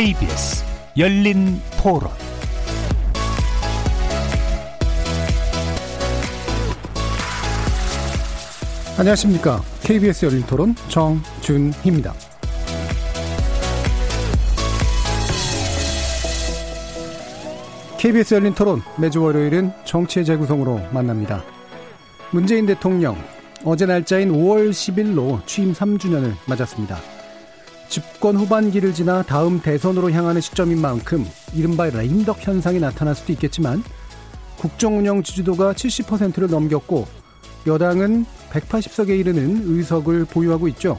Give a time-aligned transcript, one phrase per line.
[0.00, 0.64] KBS
[0.96, 2.10] 열린 토론
[8.98, 9.60] 안녕하십니까.
[9.82, 12.14] KBS 열린 토론 정준희입니다.
[17.98, 21.44] KBS 열린 토론 매주 월요일은 정치의 재구성으로 만납니다.
[22.30, 23.22] 문재인 대통령
[23.66, 27.19] 어제 날짜인 5월 10일로 취임 3주년을 맞았습니다.
[27.90, 33.82] 집권 후반기를 지나 다음 대선으로 향하는 시점인 만큼 이른바 레임덕 현상이 나타날 수도 있겠지만
[34.56, 37.08] 국정 운영 지지도가 70%를 넘겼고
[37.66, 40.98] 여당은 180석에 이르는 의석을 보유하고 있죠.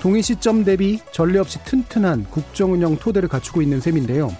[0.00, 4.34] 동일 시점 대비 전례 없이 튼튼한 국정 운영 토대를 갖추고 있는 셈인데요.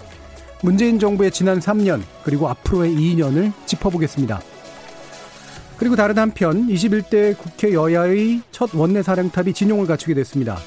[0.62, 4.40] 문재인 정부의 지난 3년 그리고 앞으로의 2년을 짚어보겠습니다.
[5.76, 10.58] 그리고 다른 한편 21대 국회 여야의 첫 원내 사령탑이 진용을 갖추게 됐습니다.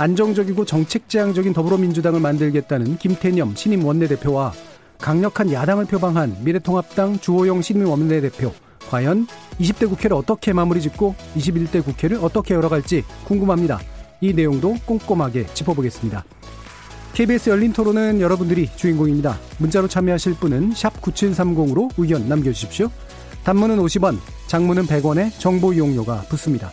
[0.00, 4.54] 안정적이고 정책지향적인 더불어민주당을 만들겠다는 김태념 신임 원내대표와
[4.98, 8.50] 강력한 야당을 표방한 미래통합당 주호영 신임 원내대표
[8.88, 9.26] 과연
[9.60, 13.78] 20대 국회를 어떻게 마무리 짓고 21대 국회를 어떻게 열어갈지 궁금합니다.
[14.22, 16.24] 이 내용도 꼼꼼하게 짚어보겠습니다.
[17.12, 19.38] KBS 열린 토론은 여러분들이 주인공입니다.
[19.58, 22.90] 문자로 참여하실 분은 9730으로 의견 남겨주십시오.
[23.44, 26.72] 단문은 50원, 장문은 100원에 정보 이용료가 붙습니다.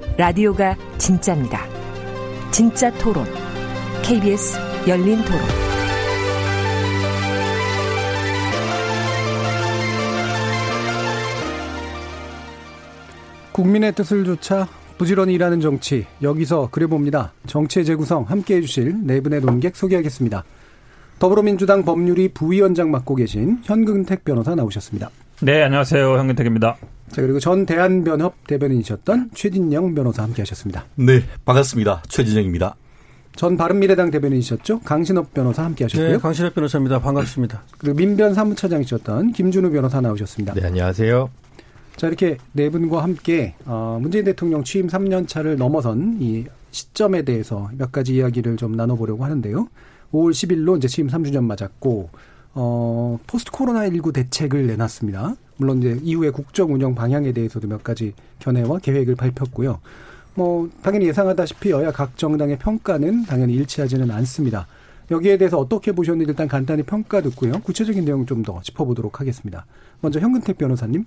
[0.17, 1.65] 라디오가 진짜입니다.
[2.51, 3.25] 진짜 토론,
[4.03, 4.57] KBS
[4.87, 5.39] 열린 토론.
[13.53, 14.67] 국민의 뜻을 조차
[14.97, 17.31] 부지런히 일하는 정치 여기서 그려봅니다.
[17.47, 20.43] 정치의 재구성 함께 해주실 네 분의 논객 소개하겠습니다.
[21.19, 25.09] 더불어민주당 법률위 부위원장 맡고 계신 현근택 변호사 나오셨습니다.
[25.41, 26.17] 네, 안녕하세요.
[26.17, 26.77] 현근택입니다.
[27.11, 30.85] 자, 그리고 전 대한변협 대변인이셨던 최진영 변호사 함께 하셨습니다.
[30.95, 32.03] 네, 반갑습니다.
[32.07, 32.75] 최진영입니다.
[33.35, 34.79] 전 바른미래당 대변인이셨죠?
[34.81, 36.11] 강신업 변호사 함께 하셨고요.
[36.11, 36.99] 네, 강신업 변호사입니다.
[36.99, 37.63] 반갑습니다.
[37.77, 40.53] 그리고 민변 사무처장이셨던 김준우 변호사 나오셨습니다.
[40.53, 41.29] 네, 안녕하세요.
[41.97, 47.69] 자, 이렇게 네 분과 함께 어, 문재인 대통령 취임 3년 차를 넘어선 이 시점에 대해서
[47.77, 49.67] 몇 가지 이야기를 좀 나눠보려고 하는데요.
[50.13, 52.09] 5월 10일로 이제 취임 3주년 맞았고
[52.53, 55.35] 어, 포스트 코로나 19 대책을 내놨습니다.
[55.61, 59.79] 물론 이제 이후에 국정 운영 방향에 대해서도 몇 가지 견해와 계획을 밝혔고요.
[60.33, 64.65] 뭐 당연히 예상하다시피 여야 각 정당의 평가는 당연히 일치하지는 않습니다.
[65.11, 67.53] 여기에 대해서 어떻게 보셨는지 일단 간단히 평가 듣고요.
[67.61, 69.67] 구체적인 내용 좀 더 짚어보도록 하겠습니다.
[69.99, 71.05] 먼저 현근택 변호사님.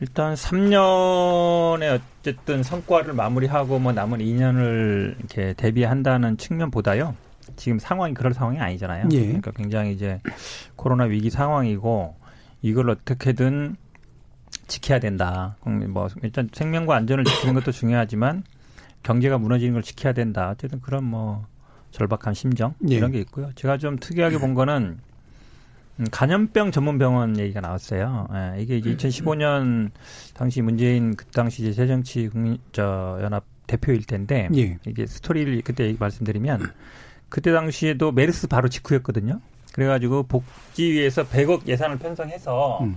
[0.00, 7.14] 일단 3년의 어쨌든 성과를 마무리하고 뭐 남은 2년을 이렇게 대비한다는 측면보다요.
[7.56, 9.08] 지금 상황이 그럴 상황이 아니잖아요.
[9.12, 9.20] 예.
[9.20, 10.20] 그러니까 굉장히 이제
[10.76, 12.14] 코로나 위기 상황이고
[12.64, 13.76] 이걸 어떻게든
[14.68, 15.56] 지켜야 된다.
[15.90, 18.42] 뭐 일단 생명과 안전을 지키는 것도 중요하지만
[19.02, 20.48] 경제가 무너지는 걸 지켜야 된다.
[20.48, 21.46] 어쨌든 그런 뭐
[21.90, 22.94] 절박한 심정 예.
[22.94, 23.50] 이런 게 있고요.
[23.54, 24.98] 제가 좀 특이하게 본 거는
[26.00, 28.28] 음, 간염병 전문 병원 얘기가 나왔어요.
[28.32, 29.90] 예, 이게 이제 2015년
[30.32, 34.78] 당시 문재인 그 당시 이제 새정치 국민 저 연합 대표일 텐데 예.
[34.86, 36.72] 이게 스토리를 그때 얘기 말씀드리면
[37.28, 39.42] 그때 당시에도 메르스 바로 직후였거든요.
[39.74, 42.96] 그래가지고 복지위에서 100억 예산을 편성해서 음.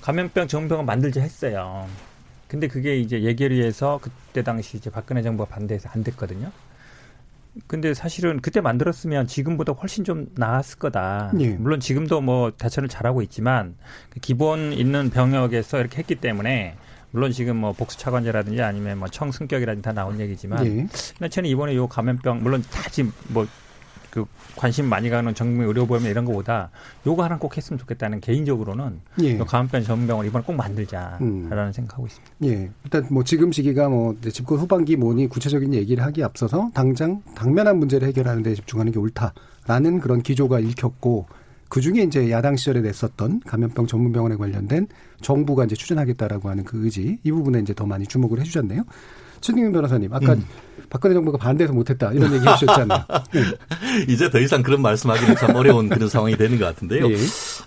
[0.00, 1.86] 감염병 전문병원 만들자 했어요.
[2.48, 6.50] 근데 그게 이제 예결위에서 그때 당시 이제 박근혜 정부가 반대해서 안 됐거든요.
[7.66, 11.30] 근데 사실은 그때 만들었으면 지금보다 훨씬 좀 나았을 거다.
[11.40, 11.50] 예.
[11.50, 13.76] 물론 지금도 뭐 대처를 잘하고 있지만
[14.08, 16.76] 그 기본 있는 병역에서 이렇게 했기 때문에
[17.10, 20.88] 물론 지금 뭐 복수 차관제라든지 아니면 뭐 청승격이라든지 다 나온 얘기지만
[21.20, 21.28] 예.
[21.28, 23.46] 저는 이번에 요 감염병 물론 다 지금 뭐
[24.18, 24.26] 그
[24.56, 26.70] 관심 많이 가는 정부 의료보험 이런 거보다
[27.06, 29.38] 요거 하나 꼭 했으면 좋겠다는 개인적으로는 예.
[29.38, 31.72] 요 감염병 전문병원 이번에 꼭 만들자라는 음.
[31.72, 32.34] 생각하고 있습니다.
[32.44, 32.70] 예.
[32.84, 38.08] 일단 뭐 지금 시기가 뭐 집권 후반기 뭐니 구체적인 얘기를 하기 앞서서 당장 당면한 문제를
[38.08, 41.26] 해결하는 데 집중하는 게 옳다라는 그런 기조가 읽혔고
[41.68, 44.88] 그 중에 이제 야당 시절에 냈었던 감염병 전문병원에 관련된
[45.20, 48.82] 정부가 이제 추진하겠다라고 하는 그 의지 이 부분에 이제 더 많이 주목을 해주셨네요.
[49.40, 50.44] 최승윤 변호사님 아까 음.
[50.90, 53.04] 박근혜 정부가 반대해서 못했다 이런 얘기 해주셨잖아요.
[53.32, 53.42] 네.
[54.12, 57.10] 이제 더 이상 그런 말씀하기는 참 어려운 그런 상황이 되는 것 같은데요.
[57.10, 57.16] 예.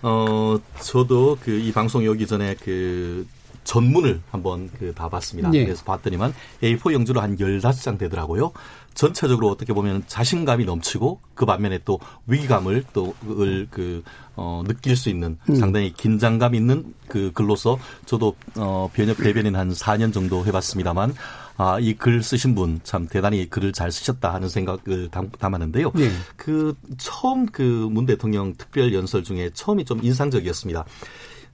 [0.01, 3.25] 어, 저도 그 이 방송이 오기 전에 그
[3.63, 5.53] 전문을 한번 그 봐봤습니다.
[5.53, 5.63] 예.
[5.63, 6.33] 그래서 봤더니만
[6.63, 8.51] A4 영주로 한 15장 되더라고요.
[8.93, 14.03] 전체적으로 어떻게 보면 자신감이 넘치고 그 반면에 또 위기감을 또그
[14.35, 15.55] 어, 느낄 수 있는 음.
[15.55, 21.13] 상당히 긴장감 있는 그 글로서 저도 어, 변협 대변인 한 4년 정도 해봤습니다만
[21.61, 25.91] 아, 이 글 쓰신 분 참 대단히 글을 잘 쓰셨다 하는 생각을 담았는데요.
[25.99, 26.09] 예.
[26.35, 27.61] 그 처음 그
[27.91, 30.85] 문 대통령 특별 연설 중에 처음이 좀 인상적이었습니다.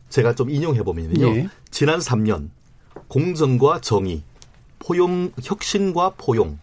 [0.10, 1.28] 제가 좀 인용해 보면요.
[1.36, 1.50] 예.
[1.72, 2.50] 지난 3년
[3.10, 4.24] 공정과 정의,
[4.80, 6.58] 포용 혁신과 포용,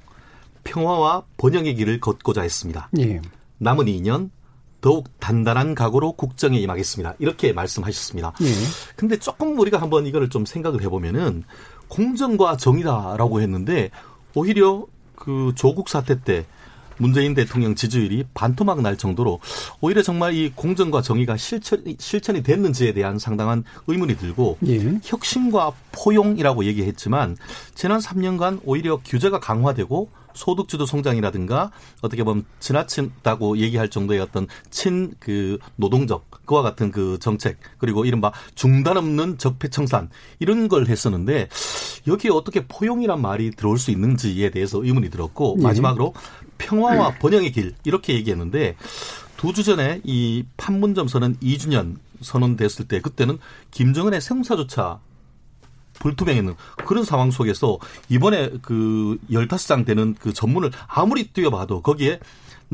[0.64, 2.88] 평화와 번영의 길을 걷고자 했습니다.
[2.99, 3.20] 예.
[3.58, 4.31] 남은 2년
[4.81, 7.14] 더욱 단단한 각오로 국정에 임하겠습니다.
[7.19, 8.32] 이렇게 말씀하셨습니다.
[8.43, 8.46] 예.
[8.96, 11.44] 근데 조금 우리가 한번 이거를 좀 생각을 해보면은
[11.88, 13.90] 공정과 정의다라고 했는데
[14.34, 14.86] 오히려
[15.16, 16.46] 그 조국 사태 때
[16.96, 19.40] 문재인 대통령 지지율이 반토막 날 정도로
[19.81, 25.00] 오히려 정말 이 공정과 정의가 실천, 실천이 됐는지에 대한 상당한 의문이 들고 예.
[25.02, 27.36] 혁신과 포용이라고 얘기했지만
[27.75, 31.70] 지난 3년간 오히려 규제가 강화되고 소득주도 성장이라든가
[32.00, 38.32] 어떻게 보면 지나친다고 얘기할 정도의 어떤 친 그 노동적 그와 같은 그 정책 그리고 이른바
[38.55, 41.49] 중단 없는 적폐 청산 이런 걸 했었는데
[42.06, 45.62] 여기에 어떻게 포용이란 말이 들어올 수 있는지에 대해서 의문이 들었고 예.
[45.62, 46.14] 마지막으로
[46.58, 48.76] 평화와 번영의 길 이렇게 얘기했는데
[49.37, 53.38] 두 주 전에 이 판문점 선언 2주년 선언됐을 때 그때는
[53.73, 55.00] 김정은의 생사조차
[56.00, 56.55] 불투명했는
[56.87, 62.19] 그런 상황 속에서 이번에 그 15장 되는 그 전문을 아무리 뛰어봐도 거기에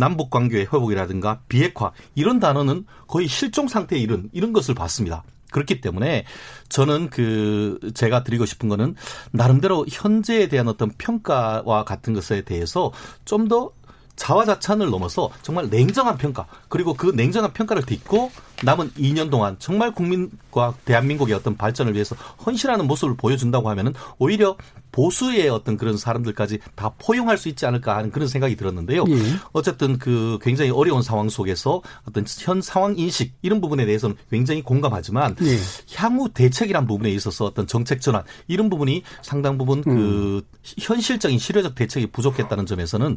[0.01, 5.23] 남북 관계의 회복이라든가 비핵화 이런 단어는 거의 실종 상태에 이른 이런 것을 봤습니다.
[5.53, 6.25] 그렇기 때문에
[6.69, 8.95] 저는 그 제가 드리고 싶은 거는
[9.33, 12.93] 나름대로 현재에 대한 어떤 평가와 같은 것에 대해서
[13.25, 13.73] 좀더
[14.17, 18.31] 자화자찬을 넘어서 정말 냉정한 평가 그리고 그 냉정한 평가를 딛고
[18.65, 22.15] 남은 2년 동안 정말 국민과 대한민국의 어떤 발전을 위해서
[22.45, 24.57] 헌신하는 모습을 보여준다고 하면은 오히려
[24.93, 29.05] 보수의 어떤 그런 사람들까지 다 포용할 수 있지 않을까 하는 그런 생각이 들었는데요.
[29.09, 29.17] 예.
[29.53, 35.37] 어쨌든 그 굉장히 어려운 상황 속에서 어떤 현 상황 인식 이런 부분에 대해서는 굉장히 공감하지만
[35.43, 35.57] 예.
[35.97, 39.97] 향후 대책이란 부분에 있어서 어떤 정책 전환 이런 부분이 상당 부분 그 음.
[40.01, 40.43] 그
[40.79, 43.17] 현실적인 실효적 대책이 부족했다는 점에서는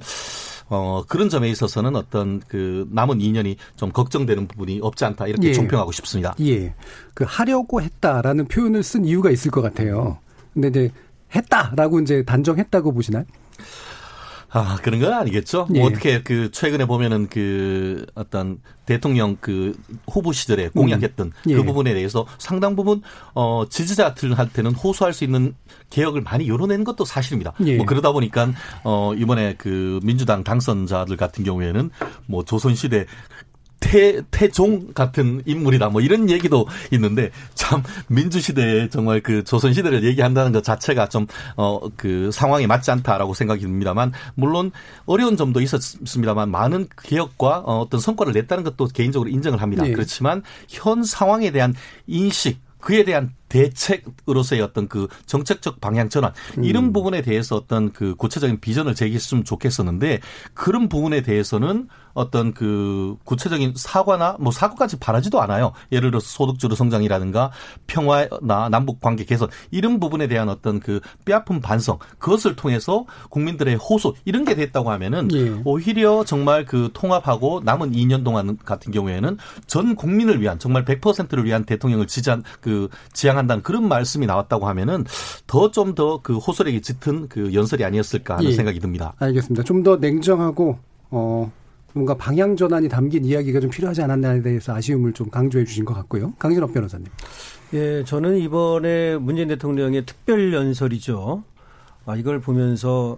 [0.69, 5.53] 어 그런 점에 있어서는 어떤 그 남은 2년이 좀 걱정되는 부분이 없지 않다 이렇게 예.
[5.53, 6.35] 종평하고 싶습니다.
[6.41, 6.73] 예.
[7.13, 10.19] 그 하려고 했다라는 표현을 쓴 이유가 있을 것 같아요.
[10.53, 10.91] 근데 이제
[11.35, 13.25] 했다라고 이제 단정했다고 보시나요?
[14.55, 15.65] 아, 그런 건 아니겠죠.
[15.65, 15.79] 뭐 예.
[15.79, 19.75] 뭐 어떻게 그 최근에 보면은 그 어떤 대통령 그
[20.07, 21.49] 후보 시절에 공약했던 음.
[21.49, 21.55] 예.
[21.55, 23.01] 그 부분에 대해서 상당 부분
[23.33, 25.55] 어 지지자들한테는 호소할 수 있는
[25.89, 27.53] 개혁을 많이 열어낸 것도 사실입니다.
[27.65, 27.77] 예.
[27.77, 28.51] 뭐 그러다 보니까
[28.83, 31.89] 어 이번에 그 민주당 당선자들 같은 경우에는
[32.27, 33.07] 뭐 조선 시대
[33.83, 35.89] 태, 태종 같은 인물이다.
[35.89, 41.27] 뭐 이런 얘기도 있는데 참 민주시대에 정말 그 조선시대를 얘기한다는 것 자체가 좀,
[41.57, 44.71] 어, 그 상황에 맞지 않다라고 생각이 듭니다만 물론
[45.05, 49.83] 어려운 점도 있었습니다만 많은 개혁과 어, 어떤 성과를 냈다는 것도 개인적으로 인정을 합니다.
[49.83, 49.91] 네.
[49.91, 51.75] 그렇지만 현 상황에 대한
[52.07, 56.33] 인식 그에 대한 대책으로서의 어떤 그 정책적 방향 전환
[56.63, 56.93] 이런 음.
[56.93, 60.21] 부분에 대해서 어떤 그 구체적인 비전을 제기했으면 좋겠었는데
[60.55, 65.73] 그런 부분에 대해서는 어떤 그 구체적인 사과나 뭐 사과까지 바라지도 않아요.
[65.91, 67.51] 예를 들어서 소득주도 성장이라든가
[67.87, 74.15] 평화나 남북 관계 개선 이런 부분에 대한 어떤 그 뼈아픈 반성 그것을 통해서 국민들의 호소
[74.25, 75.61] 이런 게 됐다고 하면은 예.
[75.65, 81.63] 오히려 정말 그 통합하고 남은 2년 동안 같은 경우에는 전 국민을 위한 정말 100%를 위한
[81.63, 85.05] 대통령을 지지한 그 지향 한다는 그런 말씀이 나왔다고 하면은
[85.47, 88.53] 더 좀 더 그 호소력이 짙은 그 연설이 아니었을까 하는 예.
[88.55, 89.13] 생각이 듭니다.
[89.19, 89.63] 알겠습니다.
[89.63, 90.77] 좀 더 냉정하고
[91.11, 91.51] 어
[91.93, 96.33] 뭔가 방향 전환이 담긴 이야기가 좀 필요하지 않았나에 대해서 아쉬움을 좀 강조해 주신 것 같고요.
[96.39, 97.05] 강진업 변호사님.
[97.73, 101.43] 예, 저는 이번에 문재인 대통령의 특별 연설이죠.
[102.05, 103.17] 아, 이걸 보면서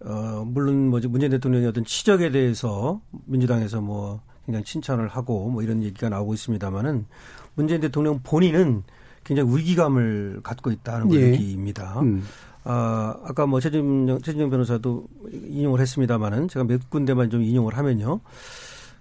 [0.00, 5.82] 어, 물론 뭐지 문재인 대통령의 어떤 치적에 대해서 민주당에서 뭐 굉장히 칭찬을 하고 뭐 이런
[5.82, 7.06] 얘기가 나오고 있습니다만은
[7.54, 8.82] 문재인 대통령 본인은
[9.28, 11.32] 굉장히 위기감을 갖고 있다는 예.
[11.32, 12.00] 얘기입니다.
[12.00, 12.26] 음.
[12.64, 18.20] 아, 아까 뭐 최진영, 최진영 변호사도 인용을 했습니다마는 제가 몇 군데만 좀 인용을 하면요.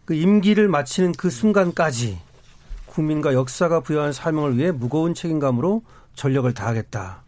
[0.03, 2.19] 그 임기를 마치는 그 순간까지
[2.87, 5.81] 국민과 역사가 부여한 사명을 위해 무거운 책임감으로
[6.13, 7.23] 전력을 다하겠다.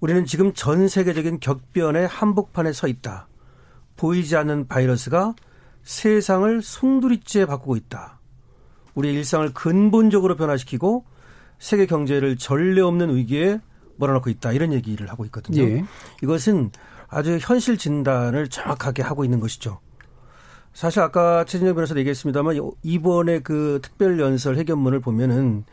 [0.00, 3.28] 우리는 지금 전 세계적인 격변의 한복판에 서 있다.
[3.98, 5.34] 보이지 않는 바이러스가
[5.82, 8.20] 세상을 송두리째 바꾸고 있다.
[8.94, 11.04] 우리의 일상을 근본적으로 변화시키고
[11.60, 13.60] 세계 경제를 전례 없는 위기에
[13.96, 15.62] 몰아넣고 있다 이런 얘기를 하고 있거든요.
[15.62, 15.84] 예.
[16.22, 16.72] 이것은
[17.08, 19.78] 아주 현실 진단을 정확하게 하고 있는 것이죠.
[20.72, 25.64] 사실 아까 최진영 변호사도 얘기했습니다만 이번에 그 특별 연설 해견문을 보면은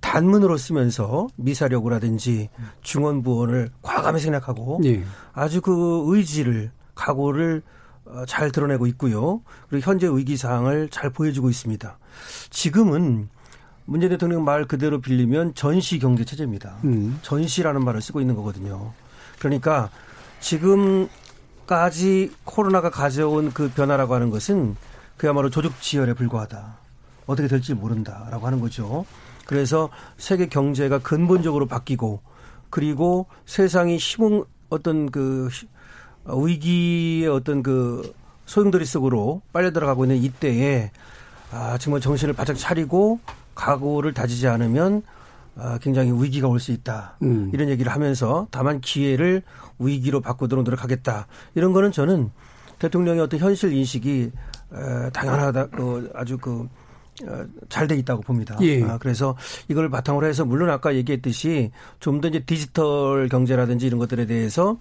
[0.00, 2.50] 단문으로 쓰면서 미사력이라든지
[2.82, 5.04] 중원부원을 과감히 생략하고 예.
[5.32, 7.62] 아주 그 의지를 각오를
[8.06, 9.42] 어, 잘 드러내고 있고요.
[9.68, 11.98] 그리고 현재 위기 상황을 잘 보여주고 있습니다.
[12.50, 13.28] 지금은
[13.88, 16.76] 문재인 대통령 말 그대로 빌리면 전시 경제 체제입니다.
[16.84, 17.18] 음.
[17.22, 18.92] 전시라는 말을 쓰고 있는 거거든요.
[19.38, 19.88] 그러니까
[20.40, 21.08] 지금까지
[22.44, 24.76] 코로나가 가져온 그 변화라고 하는 것은
[25.16, 26.76] 그야말로 조직지혈에 불과하다.
[27.24, 29.06] 어떻게 될지 모른다라고 하는 거죠.
[29.46, 32.20] 그래서 세계 경제가 근본적으로 바뀌고
[32.68, 35.48] 그리고 세상이 희망 어떤 그
[36.26, 38.14] 위기의 어떤 그
[38.44, 40.90] 소용돌이 속으로 빨려 들어가고 있는 이때에
[41.50, 43.20] 아 정말 정신을 바짝 차리고
[43.58, 45.02] 각오를 다지지 않으면
[45.56, 47.16] 아, 굉장히 위기가 올 수 있다.
[47.22, 47.50] 음.
[47.52, 49.42] 이런 얘기를 하면서 다만 기회를
[49.80, 51.26] 위기로 바꾸도록 노력하겠다.
[51.56, 52.30] 이런 거는 저는
[52.78, 54.30] 대통령의 어떤 현실 인식이
[54.72, 55.66] 에, 당연하다.
[55.70, 56.68] 그 아주 그
[57.26, 58.56] 어, 잘돼 있다고 봅니다.
[58.60, 58.84] 예.
[58.84, 59.36] 아, 그래서
[59.66, 64.78] 이걸 바탕으로 해서 물론 아까 얘기했듯이 좀 더 이제 디지털 경제라든지 이런 것들에 대해서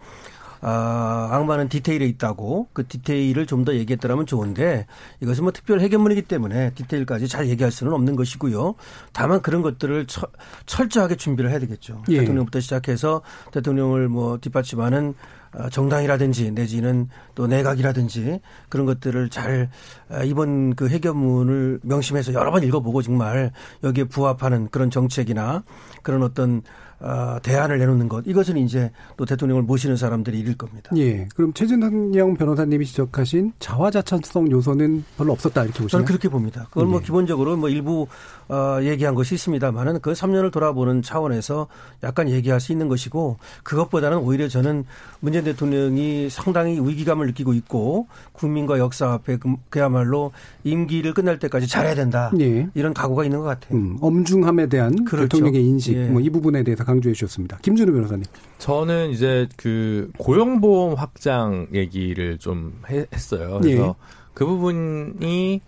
[0.61, 4.85] 아, 악마는 디테일에 있다고 그 디테일을 좀 더 얘기했더라면 좋은데
[5.19, 8.75] 이것은 뭐 특별 해결문이기 때문에 디테일까지 잘 얘기할 수는 없는 것이고요.
[9.11, 10.21] 다만 그런 것들을 처,
[10.65, 12.03] 철저하게 준비를 해야 되겠죠.
[12.09, 12.19] 예.
[12.19, 15.15] 대통령부터 시작해서 대통령을 뭐 뒷받침하는
[15.53, 19.69] 어, 정당이라든지 내지는 또 내각이라든지 그런 것들을 잘
[20.09, 23.51] 어, 이번 그 해결문을 명심해서 여러 번 읽어보고 정말
[23.83, 25.63] 여기에 부합하는 그런 정책이나
[26.03, 26.61] 그런 어떤
[26.99, 30.89] 어, 대안을 내놓는 것 이것은 이제 또 대통령을 모시는 사람들이 일일 겁니다.
[30.95, 31.27] 예.
[31.35, 35.89] 그럼 최진영 변호사님이 지적하신 자화자찬성 요소는 별로 없었다 이렇게 보시나요?
[35.89, 36.65] 저는 그렇게 봅니다.
[36.69, 36.91] 그건 뭐 예.
[36.93, 38.07] 뭐 기본적으로 뭐 일부
[38.49, 41.67] 어, 얘기한 것이 있습니다만은 그 3년을 돌아보는 차원에서
[42.03, 44.85] 약간 얘기할 수 있는 것이고 그것보다는 오히려 저는
[45.19, 50.31] 문재인 대통령이 상당히 위기감을 느끼고 있고 국민과 역사 앞에 그, 그야말로
[50.63, 52.31] 임기를 끝날 때까지 잘해야 된다.
[52.39, 52.67] 예.
[52.73, 53.77] 이런 각오가 있는 것 같아요.
[53.77, 55.27] 음, 엄중함에 대한 그렇죠.
[55.27, 56.07] 대통령의 인식 예.
[56.07, 57.57] 뭐이 부분에 대해서 강조해 주셨습니다.
[57.61, 58.23] 김준우 변호사님.
[58.59, 63.59] 저는 이제 그 고용보험 확장 얘기를 좀 했어요.
[63.61, 64.27] 그래서 예.
[64.33, 65.61] 그 부분이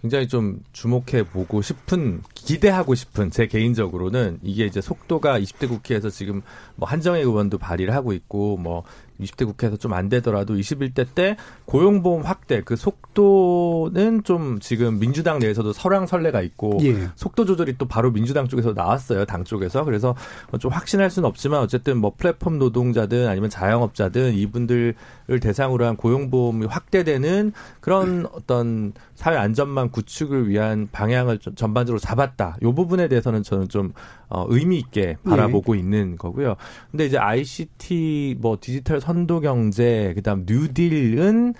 [0.00, 6.42] 굉장히 좀 주목해 보고 싶은 기대하고 싶은 제 개인적으로는 이게 이제 속도가 20대 국회에서 지금
[6.76, 8.84] 뭐 한정혜 의원도 발의를 하고 있고 뭐
[9.20, 15.72] 20대 국회에서 좀 안 되더라도 21대 때 고용보험 확대 그 속도는 좀 지금 민주당 내에서도
[15.72, 17.08] 설왕설래가 있고 예.
[17.16, 20.14] 속도 조절이 또 바로 민주당 쪽에서 나왔어요 당 쪽에서 그래서
[20.60, 24.94] 좀 확신할 수는 없지만 어쨌든 뭐 플랫폼 노동자든 아니면 자영업자든 이분들을
[25.40, 32.58] 대상으로 한 고용보험이 확대되는 그런 어떤 사회 안전망 구축을 위한 방향을 전반적으로 잡았다.
[32.62, 33.92] 이 부분에 대해서는 저는 좀
[34.28, 35.80] 어, 의미 있게 바라보고 예.
[35.80, 36.56] 있는 거고요.
[36.90, 41.54] 근데 이제 ICT 뭐 디지털 선도 경제 그다음 뉴딜은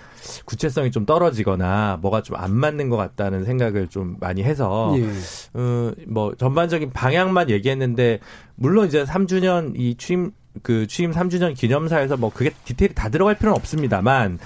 [0.45, 5.09] 구체성이 좀 떨어지거나 뭐가 좀 안 맞는 것 같다는 생각을 좀 많이 해서 예.
[5.59, 8.19] 어, 뭐 전반적인 방향만 얘기했는데
[8.55, 13.55] 물론 이제 3주년 이 취임 그 취임 3주년 기념사에서 뭐 그게 디테일이 다 들어갈 필요는
[13.55, 14.39] 없습니다만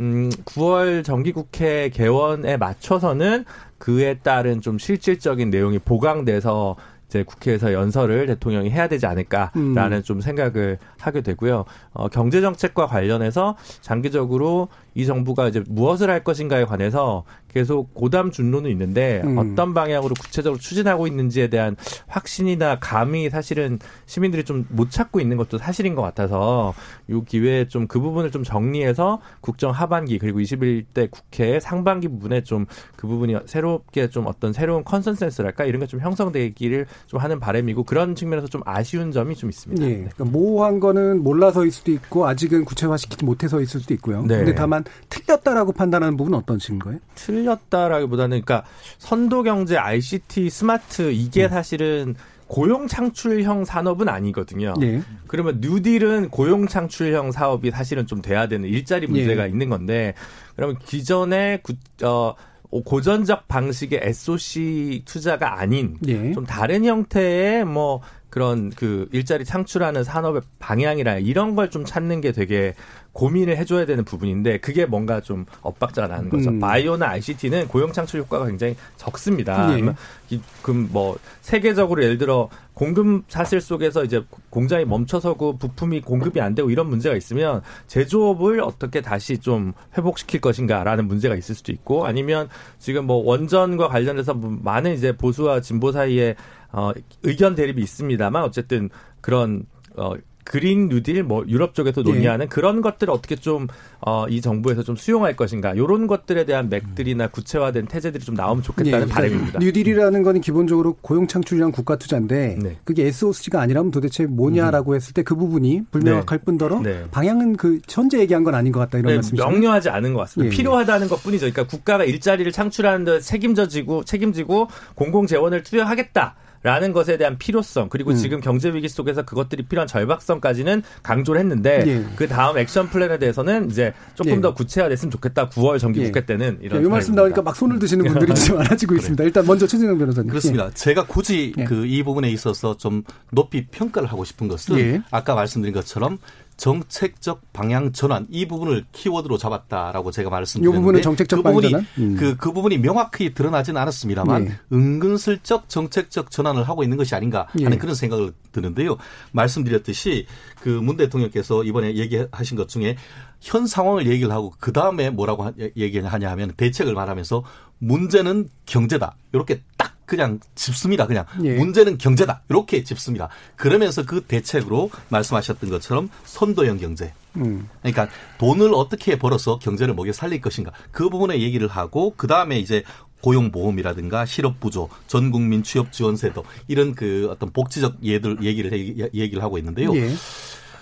[0.00, 3.44] 음 9월 정기국회 개원에 맞춰서는
[3.78, 6.76] 그에 따른 좀 실질적인 내용이 보강돼서
[7.08, 10.02] 이제 국회에서 연설을 대통령이 해야 되지 않을까라는 음.
[10.02, 11.64] 좀 생각을 하게 되고요.
[11.92, 18.68] 어, 경제 정책과 관련해서 장기적으로 이 정부가 이제 무엇을 할 것인가에 관해서 계속 고담 준론은
[18.72, 19.38] 있는데 음.
[19.38, 21.76] 어떤 방향으로 구체적으로 추진하고 있는지에 대한
[22.08, 26.74] 확신이나 감이 사실은 시민들이 좀 못 찾고 있는 것도 사실인 것 같아서
[27.08, 32.66] 이 기회에 좀 그 부분을 좀 정리해서 국정 하반기 그리고 21대 국회 상반기 부분에 좀
[32.96, 38.14] 그 부분이 새롭게 좀 어떤 새로운 컨센서스랄까 이런 게 좀 형성되기를 좀 하는 바람이고 그런
[38.16, 39.80] 측면에서 좀 아쉬운 점이 좀 있습니다.
[39.86, 39.92] 네.
[39.94, 44.22] 그러니까 모호한 거는 몰라서일 수도 있고 아직은 구체화시키지 못해서 있을 수도 있고요.
[44.22, 44.38] 네.
[44.38, 46.98] 근데 다만 틀렸다라고 판단하는 부분은 어떤 식인가요?
[47.14, 48.68] 틀렸다라기보다는 그러니까
[48.98, 51.48] 선도 경제, ICT, 스마트 이게 음.
[51.48, 52.14] 사실은
[52.48, 54.74] 고용 창출형 산업은 아니거든요.
[54.80, 55.02] 네.
[55.26, 59.50] 그러면 뉴딜은 고용 창출형 사업이 사실은 좀 돼야 되는 일자리 문제가 네.
[59.50, 60.14] 있는 건데
[60.56, 62.34] 그러면 기존의 구, 어,
[62.70, 66.32] 고전적 방식의 SOC 투자가 아닌 네.
[66.32, 68.00] 좀 다른 형태의 뭐
[68.30, 72.72] 그런 그 일자리 창출하는 산업의 방향이라 이런 걸 좀 찾는 게 되게
[73.12, 76.50] 고민을 해줘야 되는 부분인데 그게 뭔가 좀 엇박자가 나는 거죠.
[76.50, 76.60] 음.
[76.60, 79.76] 바이오나 ICT는 고용 창출 효과가 굉장히 적습니다.
[79.78, 80.40] 예.
[80.62, 86.70] 그럼 뭐 세계적으로 예를 들어 공급 사실 속에서 이제 공장이 멈춰서고 부품이 공급이 안 되고
[86.70, 93.04] 이런 문제가 있으면 제조업을 어떻게 다시 좀 회복시킬 것인가라는 문제가 있을 수도 있고 아니면 지금
[93.06, 96.36] 뭐 원전과 관련해서 많은 이제 보수와 진보 사이에
[96.72, 99.64] 어 의견 대립이 있습니다만 어쨌든 그런
[99.96, 100.14] 어
[100.48, 102.10] 그린 뉴딜 뭐 유럽 쪽에서 예.
[102.10, 102.48] 논의하는 예.
[102.48, 103.66] 그런 것들을 어떻게 좀
[104.00, 109.08] 어, 이 정부에서 좀 수용할 것인가 이런 것들에 대한 맥들이나 구체화된 태제들이 좀 나오면 좋겠다는
[109.08, 109.12] 예.
[109.12, 109.58] 바람입니다.
[109.58, 112.78] 뉴딜이라는 거는 기본적으로 고용 창출이랑 국가 투자인데 네.
[112.84, 117.04] 그게 SOC가 아니라면 도대체 뭐냐라고 했을 때 그 부분이 불명확할 뿐더러 네.
[117.10, 119.46] 방향은 그 현재 얘기한 건 아닌 것 같다 이런 네, 말씀이시죠?
[119.46, 120.46] 명료하지 않은 것 같습니다.
[120.46, 120.56] 예, 예.
[120.56, 121.50] 필요하다는 것 뿐이죠.
[121.50, 126.36] 그러니까 국가가 일자리를 창출하는 데 책임져지고 책임지고 공공 재원을 투여하겠다.
[126.62, 128.16] 라는 것에 대한 필요성 그리고 음.
[128.16, 132.04] 지금 경제 위기 속에서 그것들이 필요한 절박성까지는 강조를 했는데 예.
[132.16, 134.40] 그 다음 액션 플랜에 대해서는 이제 조금 예.
[134.40, 135.48] 더 구체화됐으면 좋겠다.
[135.50, 136.06] 9월 정기 예.
[136.06, 137.14] 국회 때는 이런 이 말씀.
[137.14, 139.24] 나오니까 막 손을 드시는 분들이 좀 많아지고 있습니다.
[139.24, 140.28] 일단 먼저 최진영 변호사님.
[140.30, 140.70] 그렇습니다.
[140.74, 141.64] 제가 굳이 예.
[141.64, 145.02] 그이 부분에 있어서 좀 높이 평가를 하고 싶은 것은 예.
[145.10, 146.18] 아까 말씀드린 것처럼
[146.58, 151.86] 정책적 방향 전환 이 부분을 키워드로 잡았다라고 제가 이 말씀드렸는데 부분은 정책적 그 부분이 방향
[151.96, 152.04] 전환?
[152.12, 152.16] 음.
[152.16, 154.58] 그, 그 부분이 명확히 드러나지는 않았습니다만 예.
[154.72, 157.78] 은근슬쩍 정책적 전환을 하고 있는 것이 아닌가 하는 예.
[157.78, 158.98] 그런 생각을 드는데요.
[159.32, 160.26] 말씀드렸듯이
[160.60, 162.96] 그 문 대통령께서 이번에 얘기하신 것 중에
[163.40, 167.44] 현 상황을 얘기를 하고 그 다음에 뭐라고 하- 얘기하냐 하면 대책을 말하면서
[167.78, 169.16] 문제는 경제다.
[169.32, 169.62] 이렇게 딱
[170.08, 171.06] 그냥 짚습니다.
[171.06, 171.54] 그냥 예.
[171.56, 172.42] 문제는 경제다.
[172.48, 173.28] 이렇게 짚습니다.
[173.54, 177.12] 그러면서 그 대책으로 말씀하셨던 것처럼 선도형 경제.
[177.36, 177.68] 음.
[177.82, 182.82] 그러니까 돈을 어떻게 벌어서 경제를 먹여 살릴 것인가 그 부분에 얘기를 하고 그 다음에 이제
[183.20, 189.94] 고용보험이라든가 실업부조, 전국민 취업지원제도 이런 그 어떤 복지적 예들 얘기를 해- 얘기를 하고 있는데요.
[189.96, 190.10] 예.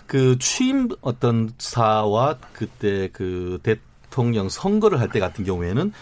[0.07, 5.93] 그 취임 어떤 사와 그때 그 대통령 선거를 할 때 같은 경우에는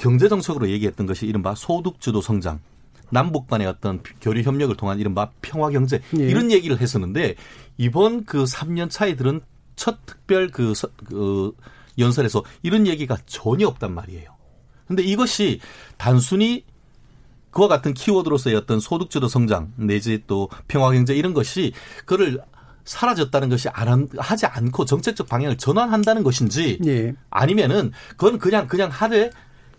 [0.00, 2.58] 경제 정책으로 얘기했던 것이 이른바 소득주도 성장.
[3.10, 6.24] 남북 간의 어떤 교류 협력을 통한 이른바 평화 경제 예.
[6.28, 7.34] 이런 얘기를 했었는데
[7.76, 9.40] 이번 그 3년 차에 들은
[9.74, 11.52] 첫 특별 그, 서- 그
[11.98, 14.30] 연설에서 이런 얘기가 전혀 없단 말이에요.
[14.86, 15.60] 근데 이것이
[15.98, 16.64] 단순히
[17.50, 21.72] 그와 같은 키워드로서의 어떤 소득주도 성장 내지 또 평화 경제 이런 것이
[22.06, 22.40] 그를
[22.84, 27.12] 사라졌다는 것이 안 한- 하지 않고 정책적 방향을 전환한다는 것인지 예.
[27.28, 29.30] 아니면은 그건 그냥 그냥 하되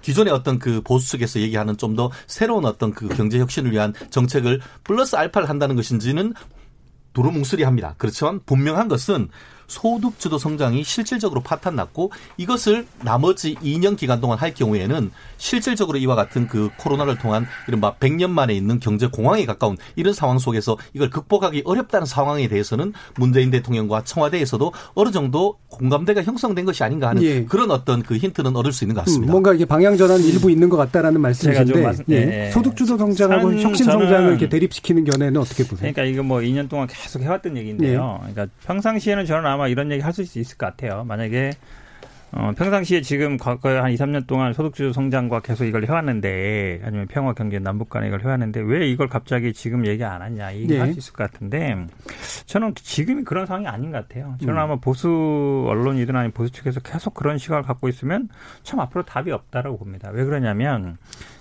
[0.01, 4.61] 기존의 어떤 그 보수 측에서 얘기하는 좀 더 새로운 어떤 그 경제 혁신을 위한 정책을
[4.85, 6.33] 플러스 알파를 한다는 것인지는
[7.13, 7.95] 두루뭉술이합니다.
[7.97, 9.27] 그렇지만 분명한 것은
[9.71, 16.69] 소득주도 성장이 실질적으로 파탄났고 이것을 나머지 2년 기간 동안 할 경우에는 실질적으로 이와 같은 그
[16.77, 22.05] 코로나를 통한 이른바 100년 만에 있는 경제 공황에 가까운 이런 상황 속에서 이걸 극복하기 어렵다는
[22.05, 27.45] 상황에 대해서는 문재인 대통령과 청와대에서도 어느 정도 공감대가 형성된 것이 아닌가 하는 예.
[27.45, 29.31] 그런 어떤 그 힌트는 얻을 수 있는 것 음, 같습니다.
[29.31, 32.15] 뭔가 이게 방향 전환 일부 있는 것 같다라는 말씀이신데 말씀- 예.
[32.15, 32.51] 예, 예.
[32.51, 35.91] 소득주도 성장하고 산- 혁신 성장을 이렇게 대립시키는 견해는 어떻게 보세요?
[35.93, 38.19] 그러니까 이거 뭐 2년 동안 계속 해왔던 얘기인데요.
[38.19, 41.03] 그러니까 평상시에는 저는 아마 이런 얘기 할 수 있을 것 같아요.
[41.05, 41.51] 만약에
[42.33, 47.33] 어, 평상시에 지금 과거에 한 2, 3년 동안 소득주도 성장과 계속 이걸 해왔는데 아니면 평화
[47.33, 50.79] 경제 남북 간에 이걸 해왔는데 왜 이걸 갑자기 지금 얘기 안 하냐 이 얘기 예.
[50.79, 51.75] 할수 있을 것 같은데
[52.45, 54.35] 저는 지금이 그런 상황이 아닌 것 같아요.
[54.39, 54.59] 저는 음.
[54.59, 58.29] 아마 보수 언론이든 아니면 보수 측에서 계속 그런 시각을 갖고 있으면
[58.63, 60.09] 참 앞으로 답이 없다라고 봅니다.
[60.13, 60.97] 왜 그러냐면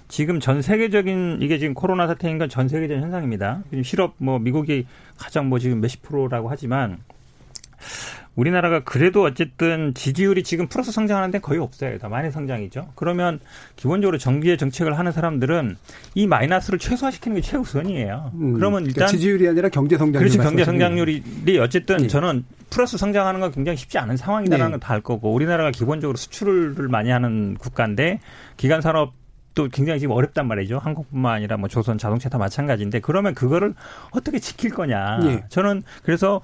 [0.08, 3.62] 지금 전 세계적인 이게 지금 코로나 사태인 건 전 세계적인 현상입니다.
[3.70, 6.98] 지금 실업 뭐 미국이 가장 뭐 지금 몇십 프로라고 하지만
[8.36, 11.98] 우리나라가 그래도 어쨌든 지지율이 지금 플러스 성장하는데 거의 없어요.
[11.98, 12.92] 다 마이너스 성장이죠.
[12.94, 13.40] 그러면
[13.76, 15.76] 기본적으로 정기의 정책을 하는 사람들은
[16.14, 18.32] 이 마이너스를 최소화시키는 게 최우선이에요.
[18.34, 22.08] 음, 그러면 그러니까 일단 지지율이 아니라 경제 성장 그렇지 경제 성장률이 어쨌든 예.
[22.08, 24.72] 저는 플러스 성장하는 건 굉장히 쉽지 않은 상황이다라는 네.
[24.72, 28.20] 건다 알 거고 우리나라가 기본적으로 수출을 많이 하는 국가인데
[28.56, 29.12] 기간 산업
[29.54, 30.78] 또 굉장히 지금 어렵단 말이죠.
[30.78, 33.74] 한국뿐만 아니라 뭐 조선 자동차 다 마찬가지인데 그러면 그거를
[34.12, 35.20] 어떻게 지킬 거냐.
[35.24, 35.44] 예.
[35.48, 36.40] 저는 그래서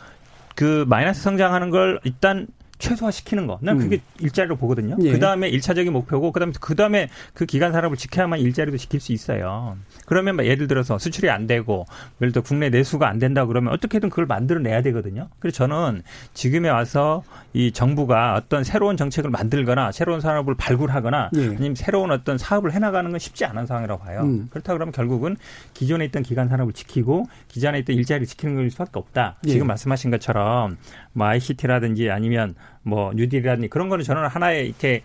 [0.57, 3.59] 그 마이너스 성장하는 걸 일단 최소화시키는 거.
[3.62, 4.97] 난 그게 일자리로 보거든요.
[5.03, 5.12] 예.
[5.12, 9.12] 그 다음에 일차적인 목표고, 그 다음에 그 다음에 그 기간 산업을 지켜야만 일자리도 지킬 수
[9.12, 9.77] 있어요.
[10.05, 11.87] 그러면 막 예를 들어서 수출이 안 되고,
[12.21, 15.29] 예를 들어 국내 내수가 안 된다 그러면 어떻게든 그걸 만들어 내야 되거든요.
[15.39, 16.03] 그래서 저는
[16.35, 21.47] 지금에 와서 이 정부가 어떤 새로운 정책을 만들거나 새로운 산업을 발굴하거나 예.
[21.47, 24.23] 아니면 새로운 어떤 사업을 해 나가는 건 쉽지 않은 상황이라고 봐요.
[24.23, 24.49] 음.
[24.51, 25.37] 그렇다 그러면 결국은
[25.75, 29.37] 기존에 있던 기간 산업을 지키고 기존에 있던 일자리를 지키는 걸 수밖에 없다.
[29.47, 29.51] 예.
[29.51, 30.77] 지금 말씀하신 것처럼
[31.16, 35.02] 뭐 ICT라든지 아니면 뭐 뉴딜이라든지 그런 거는 저는 하나의 이렇게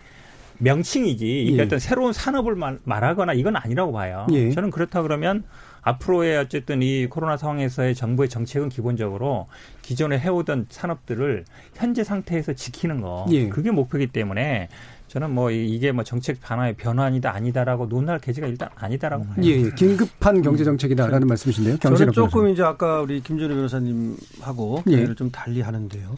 [0.58, 1.62] 명칭이지 이게 예.
[1.62, 4.26] 어떤 새로운 산업을 말, 말하거나 이건 아니라고 봐요.
[4.30, 4.50] 예.
[4.50, 5.42] 저는 그렇다 그러면
[5.82, 9.48] 앞으로의 어쨌든 이 코로나 상황에서의 정부의 정책은 기본적으로
[9.82, 13.48] 기존에 해오던 산업들을 현재 상태에서 지키는 거 예.
[13.48, 14.68] 그게 목표이기 때문에
[15.08, 19.36] 저는 뭐 이- 이게 뭐 정책 변화의 변환이다 아니다라고 논할 계지가 일단 아니다라고 봐요.
[19.42, 19.70] 예, 예.
[19.76, 21.78] 긴급한 경제 정책이다라는 말씀이신데요.
[21.78, 22.52] 저는 조금 변호사님.
[22.54, 24.92] 이제 아까 우리 김준우 변호사님하고 예.
[24.94, 26.16] 얘를 좀 달리 하는데요.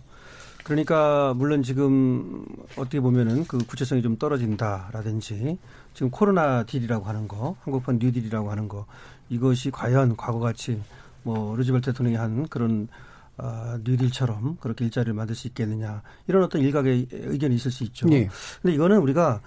[0.62, 2.44] 그러니까 물론 지금
[2.76, 5.58] 어떻게 보면은 그 구체성이 좀 떨어진다라든지
[5.92, 8.86] 지금 코로나 딜이라고 하는 거, 한국판 뉴딜이라고 하는 거
[9.28, 10.80] 이것이 과연 과거같이
[11.22, 12.88] 뭐 루즈벨트 대통령이 한 그런
[13.36, 18.06] 어, 뉴딜처럼 그렇게 일자리를 만들 수 있겠느냐 이런 어떤 일각의 의견이 있을 수 있죠.
[18.12, 18.28] 예.
[18.62, 19.40] 근데 이거는 우리가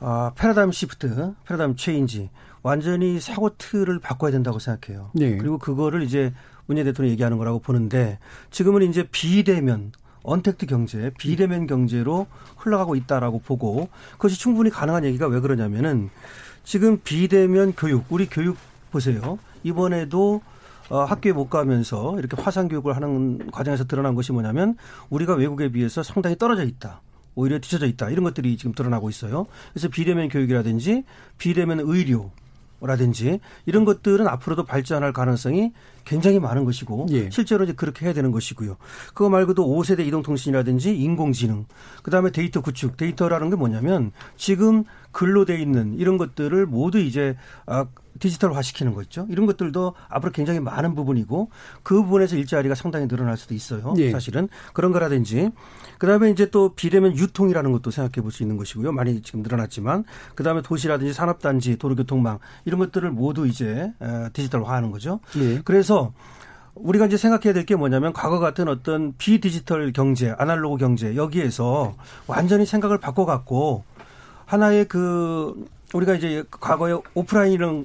[0.00, 2.30] 아, paradigm shift, paradigm change
[2.62, 5.10] 완전히 사고 틀을 바꿔야 된다고 생각해요.
[5.20, 5.36] 예.
[5.36, 6.32] 그리고 그거를 이제
[6.66, 8.18] 문재인 대통령이 얘기하는 거라고 보는데
[8.50, 15.40] 지금은 이제 비대면 언택트 경제, 비대면 경제로 흘러가고 있다라고 보고 그것이 충분히 가능한 얘기가 왜
[15.40, 16.10] 그러냐면은
[16.62, 18.56] 지금 비대면 교육, 우리 교육
[18.90, 19.38] 보세요.
[19.62, 20.40] 이번에도
[20.90, 24.76] 어, 학교에 못 가면서 이렇게 화상 교육을 하는 과정에서 드러난 것이 뭐냐면
[25.08, 27.00] 우리가 외국에 비해서 상당히 떨어져 있다.
[27.36, 28.10] 오히려 뒤쳐져 있다.
[28.10, 29.46] 이런 것들이 지금 드러나고 있어요.
[29.72, 31.04] 그래서 비대면 교육이라든지
[31.38, 32.32] 비대면 의료
[32.82, 35.72] 라든지 이런 것들은 앞으로도 발전할 가능성이
[36.06, 37.28] 굉장히 많은 것이고 예.
[37.30, 38.76] 실제로 이제 그렇게 해야 되는 것이고요.
[39.08, 41.66] 그거 말고도 5세대 이동통신이라든지 인공지능,
[42.02, 47.86] 그다음에 데이터 구축, 데이터라는 게 뭐냐면 지금 글로 돼 있는 이런 것들을 모두 이제 아
[48.18, 49.26] 디지털화 시키는 거 있죠.
[49.30, 51.50] 이런 것들도 앞으로 굉장히 많은 부분이고
[51.82, 53.94] 그 부분에서 일자리가 상당히 늘어날 수도 있어요.
[53.98, 54.10] 예.
[54.10, 55.50] 사실은 그런 거라든지
[55.98, 58.92] 그다음에 이제 또 비대면 유통이라는 것도 생각해 볼 수 있는 것이고요.
[58.92, 65.20] 많이 지금 늘어났지만 그다음에 도시라든지 산업단지, 도로교통망 이런 것들을 모두 이제 에, 디지털화하는 거죠.
[65.36, 65.60] 예.
[65.64, 66.12] 그래서
[66.74, 71.94] 우리가 이제 생각해야 될 게 뭐냐면 과거 같은 어떤 비디지털 경제, 아날로그 경제 여기에서
[72.26, 73.84] 완전히 생각을 바꿔갖고
[74.50, 77.84] 하나의 그 우리가 이제 과거에 오프라인은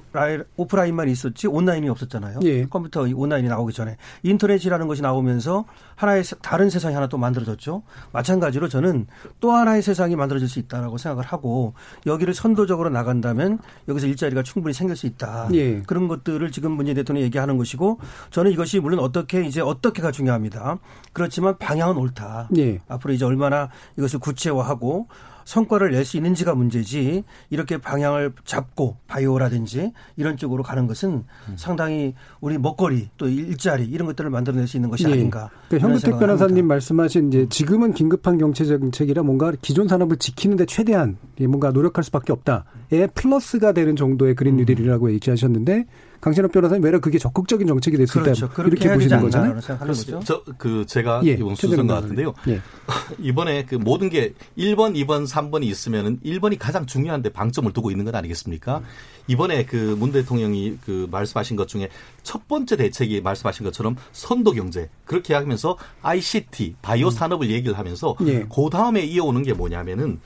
[0.56, 2.38] 오프라인만 있었지 온라인이 없었잖아요.
[2.44, 2.64] 예.
[2.66, 5.64] 컴퓨터 온라인이 나오기 전에 인터넷이라는 것이 나오면서
[5.96, 7.82] 하나의 세- 다른 세상이 하나 또 만들어졌죠.
[8.12, 9.06] 마찬가지로 저는
[9.40, 11.74] 또 하나의 세상이 만들어질 수 있다라고 생각을 하고
[12.06, 15.48] 여기를 선도적으로 나간다면 여기서 일자리가 충분히 생길 수 있다.
[15.54, 15.82] 예.
[15.82, 17.98] 그런 것들을 지금 문재인 대통령이 얘기하는 것이고
[18.30, 20.78] 저는 이것이 물론 어떻게 이제 어떻게가 중요합니다.
[21.12, 22.50] 그렇지만 방향은 옳다.
[22.56, 22.80] 예.
[22.88, 25.08] 앞으로 이제 얼마나 이것을 구체화하고
[25.46, 31.24] 성과를 낼 수 있는지가 문제지 이렇게 방향을 잡고 바이오라든지 이런 쪽으로 가는 것은
[31.56, 35.12] 상당히 우리 먹거리 또 일자리 이런 것들을 만들어낼 수 있는 것이 예.
[35.12, 35.50] 아닌가.
[35.68, 36.66] 그러니까 현근택 변호사님 합니다.
[36.66, 42.32] 말씀하신 이제 지금은 긴급한 경제 정책이라 뭔가 기존 산업을 지키는데 최대한 예, 뭔가 노력할 수밖에
[42.32, 44.58] 없다에 플러스가 되는 정도의 그린 음.
[44.58, 45.86] 뉴딜이라고 얘기하셨는데
[46.26, 48.46] 강신업 변호사님 외려 그게 적극적인 정책이 될수 그렇죠.
[48.46, 49.54] 있다 그렇게 이렇게 보시는 거잖아요.
[49.54, 50.20] 거죠.
[50.24, 51.94] 저그 제가 예, 이번 순서인 것.
[51.94, 52.34] 같은데요.
[52.48, 52.60] 예.
[53.20, 58.12] 이번에 그 모든 게 1번, 2번, 3번이 있으면은 1번이 가장 중요한데 방점을 두고 있는 것
[58.12, 58.82] 아니겠습니까?
[59.28, 61.90] 이번에 그 문 대통령이 그 말씀하신 것 중에
[62.24, 68.44] 첫 번째 대책이 말씀하신 것처럼 선도 경제 그렇게 하면서 ICT, 바이오 산업을 얘기를 하면서 예.
[68.52, 70.18] 그 다음에 이어오는 게 뭐냐면은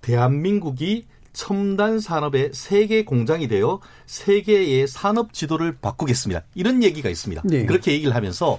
[0.00, 6.42] 대한민국이 첨단 산업의 세계 공장이 되어 세계의 산업 지도를 바꾸겠습니다.
[6.54, 7.42] 이런 얘기가 있습니다.
[7.44, 7.66] 네.
[7.66, 8.58] 그렇게 얘기를 하면서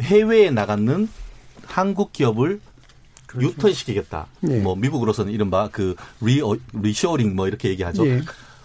[0.00, 1.08] 해외에 나가는
[1.66, 2.60] 한국 기업을
[3.36, 4.28] 유턴시키겠다.
[4.40, 4.60] 네.
[4.60, 8.06] 뭐 미국으로서는 이른바 그 리어, 리쇼링 뭐 이렇게 얘기하죠.
[8.06, 8.20] 예.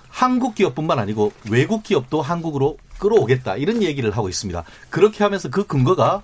[0.10, 4.64] 한국 기업뿐만 아니고 외국 기업도 한국으로 끌어오겠다 이런 얘기를 하고 있습니다.
[4.92, 6.22] 그렇게 하면서 그 근거가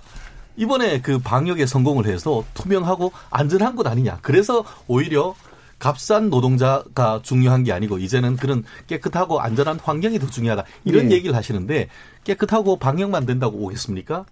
[0.56, 4.20] 이번에 그 방역에 성공을 해서 투명하고 안전한 것 아니냐.
[4.22, 5.34] 그래서 오히려
[5.78, 10.64] 값싼 노동자가 중요한 게 아니고 이제는 그런 깨끗하고 안전한 환경이 더 중요하다.
[10.84, 11.16] 이런 네.
[11.16, 11.88] 얘기를 하시는데
[12.24, 14.24] 깨끗하고 방역만 된다고 오겠습니까?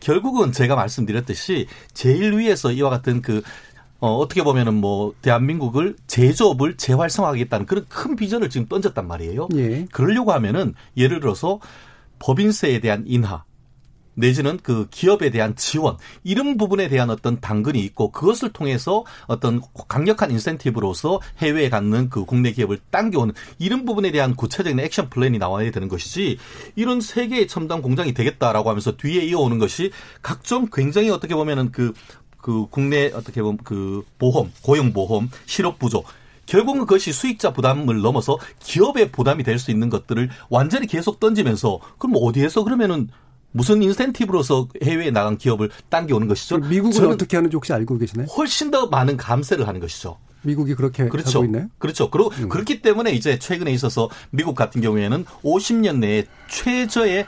[0.00, 3.42] 결국은 제가 말씀드렸듯이 제일 위에서 이와 같은 그
[4.00, 9.48] 어, 어떻게 보면은 뭐 대한민국을 제조업을 재활성화하겠다는 그런 큰 비전을 지금 던졌단 말이에요.
[9.54, 9.86] 예.
[9.92, 11.58] 그러려고 하면은 예를 들어서
[12.18, 13.44] 법인세에 대한 인하
[14.14, 20.30] 내지는 그 기업에 대한 지원 이런 부분에 대한 어떤 당근이 있고 그것을 통해서 어떤 강력한
[20.30, 25.88] 인센티브로서 해외에 갖는 그 국내 기업을 당겨오는 이런 부분에 대한 구체적인 액션 플랜이 나와야 되는
[25.88, 26.38] 것이지
[26.76, 29.90] 이런 세계의 첨단 공장이 되겠다라고 하면서 뒤에 이어오는 것이
[30.22, 31.92] 각종 굉장히 어떻게 보면은 그
[32.44, 36.04] 그 국내 어떻게 보면 그 보험, 고용 보험, 실업 부조
[36.44, 42.16] 결국은 그것이 수익자 부담을 넘어서 기업의 부담이 될 수 있는 것들을 완전히 계속 던지면서 그럼
[42.20, 43.08] 어디에서 그러면은
[43.54, 46.58] 무슨 인센티브로서 해외에 나간 기업을 당겨오는 것이죠?
[46.58, 48.26] 미국은 저는 어떻게 하는지 혹시 알고 계시나요?
[48.26, 50.18] 훨씬 더 많은 감세를 하는 것이죠.
[50.42, 51.38] 미국이 그렇게 그렇죠.
[51.38, 51.68] 하고 있나요?
[51.78, 52.10] 그렇죠.
[52.10, 52.48] 그리고 음.
[52.48, 57.26] 그렇기 때문에 이제 최근에 있어서 미국 같은 경우에는 50년 내에 최저의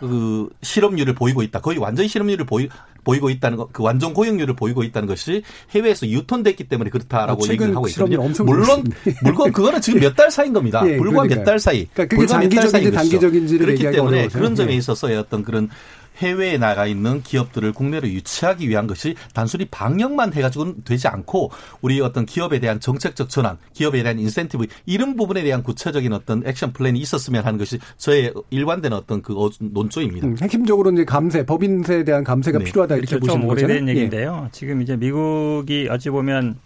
[0.00, 1.60] 그 실업률을 보이고 있다.
[1.60, 2.68] 거의 완전 실업률을 보이,
[3.04, 7.74] 보이고 있다는 것, 그 완전 고용률을 보이고 있다는 것이 해외에서 유턴됐기 때문에 그렇다라고 아, 얘기를
[7.74, 8.18] 하고 있거든요.
[8.44, 8.84] 물론.
[9.22, 10.82] 물론 그거는 지금 몇 달 사이인 겁니다.
[10.88, 11.44] 예, 불과 몇.
[11.44, 11.86] 달 사이.
[11.92, 12.90] 그러니까 그게 장기적인지.
[12.92, 14.28] 단기적인지를 그렇기 때문에 어려워서요.
[14.38, 14.76] 그런 점에 예.
[14.76, 15.68] 있어서의 어떤 그런
[16.16, 21.50] 해외에 나가 있는 기업들을 국내로 유치하기 위한 것이 단순히 방역만 해가지고는 되지 않고
[21.80, 26.72] 우리 어떤 기업에 대한 정책적 전환, 기업에 대한 인센티브 이런 부분에 대한 구체적인 어떤 액션
[26.72, 30.26] 플랜이 있었으면 하는 것이 저의 일관된 어떤 그 어- 논조입니다.
[30.26, 32.64] 음, 핵심적으로 이제 감세, 법인세에 대한 감세가 네.
[32.64, 33.26] 필요하다 이렇게 그렇죠.
[33.26, 33.74] 보시는 좀 거잖아요.
[33.74, 33.90] 오래된 예.
[33.92, 34.48] 얘기인데요.
[34.52, 36.56] 지금 이제 미국이 어찌 보면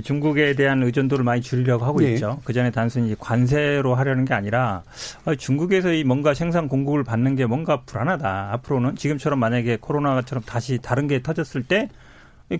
[0.00, 2.14] 중국에 대한 의존도를 많이 줄이려고 하고 예.
[2.14, 2.40] 있죠.
[2.44, 4.82] 그 전에 단순히 관세로 하려는 게 아니라
[5.24, 8.52] 아, 중국에서 이 뭔가 생산 공급을 받는 게 뭔가 불안하다.
[8.52, 11.88] 앞으로는 지금처럼 만약에 코로나처럼 다시 다른 게 터졌을 때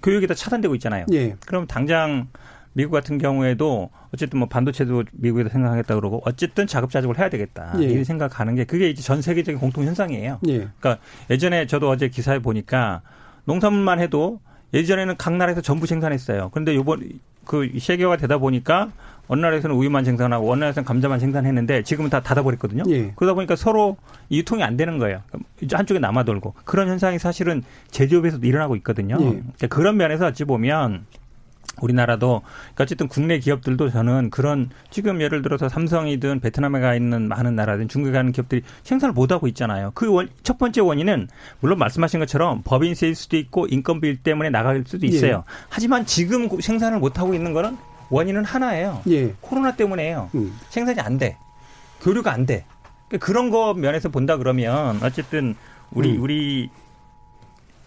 [0.03, 1.07] 교육이 다 차단되고 있잖아요.
[1.12, 1.37] 예.
[1.47, 2.29] 그럼 당장
[2.75, 7.75] 미국 같은 경우에도 어쨌든 뭐 반도체도 미국에서 생산하겠다 그러고 어쨌든 자급자족을 해야 되겠다.
[7.81, 7.85] 예.
[7.85, 10.38] 이 생각하는 게 그게 이제 전 세계적인 공통 현상이에요.
[10.49, 10.68] 예.
[10.79, 10.99] 그러니까
[11.31, 13.03] 예전에 저도 어제 기사에 보니까
[13.45, 14.40] 농산물만 해도
[14.74, 16.50] 예전에는 각 나라에서 전부 생산했어요.
[16.52, 17.08] 그런데 요번
[17.44, 18.90] 그 세계화가 되다 보니까
[19.28, 22.85] 어느 나라에서는 우유만 생산하고 어느 나라에서는 감자만 생산했는데 지금은 다 닫아버렸거든요.
[22.88, 23.12] 예.
[23.16, 23.96] 그러다 보니까 서로
[24.30, 25.22] 유통이 안 되는 거예요.
[25.61, 29.16] 이제 한쪽에 남아돌고 그런 현상이 사실은 제조업에서도 일어나고 있거든요.
[29.20, 29.24] 예.
[29.24, 31.06] 그러니까 그런 면에서 어찌 보면
[31.80, 37.56] 우리나라도 그러니까 어쨌든 국내 기업들도 저는 그런 지금 예를 들어서 삼성이든 베트남에 가 있는 많은
[37.56, 39.90] 나라든 중국에 가는 기업들이 생산을 못 하고 있잖아요.
[39.94, 41.28] 그 첫 번째 원인은
[41.61, 45.44] 물론 말씀하신 것처럼 법인세일 수도 있고 인건비 때문에 나갈 수도 있어요.
[45.68, 47.76] 하지만 지금 생산을 못 하고 있는 거는
[48.11, 49.00] 원인은 하나예요.
[49.08, 49.32] 예.
[49.40, 50.30] 코로나 때문에요.
[50.35, 50.52] 음.
[50.68, 51.37] 생산이 안 돼.
[52.02, 52.64] 교류가 안 돼.
[53.08, 55.54] 그러니까 그런 거 면에서 본다 그러면 어쨌든
[55.90, 56.22] 우리 음.
[56.22, 56.70] 우리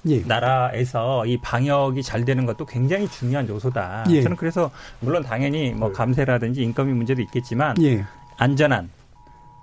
[0.07, 0.19] 예.
[0.25, 4.05] 나라에서 이 방역이 잘 되는 것도 굉장히 중요한 요소다.
[4.09, 4.21] 예.
[4.21, 8.03] 저는 그래서 물론 당연히 뭐 감세라든지 인건비 문제도 있겠지만 예.
[8.37, 8.89] 안전한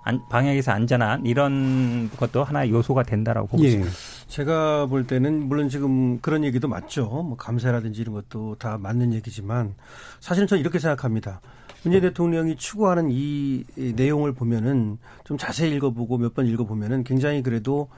[0.05, 3.67] 안- 방역에서 안전한 이런 것도 하나의 요소가 된다라고 보고 예.
[3.67, 3.91] 있습니다.
[4.27, 7.05] 제가 볼 때는 물론 지금 그런 얘기도 맞죠.
[7.05, 9.75] 뭐 감사라든지 이런 것도 다 맞는 얘기지만
[10.19, 11.39] 사실은 저는 이렇게 생각합니다.
[11.83, 17.89] 문재인 대통령이 추구하는 이 내용을 보면은 좀 자세히 읽어보고 몇 번 읽어보면은 굉장히 그래도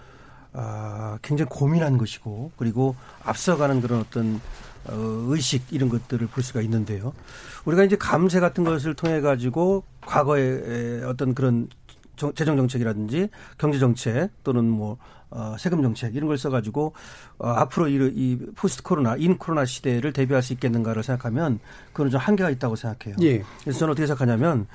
[0.55, 4.39] 아, 굉장히 고민한 것이고 그리고 앞서가는 그런 어떤
[4.85, 4.93] 어,
[5.27, 7.13] 의식 이런 것들을 볼 수가 있는데요.
[7.65, 11.67] 우리가 이제 감세 같은 것을 통해 가지고 과거에 어떤 그런
[12.15, 14.97] 정- 재정 정책이라든지 경제 정책 또는 뭐
[15.35, 16.93] 어, 세금 정책 이런 걸 써가지고
[17.39, 21.59] 어, 앞으로 이, 이 post 코로나 in 코로나 시대를 대비할 수 있겠는가를 생각하면
[21.91, 23.17] 그건 좀 한계가 있다고 생각해요.
[23.21, 23.43] 예.
[23.61, 24.67] 그래서 저는 어떻게 생각하냐면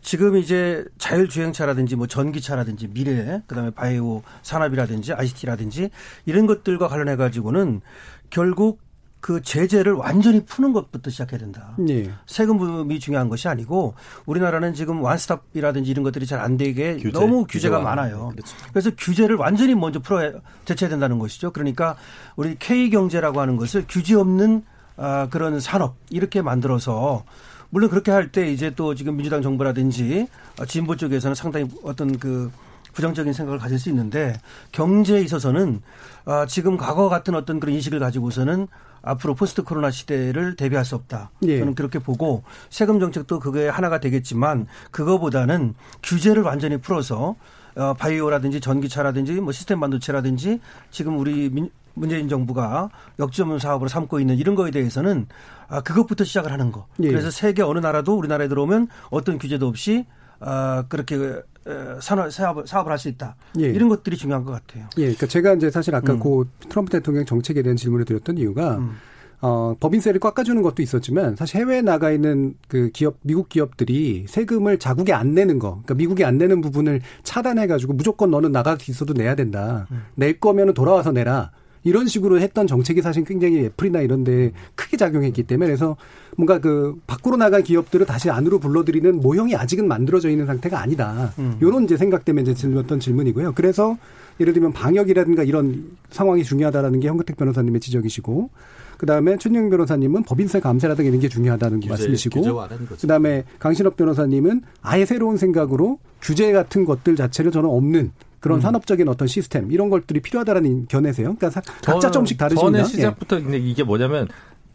[0.00, 5.90] 지금 이제 자율주행차라든지 뭐 전기차라든지 미래 그다음에 바이오 산업이라든지 ICT라든지
[6.24, 7.82] 이런 것들과 관련해 가지고는
[8.30, 8.85] 결국
[9.26, 11.74] 그 제재를 완전히 푸는 것부터 시작해야 된다.
[11.88, 12.08] 예.
[12.26, 17.78] 세금이 중요한 것이 아니고 우리나라는 지금 one-stop이라든지 이런 것들이 잘 안 되게 규제, 너무 규제가
[17.78, 18.28] 규제가 많아요.
[18.28, 18.56] 그렇죠.
[18.70, 20.30] 그래서 규제를 완전히 먼저 풀어
[20.64, 21.50] 제쳐야 된다는 것이죠.
[21.50, 21.96] 그러니까
[22.36, 24.62] 우리 K 경제라고 하는 것을 규제 없는
[24.96, 27.24] 아, 그런 산업 이렇게 만들어서
[27.70, 30.28] 물론 그렇게 할 때 이제 또 지금 민주당 정부라든지
[30.60, 32.52] 아, 진보 쪽에서는 상당히 어떤 그
[32.92, 34.38] 부정적인 생각을 가질 수 있는데
[34.70, 35.82] 경제에 있어서는
[36.26, 38.68] 아, 지금 과거 같은 어떤 그런 인식을 가지고서는
[39.06, 41.30] 앞으로 포스트 코로나 시대를 대비할 수 없다.
[41.44, 41.58] 예.
[41.58, 47.36] 저는 그렇게 보고 세금 정책도 그거에 하나가 되겠지만 그거보다는 규제를 완전히 풀어서
[47.76, 54.36] 어, 바이오라든지 전기차라든지 뭐 시스템 반도체라든지 지금 우리 민, 문재인 정부가 역점 사업으로 삼고 있는
[54.36, 55.26] 이런 거에 대해서는
[55.68, 56.86] 아, 그것부터 시작을 하는 거.
[57.02, 57.08] 예.
[57.08, 60.04] 그래서 세계 어느 나라도 우리나라에 들어오면 어떤 규제도 없이
[60.40, 61.42] 아, 그렇게 어,
[62.00, 63.36] 산업, 사업을, 사업을 할 수 있다.
[63.60, 63.66] 예.
[63.66, 64.86] 이런 것들이 중요한 것 같아요.
[64.96, 66.20] 예, 그러니까 제가 이제 사실 아까 음.
[66.20, 68.96] 그 트럼프 대통령 정책에 대한 질문을 드렸던 이유가 음.
[69.42, 75.12] 어, 법인세를 깎아주는 것도 있었지만 사실 해외에 나가 있는 그 기업 미국 기업들이 세금을 자국에
[75.12, 79.86] 안 내는 거, 그러니까 미국이 안 내는 부분을 차단해가지고 무조건 너는 나가 있어도 내야 된다.
[80.14, 81.50] 낼 거면은 돌아와서 내라.
[81.86, 85.96] 이런 식으로 했던 정책이 사실 굉장히 애플이나 이런 데 크게 작용했기 때문에 그래서
[86.36, 91.32] 뭔가 그 밖으로 나간 기업들을 다시 안으로 불러들이는 모형이 아직은 만들어져 있는 상태가 아니다.
[91.38, 91.56] 음.
[91.62, 93.52] 요런 이제 생각 때문에 이제 질문했던 질문이고요.
[93.54, 93.96] 그래서
[94.40, 98.50] 예를 들면 방역이라든가 이런 상황이 중요하다라는 게 현근택 변호사님의 지적이시고
[98.98, 102.42] 그다음에 최영 변호사님은 법인세 감세라든가 이런 게 중요하다는 규제, 말씀이시고.
[103.00, 108.10] 그다음에 강신업 변호사님은 아예 새로운 생각으로 규제 같은 것들 자체를 저는 없는
[108.46, 111.34] 그런 산업적인 어떤 시스템 이런 것들이 필요하다라는 견해세요.
[111.36, 112.64] 그러니까 사- 각자 조금씩 다르십니다.
[112.66, 112.84] 저는 예.
[112.84, 114.28] 시작부터 근데 이게 뭐냐면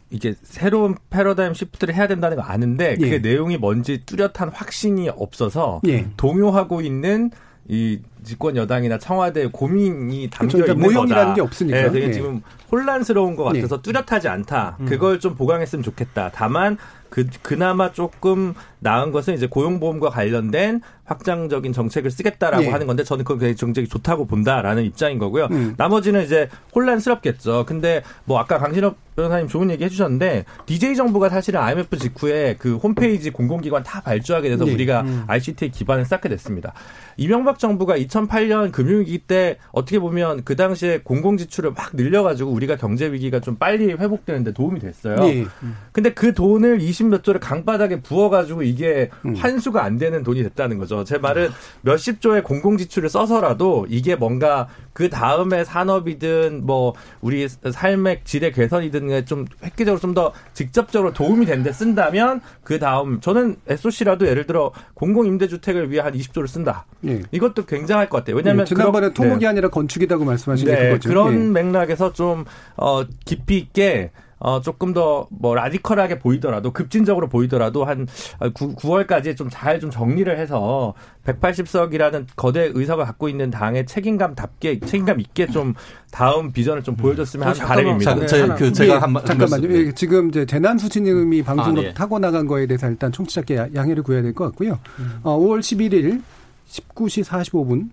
[0.09, 3.19] 이게 새로운 패러다임 시프트를 해야 된다는 거 아는데 그게 예.
[3.19, 6.07] 내용이 뭔지 뚜렷한 확신이 없어서 예.
[6.17, 7.31] 동요하고 있는
[7.69, 11.33] 이 집권 여당이나 청와대 고민이 담겨 그러니까 있는 모형이라는 거다.
[11.35, 11.77] 게 없으니까.
[11.85, 12.11] 예, 되게 예.
[12.11, 13.81] 지금 혼란스러운 것 같아서 예.
[13.81, 14.77] 뚜렷하지 않다.
[14.85, 16.31] 그걸 좀 보강했으면 좋겠다.
[16.33, 16.77] 다만
[17.11, 22.69] 그 그나마 조금 나은 것은 이제 고용보험과 관련된 확장적인 정책을 쓰겠다라고 예.
[22.69, 25.49] 하는 건데 저는 그건 굉장히 정책이 좋다고 본다라는 입장인 거고요.
[25.51, 25.75] 음.
[25.77, 27.65] 나머지는 이제 혼란스럽겠죠.
[27.67, 33.29] 근데 뭐 아까 강신업 변호사님 좋은 얘기 해주셨는데 DJ 정부가 사실은 IMF 직후에 그 홈페이지
[33.29, 34.73] 공공기관 다 발주하게 돼서 네.
[34.73, 35.25] 우리가 음.
[35.27, 36.73] ICT에 기반을 쌓게 됐습니다.
[37.17, 43.41] 이명박 정부가 2008년 금융위기 때 어떻게 보면 그 당시에 공공지출을 막 늘려가지고 우리가 경제 위기가
[43.41, 45.17] 좀 빨리 회복되는데 도움이 됐어요.
[45.27, 45.45] 예.
[45.91, 49.35] 근데 그 돈을 20 50몇 조를 강바닥에 부어가지고 이게 음.
[49.35, 51.03] 환수가 안 되는 돈이 됐다는 거죠.
[51.03, 51.49] 제 말은
[51.81, 59.45] 몇십 조의 공공지출을 써서라도 이게 뭔가 그 다음에 산업이든 뭐 우리 삶의 질의 개선이든 좀
[59.63, 66.01] 획기적으로 좀 더 직접적으로 도움이 된데 쓴다면 그 다음 저는 SOC라도 예를 들어 공공임대주택을 위해
[66.01, 66.85] 한 20조를 쓴다.
[67.07, 67.21] 예.
[67.31, 68.35] 이것도 굉장할 것 같아요.
[68.35, 69.47] 왜냐하면 예, 지난번에 그런- 토목이 네.
[69.47, 71.07] 아니라 건축이라고 말씀하신 게 네, 그거죠.
[71.07, 71.49] 그런 예.
[71.63, 72.43] 맥락에서 좀,
[72.75, 74.11] 어, 깊이 있게,
[74.43, 78.07] 어, 조금 더, 뭐, 라디컬하게 보이더라도, 급진적으로 보이더라도, 한
[78.55, 80.93] 9, 9월까지 좀 잘 좀 정리를 해서,
[81.25, 85.75] 180석이라는 거대 의석을 갖고 있는 당의 책임감답게, 책임감 있게 좀,
[86.11, 88.25] 다음 비전을 좀 보여줬으면 하는 잠깐만, 바람입니다.
[88.27, 88.55] 자, 네.
[88.57, 89.69] 그 제가 예, 한 말- 잠깐만요.
[89.71, 91.93] 예, 지금 이제 재난 수진님이 방송으로 아, 네.
[91.93, 94.79] 타고 나간 거에 대해서 일단 청취자께 야- 양해를 구해야 될 것 같고요.
[95.23, 96.21] 어, 5월 11일
[96.67, 97.89] 19시 45분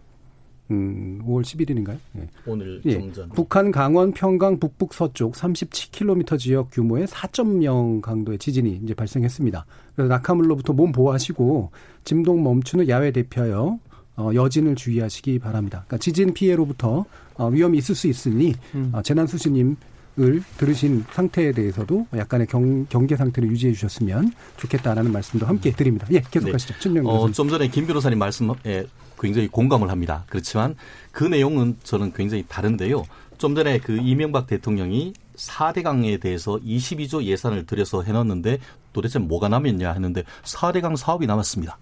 [0.70, 1.98] 음, 5월 11일인가요?
[2.18, 2.28] 예.
[2.46, 2.94] 오늘 예.
[2.94, 3.30] 정전.
[3.30, 9.64] 북한 강원 평강 북북 서쪽 37km 지역 규모의 4.0 강도의 지진이 이제 발생했습니다.
[9.94, 11.70] 그래서 낙하물로부터 몸 보호하시고
[12.04, 13.78] 진동 멈춘 후 야외 대피하여
[14.16, 15.84] 어, 여진을 주의하시기 바랍니다.
[15.86, 17.04] 그러니까 지진 피해로부터
[17.34, 18.54] 어, 위험이 있을 수 있으니
[18.92, 19.76] 어, 재난 수신님
[20.20, 26.08] 을 들으신 상태에 대해서도 약간의 경, 경계 상태를 유지해 주셨으면 좋겠다라는 말씀도 함께 드립니다.
[26.10, 26.74] 예, 계속하시죠.
[26.80, 27.30] 춘영 어.
[27.30, 28.84] 좀 전에 김 변호사님 말씀에
[29.18, 30.24] 굉장히 공감을 합니다.
[30.28, 30.74] 그렇지만
[31.12, 33.04] 그 내용은 저는 굉장히 다른데요.
[33.38, 38.58] 좀 전에 그 이명박 대통령이 4대강에 대해서 22조 예산을 들여서 해놨는데
[38.92, 41.78] 도대체 뭐가 남았냐 하는데 4대강 사업이 남았습니다.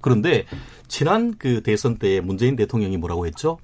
[0.00, 0.46] 그런데
[0.88, 3.58] 지난 그 대선 때 문재인 대통령이 뭐라고 했죠?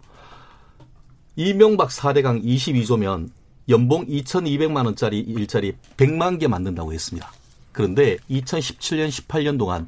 [1.36, 3.30] 이명박 4대강 22조면
[3.68, 7.30] 연봉 2,200만 원짜리 일자리 100만 개 만든다고 했습니다.
[7.72, 9.86] 그런데 2017년 18년 동안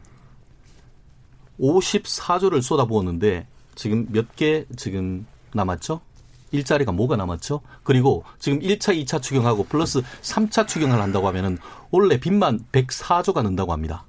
[1.61, 6.01] 54조를 쏟아부었는데 지금 몇 개 지금 남았죠?
[6.53, 7.61] 일자리가 뭐가 남았죠?
[7.85, 11.59] 그리고 지금 1차, 2차 추경하고 플러스 3차 추경을 한다고 하면은
[11.91, 14.05] 원래 빚만 104조가 는다고 합니다.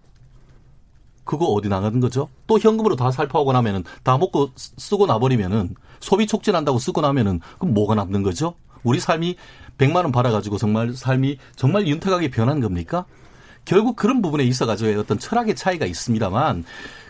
[1.23, 2.29] 그거 어디 나가는 거죠?
[2.47, 7.75] 또 현금으로 다 살포하고 나면은 다 먹고 쓰- 쓰고 나버리면은 소비 촉진한다고 쓰고 나면은 그럼
[7.75, 8.55] 뭐가 남는 거죠?
[8.83, 9.35] 우리 삶이
[9.77, 13.05] 100만 원 받아가지고 정말 삶이 정말 윤택하게 변한 겁니까?
[13.65, 16.63] 결국 그런 부분에 있어가지고 어떤 철학의 차이가 있습니다만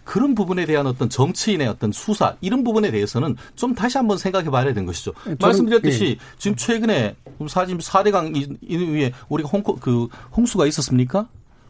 [0.03, 4.63] 그런 부분에 대한 어떤 정치인의 어떤 수사 이런 부분에 대해서는 좀 다시 한번 생각해 봐야
[4.65, 5.13] 되는 것이죠.
[5.13, 7.15] 저는- 말씀드렸듯이 지금 최근에
[7.47, 11.27] 사진 4대강 이- 이후에 우리가 홍, 그 홍수가 있었습니까?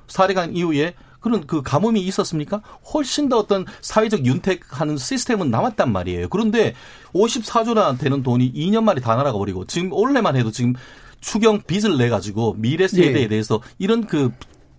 [0.08, 2.62] 4대강 이후에 그런 그 가뭄이 있었습니까?
[2.94, 6.30] 훨씬 더 어떤 사회적 윤택하는 시스템은 남았단 말이에요.
[6.30, 6.74] 그런데
[7.13, 10.74] 54조나 되는 돈이 2년 만에 다 날아가 버리고 지금 올해만 해도 지금
[11.20, 13.28] 추경 빚을 내 가지고 미래 세대에 예.
[13.28, 14.32] 대해서 이런 그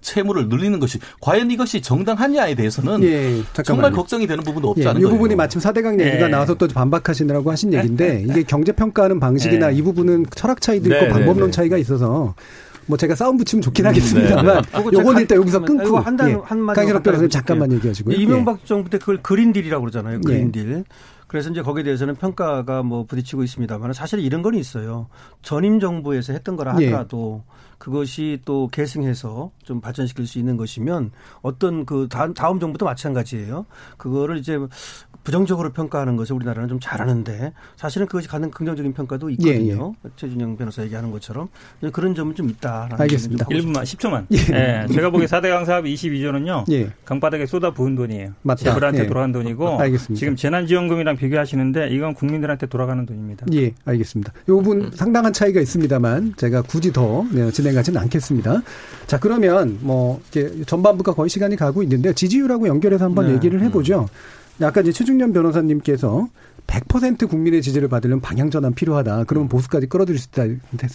[0.03, 3.43] 채무를 늘리는 것이 과연 이것이 정당하냐에 대해서는 예.
[3.65, 5.15] 정말 걱정이 되는 부분도 없지 예, 않은 이 거예요.
[5.17, 6.29] 부분이 마침 4대강 얘기가 예.
[6.29, 9.77] 나와서 또 반박하시느라고 하신 얘기인데 이게 경제 평가하는 방식이나 예.
[9.77, 11.51] 이 부분은 철학 차이도 네, 있고 네, 방법론 네.
[11.53, 12.35] 차이가 있어서
[12.87, 16.17] 뭐 제가 싸움 붙이면 좋긴 하겠습니다만 그거 요건 제가 일단 여기서 한- 끊고 이거 한
[16.17, 16.33] 단- 예.
[16.35, 17.73] 한 마디만 강신업 변호사님 잠깐만.
[17.73, 18.17] 얘기하시고요.
[18.17, 20.17] 이명박 정부 때 그걸 그린딜이라고 그러잖아요.
[20.17, 20.21] 예.
[20.21, 20.85] 그린딜.
[21.29, 25.07] 그래서 이제 거기에 대해서는 평가가 뭐 부딪히고 있습니다만 사실 이런 건 있어요.
[25.41, 26.87] 전임 정부에서 했던 거라 예.
[26.89, 27.45] 하더라도
[27.83, 33.67] 그것이 또 계승해서 좀 발전시킬 수 있는 것이면 어떤 그 다음, 다음 정부도 마찬가지예요.
[33.97, 34.57] 그거를 이제
[35.25, 39.95] 부정적으로 평가하는 것을 우리나라는 좀 잘하는데 사실은 그것이 가는 긍정적인 평가도 있거든요.
[40.15, 41.49] 최준영 변호사 얘기하는 것처럼
[41.93, 42.89] 그런 점은 좀 있다.
[42.93, 43.47] 알겠습니다.
[43.47, 44.27] 1분만 10초만.
[44.31, 44.87] 예.
[44.93, 46.71] 제가 보기에 4대 강 사업 22조는요.
[46.71, 46.93] 예.
[47.05, 48.33] 강바닥에 쏟아 부은 돈이에요.
[48.43, 48.63] 맞다.
[48.63, 49.07] 재벌한테 예.
[49.09, 50.19] 돌아간 돈이고 알겠습니다.
[50.21, 53.47] 지금 재난지원금이랑 비교하시는데 이건 국민들한테 돌아가는 돈입니다.
[53.55, 54.33] 예, 알겠습니다.
[54.45, 57.43] 이 부분 상당한 차이가 있습니다만 제가 굳이 더 네,
[57.73, 58.63] 진행하지는 않겠습니다.
[59.07, 63.35] 자, 그러면 뭐 이렇게 전반부가 거의 시간이 가고 있는데 지지율하고 연결해서 한번 네.
[63.35, 64.09] 얘기를 해보죠.
[64.61, 66.29] 아까 이제 최중년 변호사님께서
[66.67, 69.25] 100% 국민의 지지를 받으려면 방향 전환 필요하다.
[69.25, 70.45] 그러면 보수까지 끌어들일 수 있다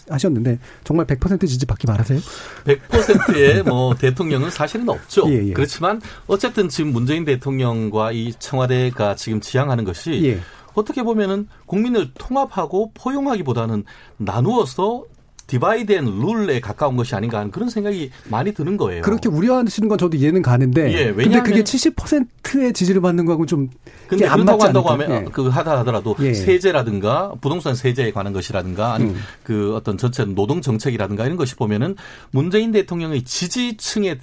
[0.10, 2.20] 하셨는데 정말 100% 지지 받기 바라세요?
[2.64, 5.30] 100%의 뭐 대통령은 사실은 없죠.
[5.30, 5.54] 예, 예.
[5.54, 10.40] 그렇지만 어쨌든 지금 문재인 대통령과 이 청와대가 지금 지향하는 것이 예.
[10.74, 13.84] 어떻게 보면은 국민을 통합하고 포용하기보다는
[14.18, 15.06] 나누어서
[15.48, 19.02] divide and rule에 가까운 것이 아닌가 하는 그런 생각이 많이 드는 거예요.
[19.02, 23.70] 그렇게 우려하시는 건 저도 이해는 가는데 예, 근데 그게 70%의 지지를 받는 거하고 좀
[24.08, 24.90] 근데 안 그렇다고 한다고?
[24.90, 25.30] 하면 예.
[25.32, 26.34] 그 하다 하더라도 예.
[26.34, 29.22] 세제라든가 부동산 세제에 관한 것이라든가 아니면 음.
[29.44, 31.96] 그 어떤 전체 노동 정책이라든가 이런 것이 보면은
[32.32, 34.18] 문재인 대통령의 지지층에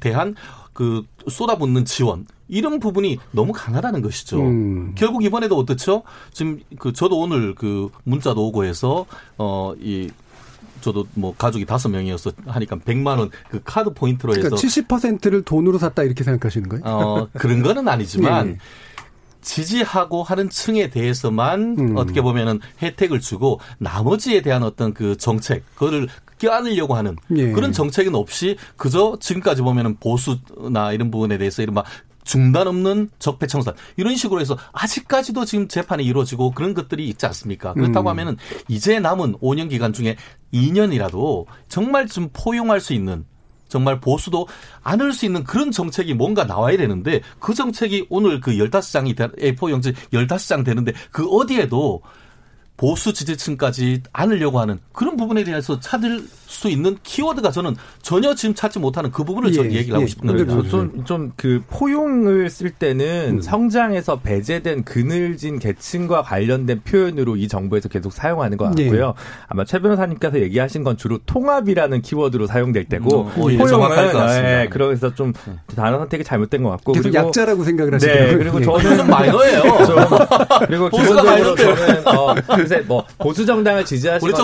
[0.00, 0.36] 대한
[0.72, 4.40] 그 쏟아붓는 지원 이런 부분이 너무 강하다는 것이죠.
[4.40, 4.92] 음.
[4.94, 6.04] 결국 이번에도 어떻죠?
[6.32, 9.04] 지금 그 저도 오늘 그 문자도 오고 해서
[9.36, 10.10] 어이
[10.80, 15.78] 저도 뭐 가족이 다섯 명이어서 하니까 100만 원 그 카드 포인트로 해서 그러니까 70%를 돈으로
[15.78, 16.82] 샀다 이렇게 생각하시는 거예요?
[16.84, 18.58] 어, 그런 거는 아니지만 예.
[19.40, 21.96] 지지하고 하는 층에 대해서만 음.
[21.96, 26.08] 어떻게 보면은 혜택을 주고 나머지에 대한 어떤 그 정책 그거를
[26.38, 27.52] 껴안으려고 하는 예.
[27.52, 31.82] 그런 정책은 없이 그저 지금까지 보면은 보수나 이런 부분에 대해서 이른바
[32.28, 37.72] 중단 없는 적폐 청산 이런 식으로 해서 아직까지도 지금 재판이 이루어지고 그런 것들이 있지 않습니까?
[37.72, 38.10] 그렇다고 음.
[38.10, 38.36] 하면은
[38.68, 40.16] 이제 남은 5년 기간 중에
[40.52, 43.24] 2년이라도 정말 좀 포용할 수 있는
[43.68, 44.46] 정말 보수도
[44.82, 49.92] 안을 수 있는 그런 정책이 뭔가 나와야 되는데 그 정책이 오늘 그 15장이 A4 용지
[50.12, 52.02] 15장 되는데 그 어디에도
[52.78, 58.78] 보수 지지층까지 안으려고 하는 그런 부분에 대해서 찾을 수 있는 키워드가 저는 전혀 지금 찾지
[58.78, 60.06] 못하는 그 부분을 예, 저는 얘기를 하고 예.
[60.06, 60.54] 싶은 겁니다.
[60.54, 63.40] 근데 좀좀 그 포용을 쓸 때는 음.
[63.40, 69.06] 성장에서 배제된 그늘진 계층과 관련된 표현으로 이 정부에서 계속 사용하는 것 같고요.
[69.08, 69.22] 예.
[69.48, 73.58] 아마 최 변호사님께서 얘기하신 건 주로 통합이라는 키워드로 사용될 때고 음,
[74.12, 74.62] 것 같습니다.
[74.62, 75.32] 예, 그래서 좀
[75.74, 78.38] 단어 선택이 잘못된 것 같고 계속 그리고 약자라고 생각을 네, 하시더라고요.
[78.38, 78.64] 그리고 예.
[78.64, 79.62] 저는 좀 마이너예요.
[79.84, 79.96] 좀
[80.66, 81.56] 그리고 보수가 기본적으로.
[81.56, 82.34] 저는 어,
[82.68, 84.34] 글쎄 뭐 보수 정당을 지지하시거나.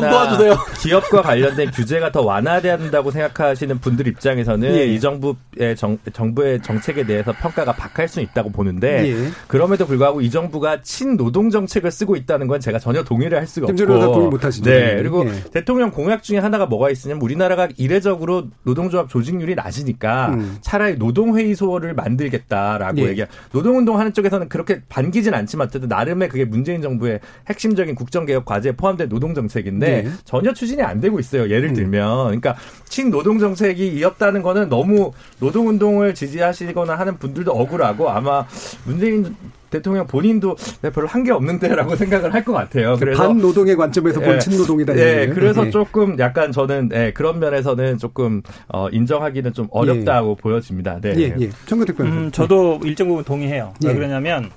[0.80, 4.86] 기업과 관련된 규제가 더 완화돼야 된다고 생각하시는 분들 입장에서는 예.
[4.86, 9.30] 이 정부의 정, 정부의 정책에 대해서 평가가 박할 수 있다고 보는데 예.
[9.46, 13.86] 그럼에도 불구하고 이 정부가 친노동 정책을 쓰고 있다는 건 제가 전혀 동의를 할 수가 없고
[13.86, 14.70] 동의 못 하시죠?
[14.70, 15.50] 네 그리고 예.
[15.50, 20.58] 대통령 공약 중에 하나가 뭐가 있으냐면 우리나라가 이례적으로 노동조합 조직률이 낮으니까 음.
[20.62, 23.08] 차라리 노동회의소를 만들겠다라고 예.
[23.08, 23.24] 얘기.
[23.52, 28.72] 노동운동 하는 쪽에서는 그렇게 반기진 않지만 어쨌든 나름의 그게 문재인 정부의 핵심적인 국정 개혁 과제에
[28.72, 30.10] 포함된 노동 정책인데 예.
[30.24, 31.50] 전혀 추진이 안 되고 있어요.
[31.50, 31.74] 예를 음.
[31.74, 32.54] 들면, 그러니까
[32.84, 35.10] 친노동 정책이 이었다는 거는 너무
[35.40, 38.46] 노동운동을 지지하시거나 하는 분들도 억울하고 아마
[38.84, 39.34] 문재인
[39.70, 42.96] 대통령 본인도 내가 별로 한 게 없는데라고 생각을 할 것 같아요.
[43.00, 44.38] 그래서 반노동의 관점에서 본 예.
[44.38, 44.96] 친노동이다.
[44.96, 45.26] 예.
[45.34, 45.70] 그래서 예.
[45.70, 51.00] 조금 약간 저는 예, 그런 면에서는 조금 어, 인정하기는 좀 어렵다고 보여집니다.
[51.00, 51.14] 네.
[51.16, 51.50] 예, 예.
[51.66, 52.16] 청구특 변호사.
[52.16, 53.72] 음, 저도 일정 부분 동의해요.
[53.84, 53.94] 왜 예.
[53.94, 54.48] 그러냐면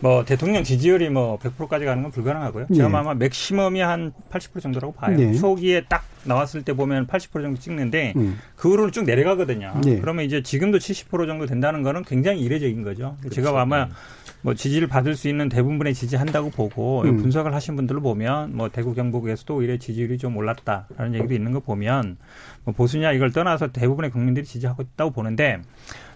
[0.00, 2.66] 뭐 대통령 지지율이 뭐 100%까지 가는 건 불가능하고요.
[2.70, 2.74] 예.
[2.74, 5.16] 제가 아마 맥시멈이 한 80% 정도라고 봐요.
[5.18, 5.34] 예.
[5.34, 8.38] 초기에 딱 나왔을 때 보면 80% 정도 찍는데 음.
[8.56, 9.80] 그 후로는 쭉 내려가거든요.
[9.86, 9.98] 예.
[9.98, 13.16] 그러면 이제 지금도 70% 정도 된다는 거는 굉장히 이례적인 거죠.
[13.30, 13.58] 제가 그렇죠.
[13.58, 13.88] 아마
[14.42, 17.16] 뭐 지지를 받을 수 있는 대부분의 지지한다고 보고 음.
[17.16, 22.18] 분석을 하신 분들을 보면 뭐 대구 경북에서도 오히려 지지율이 좀 올랐다라는 얘기도 있는 거 보면
[22.64, 25.60] 뭐 보수냐 이걸 떠나서 대부분의 국민들이 지지하고 있다고 보는데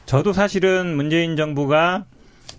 [0.06, 2.06] 저도 사실은 문재인 정부가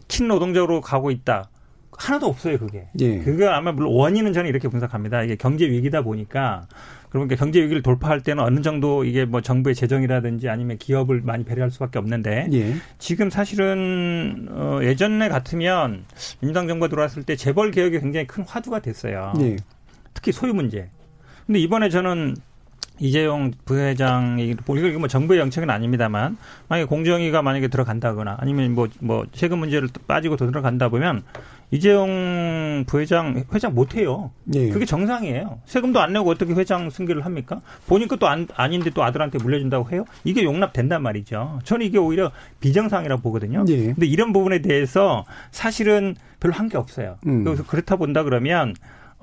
[0.07, 1.49] 친노동적으로 가고 있다.
[1.97, 2.87] 하나도 없어요, 그게.
[2.99, 3.19] 예.
[3.19, 5.23] 그거 아마 물론 원인은 저는 이렇게 분석합니다.
[5.23, 6.67] 이게 경제 위기다 보니까
[7.09, 11.69] 그러니까 경제 위기를 돌파할 때는 어느 정도 이게 뭐 정부의 재정이라든지 아니면 기업을 많이 배려할
[11.69, 12.73] 수밖에 없는데 예.
[12.97, 16.05] 지금 사실은 어 예전에 같으면
[16.39, 19.33] 민주당 정부가 들어왔을 때 재벌 개혁이 굉장히 큰 화두가 됐어요.
[19.41, 19.57] 예.
[20.15, 20.89] 특히 소유 문제.
[21.45, 22.35] 근데 이번에 저는
[22.99, 26.37] 이재용 부회장이 뭐 이거 뭐 정부의 정책은 아닙니다만
[26.69, 31.23] 만약에 공정위가 만약에 들어간다거나 아니면 뭐뭐 세금 문제를 또 빠지고 더 들어간다 보면
[31.71, 34.29] 이재용 부회장 회장 못 해요.
[34.53, 34.69] 예.
[34.69, 35.59] 그게 정상이에요.
[35.65, 37.61] 세금도 안 내고 어떻게 회장 승계를 합니까?
[37.87, 40.05] 본인 것도 안, 아닌데 또 아들한테 물려준다고 해요?
[40.23, 41.61] 이게 용납된단 말이죠.
[41.63, 43.65] 저는 이게 오히려 비정상이라고 보거든요.
[43.69, 43.85] 예.
[43.87, 47.17] 근데 이런 부분에 대해서 사실은 별로 한 게 없어요.
[47.25, 47.43] 음.
[47.43, 48.75] 그래서 그렇다 본다 그러면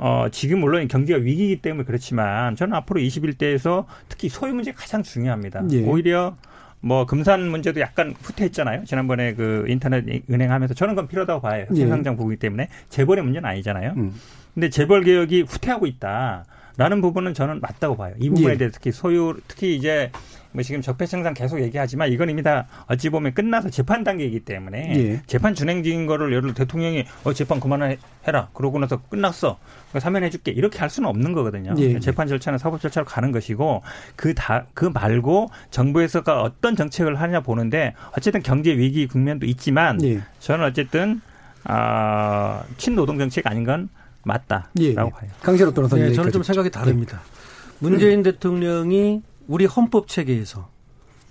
[0.02, 5.62] 어, 지금 물론 경기가 위기이기 때문에 그렇지만 저는 앞으로 21대에서 특히 소유 문제 가장 중요합니다.
[5.72, 5.82] 예.
[5.82, 6.36] 오히려
[6.80, 8.86] 뭐 금산 문제도 약간 후퇴했잖아요.
[8.86, 11.66] 지난번에 그 인터넷 은행하면서 저는 그건 필요하다고 봐요.
[11.70, 11.76] 예.
[11.76, 13.92] 생산장 부분이기 때문에 재벌의 문제는 아니잖아요.
[13.98, 14.14] 음.
[14.54, 18.14] 근데 재벌 개혁이 후퇴하고 있다라는 부분은 저는 맞다고 봐요.
[18.18, 18.56] 이 부분에 예.
[18.56, 20.10] 대해서 특히 소유 특히 이제
[20.52, 25.22] 뭐 지금 적폐청산 계속 얘기하지만 이건 이미 다 어찌 보면 끝나서 재판 단계이기 때문에 예.
[25.26, 29.58] 재판 진행 중인 거를 예를 들어 대통령이 어 재판 그만해라 그러고 나서 끝났어
[29.90, 31.74] 그러니까 사면해줄게 이렇게 할 수는 없는 거거든요.
[31.78, 32.00] 예.
[32.00, 33.82] 재판 절차는 사법 절차로 가는 것이고
[34.16, 40.20] 그다그 말고 정부에서가 어떤 정책을 하냐 보는데 어쨌든 경제 위기 국면도 있지만 예.
[40.40, 41.20] 저는 어쨌든
[41.64, 43.88] 아 친노동 정책 아닌 건
[44.24, 44.94] 맞다라고 예.
[44.94, 45.30] 봐요.
[45.42, 46.06] 강신업 변호사님.
[46.06, 46.32] 네, 저는.
[46.32, 47.20] 좀 생각이 다릅니다.
[47.78, 50.68] 문재인 대통령이 우리 헌법 체계에서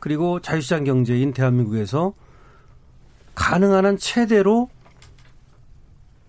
[0.01, 2.13] 그리고 자유시장 경제인 대한민국에서
[3.33, 4.69] 가능한 한 최대로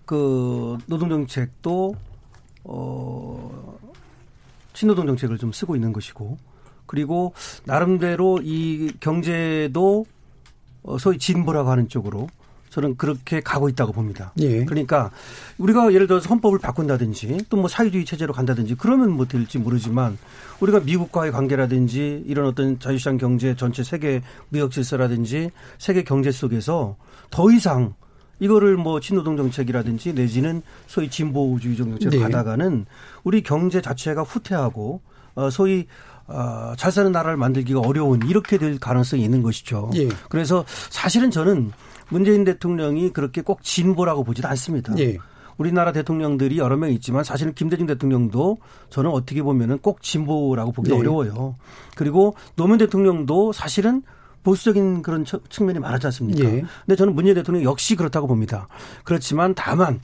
[0.05, 1.95] 그 노동 정책도
[2.63, 3.77] 어
[4.71, 6.37] 친노동 정책을 좀 쓰고 있는 것이고
[6.85, 7.33] 그리고
[7.65, 10.05] 나름대로 이 경제도
[10.83, 12.27] 어 소위 진보라고 하는 쪽으로
[12.71, 14.33] 저는 그렇게 가고 있다고 봅니다.
[14.39, 14.65] 예.
[14.65, 15.11] 그러니까
[15.57, 20.17] 우리가 예를 들어서 헌법을 바꾼다든지 또 뭐 사회주의 체제로 간다든지 그러면 뭐 될지 모르지만
[20.61, 26.95] 우리가 미국과의 관계라든지 이런 어떤 자유시장 경제 전체 세계 무역 질서라든지 세계 경제 속에서
[27.29, 27.93] 더 이상
[28.39, 32.19] 이거를 뭐 친노동 정책이라든지 내지는 소위 진보주의 정책으로 네.
[32.19, 32.87] 가다가는
[33.23, 35.01] 우리 경제 자체가 후퇴하고
[35.35, 35.85] 어 소위
[36.27, 39.91] 어, 잘 사는 나라를 만들기가 어려운 이렇게 될 가능성이 있는 것이죠.
[39.95, 40.07] 예.
[40.29, 41.71] 그래서 사실은 저는
[42.11, 44.93] 문재인 대통령이 그렇게 꼭 진보라고 보지는 않습니다.
[44.99, 45.17] 예.
[45.57, 48.57] 우리나라 대통령들이 여러 명 있지만 사실은 김대중 대통령도
[48.89, 50.97] 저는 어떻게 보면은 꼭 진보라고 보기 네.
[50.97, 51.55] 어려워요.
[51.95, 54.01] 그리고 노무현 대통령도 사실은
[54.43, 56.43] 보수적인 그런 처- 측면이 많았지 않습니까?
[56.49, 56.63] 예.
[56.85, 58.67] 근데 저는 문재인 대통령 역시 그렇다고 봅니다.
[59.03, 59.99] 그렇지만 다만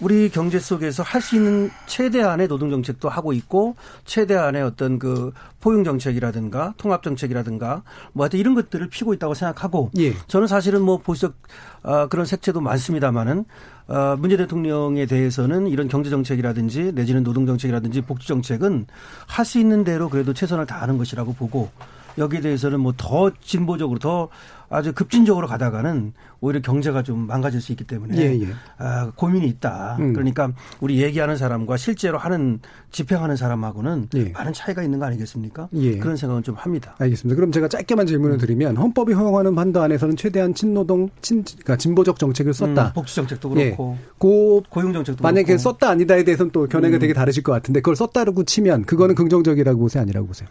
[0.00, 5.84] 우리 경제 속에서 할 수 있는 최대한의 노동 정책도 하고 있고 최대한의 어떤 그 포용
[5.84, 7.82] 정책이라든가 통합 정책이라든가
[8.12, 10.12] 뭐 하여튼 이런 것들을 피고 있다고 생각하고 예.
[10.28, 11.34] 저는 사실은 뭐 보수적
[11.82, 13.44] 어, 그런 색채도 많습니다만은
[13.88, 18.86] 어, 문재 대통령에 대해서는 이런 경제 정책이라든지 내지는 노동 정책이라든지 복지 정책은
[19.26, 21.70] 할 수 있는 대로 그래도 최선을 다하는 것이라고 보고
[22.18, 24.28] 여기에 대해서는 뭐 더 진보적으로 더
[24.68, 28.48] 아주 급진적으로 가다가는 오히려 경제가 좀 망가질 수 있기 때문에 예, 예.
[28.78, 29.96] 아, 고민이 있다.
[30.00, 30.12] 음.
[30.12, 32.60] 그러니까 우리 얘기하는 사람과 실제로 하는
[32.90, 34.30] 집행하는 사람하고는 예.
[34.30, 35.68] 많은 차이가 있는 거 아니겠습니까?
[35.74, 35.98] 예.
[35.98, 36.94] 그런 생각은 좀 합니다.
[36.98, 37.36] 알겠습니다.
[37.36, 42.52] 그럼 제가 짧게만 질문을 드리면 헌법이 허용하는 판도 안에서는 최대한 친노동, 친, 그러니까 진보적 정책을
[42.52, 42.88] 썼다.
[42.88, 43.64] 음, 복지 정책도 예.
[43.66, 45.62] 그렇고 고 고용 정책도 만약에 그렇고.
[45.62, 47.00] 썼다 아니다에 대해서는 또 견해가 음.
[47.00, 50.48] 되게 다르실 것 같은데 그걸 썼다고 치면 그거는 긍정적이라고 보세요, 아니라고 보세요?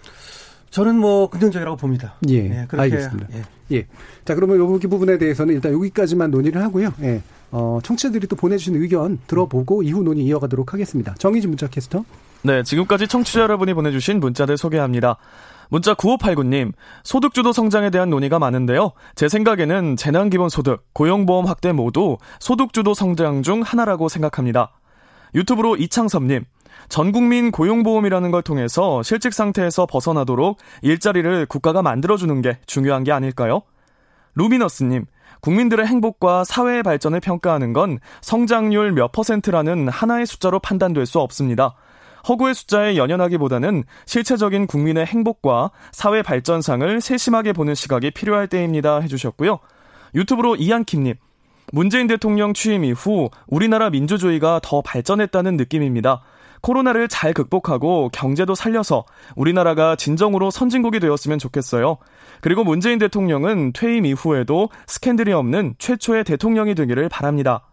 [0.72, 2.16] 저는 뭐 긍정적이라고 봅니다.
[2.28, 3.28] 예, 그렇게, 알겠습니다.
[3.36, 3.44] 예.
[3.72, 3.88] 예.
[4.26, 6.94] 자, 그러면 여기 부분에 대해서는 일단 여기까지만 논의를 하고요.
[7.02, 7.22] 예.
[7.52, 11.16] 어, 청취자들이 또 보내주신 의견 들어보고 이후 논의 이어가도록 하겠습니다.
[11.18, 12.04] 정의진 문자 캐스터.
[12.44, 15.18] 네, 지금까지 청취자 여러분이 보내주신 문자들 소개합니다.
[15.70, 18.92] 문자 9589님, 소득주도 성장에 대한 논의가 많은데요.
[19.16, 24.72] 제 생각에는 재난기본소득, 고용보험 확대 모두 소득주도 성장 중 하나라고 생각합니다.
[25.34, 26.46] 유튜브로 이창섭님,
[26.90, 33.62] 전국민 고용보험이라는 걸 통해서 실직 상태에서 벗어나도록 일자리를 국가가 만들어주는 게 중요한 게 아닐까요?
[34.36, 35.06] 루미너스님,
[35.42, 41.76] 국민들의 행복과 사회의 발전을 평가하는 건 성장률 몇 퍼센트라는 하나의 숫자로 판단될 수 없습니다.
[42.28, 49.00] 허구의 숫자에 연연하기보다는 실체적인 국민의 행복과 사회 발전상을 세심하게 보는 시각이 필요할 때입니다.
[49.02, 49.60] 해주셨고요.
[50.16, 51.16] 유튜브로 이한킴님,
[51.72, 56.22] 문재인 대통령 취임 이후 우리나라 민주주의가 더 발전했다는 느낌입니다.
[56.66, 59.06] 코로나를 잘 극복하고 경제도 살려서
[59.36, 61.98] 우리나라가 진정으로 선진국이 되었으면 좋겠어요.
[62.42, 67.68] 그리고 문재인 대통령은 퇴임 이후에도 스캔들이 없는 최초의 대통령이 되기를 바랍니다.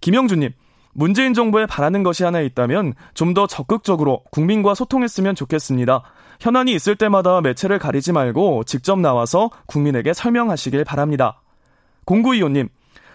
[0.00, 0.50] 김영주님,
[0.94, 6.02] 문재인 정부에 바라는 것이 하나 있다면 좀 더 적극적으로 국민과 소통했으면 좋겠습니다.
[6.40, 11.42] 현안이 있을 때마다 매체를 가리지 말고 직접 나와서 국민에게 설명하시길 바랍니다.
[12.06, 12.70] 0925님,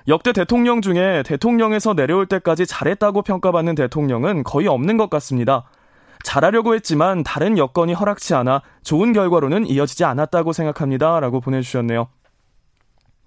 [0.07, 5.65] 역대 대통령 중에 대통령에서 내려올 때까지 잘했다고 평가받는 대통령은 거의 없는 것 같습니다.
[6.23, 11.19] 잘하려고 했지만 다른 여건이 허락치 않아 좋은 결과로는 이어지지 않았다고 생각합니다.
[11.19, 12.07] 라고 보내주셨네요.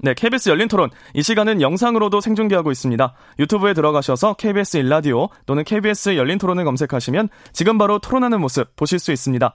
[0.03, 0.89] 네, KBS 열린 토론.
[1.13, 3.15] 이 시간은 영상으로도 생중계하고 있습니다.
[3.39, 9.13] 유튜브에 들어가셔서 KBS 일라디오 또는 KBS 열린 토론을 검색하시면 지금 바로 토론하는 모습 보실 수
[9.13, 9.55] 있습니다.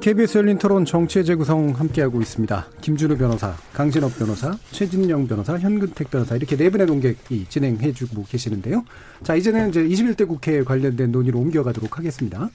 [0.00, 2.66] KBS 열린 토론 정치의 재구성 함께하고 있습니다.
[2.80, 8.82] 김준우 변호사, 강진업 변호사, 최진영 변호사, 현근택 변호사 이렇게 네 분의 논객이 진행해주고 계시는데요.
[9.22, 12.48] 자 이제는 이제 21대 국회 관련된 논의로 옮겨가도록 하겠습니다.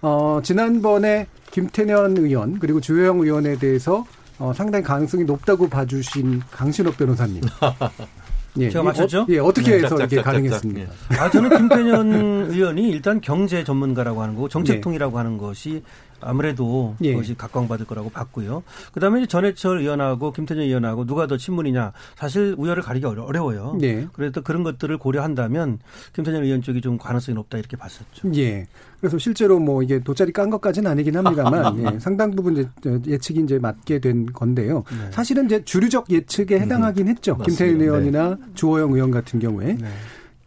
[0.00, 4.06] 어, 지난번에 김태년 의원 그리고 주호영 의원에 대해서
[4.38, 7.40] 어, 상당히 가능성이 높다고 봐주신 강신업 변호사님.
[8.58, 9.22] 예, 제가 이 맞췄죠?
[9.22, 10.12] 어, 예, 어떻게 해서 짝짝짝짝짝.
[10.12, 10.92] 이렇게 가능했습니까?
[11.18, 12.12] 아, 저는 김태년
[12.50, 15.82] 의원이 일단 경제 전문가라고 하는 거고 정책통이라고 하는 것이
[16.22, 17.12] 아무래도 예.
[17.12, 18.62] 그것이 각광받을 거라고 봤고요.
[18.92, 23.76] 그다음에 이제 전해철 의원하고 김태년 의원하고 누가 더 친문이냐 사실 우열을 가리기 어려- 어려워요.
[23.80, 24.06] 네.
[24.12, 25.78] 그래서 그런 것들을 고려한다면
[26.14, 28.32] 김태년 의원 쪽이 좀 가능성이 높다 이렇게 봤었죠.
[28.36, 28.66] 예.
[29.00, 33.40] 그래서 실제로 뭐 이게 돗자리 깐 것까지는 아니긴 합니다만 예, 상당 부분 이제 저 예측이
[33.40, 34.84] 이제 맞게 된 건데요.
[34.90, 35.10] 네.
[35.10, 37.36] 사실은 이제 주류적 예측에 해당하긴 했죠.
[37.36, 37.64] 맞습니다.
[37.64, 39.88] 김태일 의원이나 주호영 의원 같은 경우에 네.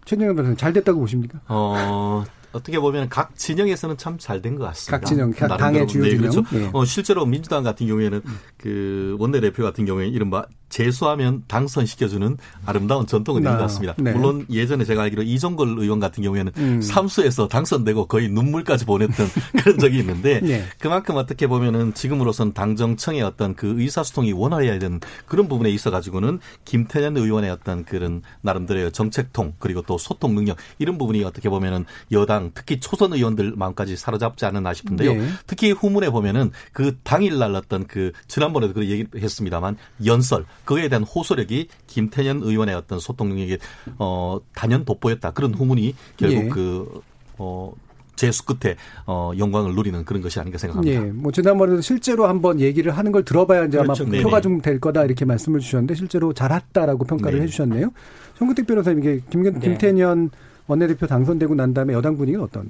[0.05, 1.39] 최진영 변호사님 잘 됐다고 보십니까?
[1.49, 2.23] 어,
[2.55, 4.97] 어떻게 보면 각 진영에서는 참 잘 된 것 같습니다.
[4.99, 5.47] 각 진영, 각.
[5.57, 6.17] 당의 주요 진영.
[6.17, 6.43] 그렇죠.
[6.53, 6.69] 예.
[6.73, 8.21] 어, 실제로 민주당 같은 경우에는
[8.57, 13.93] 그 원내대표 같은 경우에 이른바 재수하면 당선시켜주는 아름다운 전통은 있는 아, 것 같습니다.
[13.97, 14.11] 네.
[14.13, 16.81] 물론 예전에 제가 알기로 이종걸 의원 같은 경우에는 음.
[16.81, 19.27] 삼수에서 당선되고 거의 눈물까지 보냈던
[19.63, 20.65] 그런 적이 있는데 네.
[20.79, 27.15] 그만큼 어떻게 보면은 지금으로선 당정청의 어떤 그 의사소통이 원활해야 되는 그런 부분에 있어 가지고는 김태년
[27.15, 32.79] 의원의 어떤 그런 나름대로의 정책통 그리고 또 소통 능력 이런 부분이 어떻게 보면은 여당 특히
[32.79, 35.13] 초선 의원들 마음까지 사로잡지 않았나 싶은데요.
[35.13, 35.27] 네.
[35.47, 42.41] 특히 후문에 보면은 그 당일날 어떤 그 지난번에도 그 얘기했습니다만 연설 그에 대한 호소력이 김태년
[42.43, 43.57] 의원의 어떤 소통 능력이
[43.97, 45.31] 어 단연 돋보였다.
[45.31, 46.49] 그런 후문이 결국 예.
[46.49, 47.01] 그
[47.37, 47.73] 어,
[48.15, 48.75] 재수 끝에
[49.05, 51.05] 어, 영광을 누리는 그런 것이 아닌가 생각합니다.
[51.05, 54.03] 예, 뭐 지난번에도 실제로 한번 얘기를 하는 걸 들어봐야 이제 그렇죠.
[54.03, 54.23] 아마 네네.
[54.23, 57.43] 표가 좀 될 거다 이렇게 말씀을 주셨는데 실제로 잘했다라고 평가를 네.
[57.43, 57.91] 해주셨네요.
[58.37, 59.59] 정근택 변호사님 이게 김, 네.
[59.59, 60.31] 김태년
[60.67, 62.67] 원내대표 당선되고 난 다음에 여당 분위기는 어떤?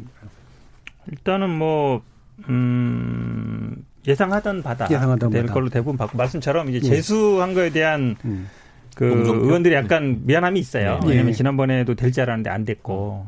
[1.12, 2.02] 일단은 뭐,
[2.50, 3.76] 음,
[4.08, 4.88] 예상하던 바다.
[4.90, 5.54] 예상하던 될 바다.
[5.54, 6.90] 걸로 대부분 받고, 말씀처럼 이제 예.
[6.96, 8.48] 재수한 거에 대한 음.
[8.96, 9.46] 그 공정표?
[9.46, 11.00] 의원들이 약간 미안함이 있어요.
[11.04, 11.10] 네.
[11.10, 11.34] 왜냐면 예.
[11.34, 13.26] 지난번에도 될 줄 알았는데 안 됐고.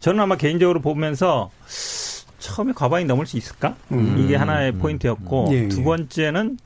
[0.00, 1.50] 저는 아마 개인적으로 보면서
[2.38, 3.76] 처음에 과반이 넘을 수 있을까?
[3.92, 4.16] 음.
[4.18, 5.68] 이게 하나의 포인트였고, 예, 예.
[5.68, 6.58] 두 번째는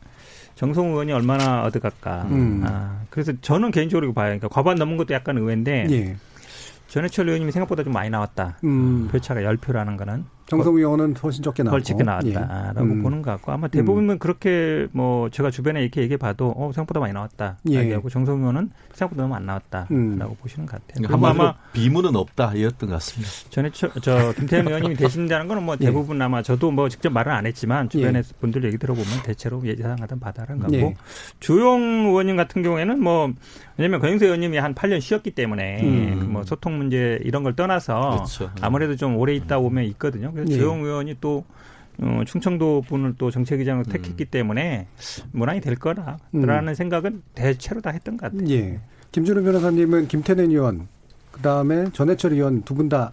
[0.54, 2.22] 정성 의원이 얼마나 얻어갈까.
[2.30, 2.62] 음.
[2.64, 4.26] 아, 그래서 저는 개인적으로 봐요.
[4.26, 6.16] 그러니까 과반 넘은 것도 약간 의외인데, 예.
[6.94, 8.56] 전해철 의원님이 생각보다 좀 많이 나왔다.
[8.62, 9.08] 음.
[9.10, 10.26] 표차가 10표라는 거는.
[10.46, 11.76] 정성 의원은 훨씬 적게 나왔고.
[11.76, 12.92] 훨씬 적게 나왔다라고 예.
[12.92, 13.02] 음.
[13.02, 17.12] 보는 것 같고 아마 대부분은 그렇게 뭐 제가 주변에 이렇게 얘기해 봐도 어 생각보다 많이
[17.14, 17.76] 나왔다 예.
[17.76, 20.18] 얘기하고 정성 의원은 생각보다 너무 안 나왔다라고 음.
[20.40, 21.06] 보시는 것 같아요.
[21.06, 23.32] 그러니까 아마 비문은 없다 이었던 것 같습니다.
[23.50, 25.86] 전에 저, 저 김태현 의원님이 되신다는 거는 뭐 예.
[25.86, 28.22] 대부분 아마 저도 뭐 직접 말은 안 했지만 주변에 예.
[28.40, 30.94] 분들 얘기 들어보면 대체로 예상하던 바다는 거고 예.
[31.40, 33.32] 주용 의원님 같은 경우에는 뭐
[33.76, 36.26] 왜냐면 권영세 의원님이 한 8년 쉬었기 때문에 음.
[36.28, 38.50] 그뭐 소통 문제 이런 걸 떠나서 그렇죠.
[38.60, 40.33] 아무래도 좀 오래 있다 오면 있거든요.
[40.34, 40.56] 그래서 예.
[40.56, 41.44] 주용 의원이 또
[41.98, 44.88] 어, 충청도 분을 또 정책위장으로 택했기 때문에
[45.32, 46.18] 무난히 될 거라라는
[46.68, 46.74] 음.
[46.74, 48.48] 생각은 대체로 다 했던 것 같아요.
[48.50, 48.80] 예.
[49.12, 50.88] 김준우 변호사님은 김태년 의원,
[51.30, 53.12] 그 다음에 전해철 의원 두 분 다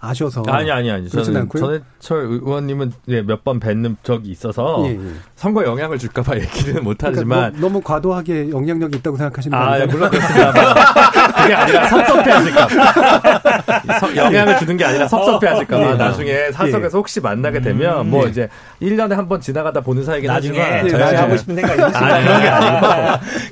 [0.00, 0.42] 아셔서.
[0.48, 1.62] 아니 아니 아니 저는 않고요?
[2.00, 4.98] 전해철 의원님은 예, 몇번 뵙는 적이 있어서 예, 예.
[5.34, 9.80] 선거 에 영향을 줄까봐 얘기는 못하지만 그러니까 너, 무 과도하게 영향력이 있다고 생각하시는 거 아,
[9.80, 9.86] 예?
[9.86, 10.52] 물론 그렇습니다.
[11.42, 14.16] 그게 아니라 섭섭해하실까 봐.
[14.16, 15.90] 영향을 주는 게 아니라 섭섭해하실까 봐.
[15.90, 15.94] 예.
[15.94, 18.48] 나중에 사석에서 혹시 만나게 되면, 뭐 이제
[18.82, 20.88] 1년에 한 번 지나가다 보는 사이긴 나중에 하지만.
[20.88, 21.98] 저희 나중에 하고 싶은 생각이 있으시죠?
[22.04, 22.86] 아, 그런 게 아니고.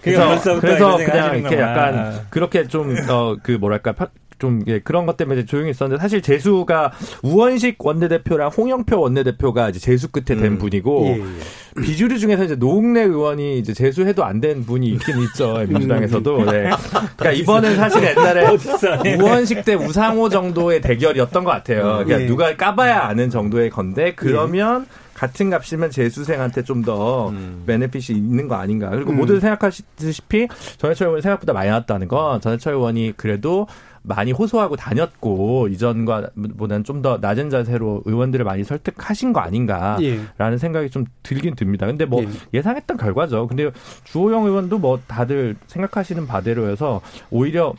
[0.03, 1.59] 그래서 그래서, 그래서 그냥 이렇게.
[1.61, 4.07] 약간 그렇게 좀, 어, 그 뭐랄까, 파-
[4.39, 10.13] 좀 예, 그런 것 때문에 조용히 있었는데 사실 재수가 우원식 원내대표랑 홍영표 원내대표가 이제 재수
[10.13, 10.59] 끝에 된 음.
[10.59, 11.83] 분이고 예, 예.
[11.83, 16.45] 비주류 중에서 이제 노웅래 의원이 이제 재수해도 안 된 분이 있긴 있죠 민주당에서도.
[16.51, 16.71] 네.
[17.17, 18.47] 그러니까 이번은 사실 옛날에
[19.19, 21.83] 우원식 대 우상호 정도의 대결이었던 것 같아요.
[22.05, 22.27] 그러니까 예.
[22.27, 27.63] 누가 까봐야 아는 정도의 건데 그러면 같은 값이면 재수생한테 좀더 음.
[27.67, 28.91] 베네핏이 있는 거 아닌가.
[28.91, 29.17] 그리고 음.
[29.17, 33.67] 모두 생각하시다시피 전해철 의원이 생각보다 많이 나왔다는 건 전해철 의원이 그래도
[34.07, 40.57] 많이 호소하고 다녔고 이전과 보다는 좀 더 낮은 자세로 의원들을 많이 설득하신 거 아닌가라는 예.
[40.57, 41.87] 생각이 좀 들긴 듭니다.
[41.87, 42.29] 근데 뭐 예.
[42.55, 43.47] 예상했던 결과죠.
[43.47, 43.71] 근데
[44.05, 47.75] 주호영 의원도 뭐 다들 생각하시는 바대로여서 오히려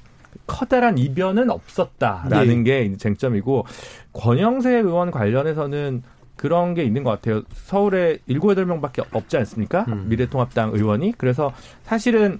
[0.45, 3.65] 커다란 이변은 없었다라는 게 이제 쟁점이고
[4.13, 6.03] 권영세 의원 관련해서는
[6.35, 7.41] 그런 게 있는 것 같아요.
[7.53, 9.85] 서울에 일곱 여덟 명밖에 없지 않습니까?
[9.87, 10.05] 음.
[10.09, 11.13] 미래통합당 의원이.
[11.17, 11.51] 그래서
[11.83, 12.39] 사실은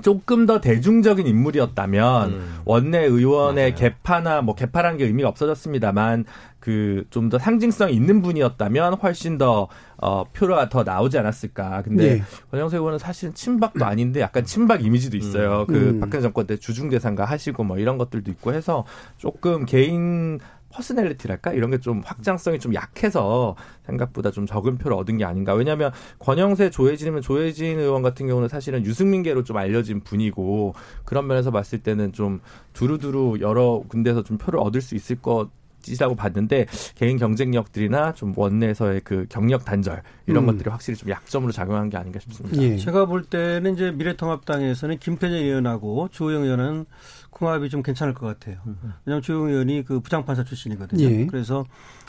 [0.00, 2.54] 조금 더 대중적인 인물이었다면 음.
[2.64, 3.74] 원내 의원의 맞아요.
[3.74, 6.24] 개파나 뭐 개파라는 게 의미가 없어졌습니다만
[6.58, 11.82] 그 좀 더 상징성 있는 분이었다면 훨씬 더 어, 표가 더 나오지 않았을까.
[11.82, 12.22] 근데 예.
[12.50, 15.66] 권영세 의원은 사실은 친박도 아닌데 약간 친박 이미지도 있어요.
[15.66, 16.00] 그 음.
[16.00, 18.84] 박근혜 정권 때 주중 대상가 하시고 뭐 이런 것들도 있고 해서
[19.18, 20.38] 조금 개인
[20.72, 23.56] 퍼스널리티랄까 이런 게 좀 확장성이 좀 약해서
[23.86, 25.52] 생각보다 좀 적은 표를 얻은 게 아닌가.
[25.54, 31.82] 왜냐하면 권영세 조혜진이면 조혜진 의원 같은 경우는 사실은 유승민계로 좀 알려진 분이고 그런 면에서 봤을
[31.82, 32.40] 때는 좀
[32.72, 35.50] 두루두루 여러 군데서 좀 표를 얻을 수 있을 것.
[35.88, 40.46] 이라고 봤는데 개인 경쟁력들이나 좀 원내에서의 그 경력 단절 이런 음.
[40.46, 42.60] 것들이 확실히 좀 약점으로 작용한 게 아닌가 싶습니다.
[42.62, 42.76] 예.
[42.76, 46.86] 제가 볼 때는 이제 미래통합당에서는 김태년 의원하고 주호영 의원은
[47.30, 48.58] 궁합이 좀 괜찮을 것 같아요.
[49.04, 51.04] 왜냐하면 주호영 의원이 그 부장판사 출신이거든요.
[51.04, 51.26] 예.
[51.26, 51.64] 그래서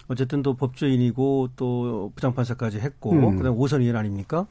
[0.08, 3.38] 어쨌든 또 법조인이고 또 부장판사까지 했고 음.
[3.38, 4.48] 그다음 오선 의원 아닙니까?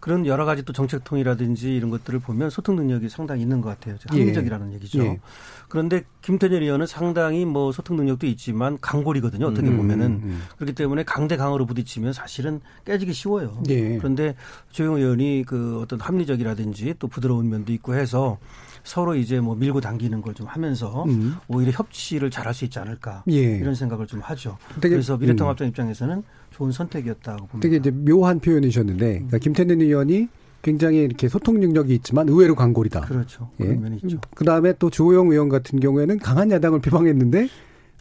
[0.00, 3.96] 그런 여러 가지 또 정책통이라든지 이런 것들을 보면 소통 능력이 상당히 있는 것 같아요.
[4.14, 4.20] 예.
[4.20, 5.02] 합리적이라는 얘기죠.
[5.04, 5.20] 예.
[5.68, 9.46] 그런데 김태년 의원은 상당히 뭐 소통 능력도 있지만 강골이거든요.
[9.46, 10.42] 어떻게 음, 보면은 음.
[10.56, 13.62] 그렇기 때문에 강대 강으로 부딪히면 사실은 깨지기 쉬워요.
[13.68, 13.98] 예.
[13.98, 14.36] 그런데
[14.70, 18.38] 조영 의원이 그 어떤 합리적이라든지 또 부드러운 면도 있고 해서
[18.86, 21.36] 서로 이제 뭐 밀고 당기는 걸 좀 하면서 음.
[21.48, 23.56] 오히려 협치를 잘할 수 있지 않을까 예.
[23.56, 24.58] 이런 생각을 좀 하죠.
[24.82, 27.60] 되게, 그래서 미래통합당 입장에서는 좋은 선택이었다고 봅니다.
[27.60, 30.28] 되게 이제 묘한 표현이셨는데, 그러니까 김태년 의원이
[30.60, 33.00] 굉장히 이렇게 소통 능력이 있지만 의외로 광골이다.
[33.02, 33.48] 그렇죠.
[33.60, 33.64] 예.
[33.64, 34.18] 그런 면이 있죠.
[34.34, 37.48] 그 다음에 또 주호영 의원 같은 경우에는 강한 야당을 비방했는데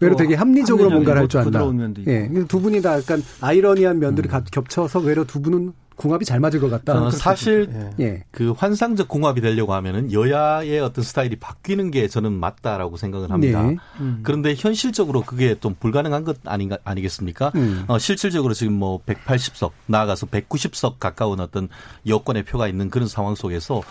[0.02, 1.66] 외로 또 되게 합리적으로 뭔가를 할 줄 안다.
[1.70, 1.94] 음.
[2.08, 2.30] 예.
[2.50, 6.70] 두 분이 다 약간 아이러니한 면들이 가- 겹쳐서 외로 두 분은 궁합이 잘 맞을 것
[6.70, 7.06] 같다.
[7.06, 7.70] 어, 사실
[8.00, 8.06] 예.
[8.06, 8.24] 예.
[8.32, 13.64] 그 환상적 궁합이 되려고 하면은 여야의 어떤 스타일이 바뀌는 게 저는 맞다라고 생각을 합니다.
[13.64, 13.78] 네.
[14.00, 14.20] 음.
[14.24, 17.52] 그런데 현실적으로 그게 좀 불가능한 것 아닌가 아니겠습니까?
[17.56, 17.86] 음.
[17.88, 21.70] 어, 실질적으로 지금 뭐 180석 나아가서 190석 가까운 어떤
[22.08, 23.82] 여권의 표가 있는 그런 상황 속에서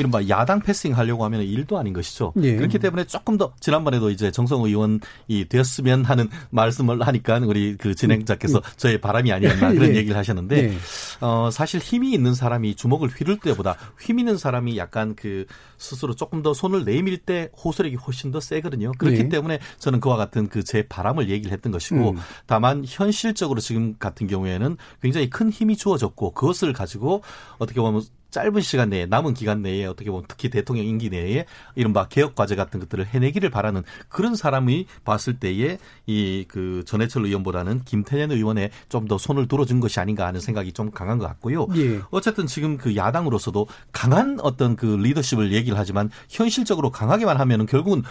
[0.00, 2.32] 이른바 야당 패싱 하려고 하면 일도 아닌 것이죠.
[2.42, 2.56] 예.
[2.56, 5.00] 그렇기 때문에 조금 더 지난번에도 이제 정성 의원이
[5.48, 9.96] 되었으면 하는 말씀을 하니까 우리 그 진행자께서 저의 바람이 아니었나 그런 예.
[9.96, 10.74] 얘기를 하셨는데 예.
[11.20, 15.46] 어 사실 힘이 있는 사람이 주먹을 휘둘 때보다 힘 있는 사람이 약간 그
[15.78, 18.92] 스스로 조금 더 손을 내밀 때 호소력이 훨씬 더 세거든요.
[18.98, 19.28] 그렇기 예.
[19.28, 22.16] 때문에 저는 그와 같은 그 제 바람을 얘기를 했던 것이고 음.
[22.46, 27.22] 다만 현실적으로 지금 같은 경우에는 굉장히 큰 힘이 주어졌고 그것을 가지고
[27.58, 28.02] 어떻게 보면
[28.34, 32.56] 짧은 시간 내에 남은 기간 내에 어떻게 보면 특히 대통령 임기 내에 이른바 개혁 과제
[32.56, 39.18] 같은 것들을 해내기를 바라는 그런 사람이 봤을 때에 이 그 전해철 의원보다는 김태년 의원에 좀더
[39.18, 41.66] 손을 들어준 것이 아닌가 하는 생각이 좀 강한 것 같고요.
[41.76, 42.00] 예.
[42.10, 48.02] 어쨌든 지금 그 야당으로서도 강한 어떤 그 리더십을 얘기를 하지만 현실적으로 강하게만 하면은 결국은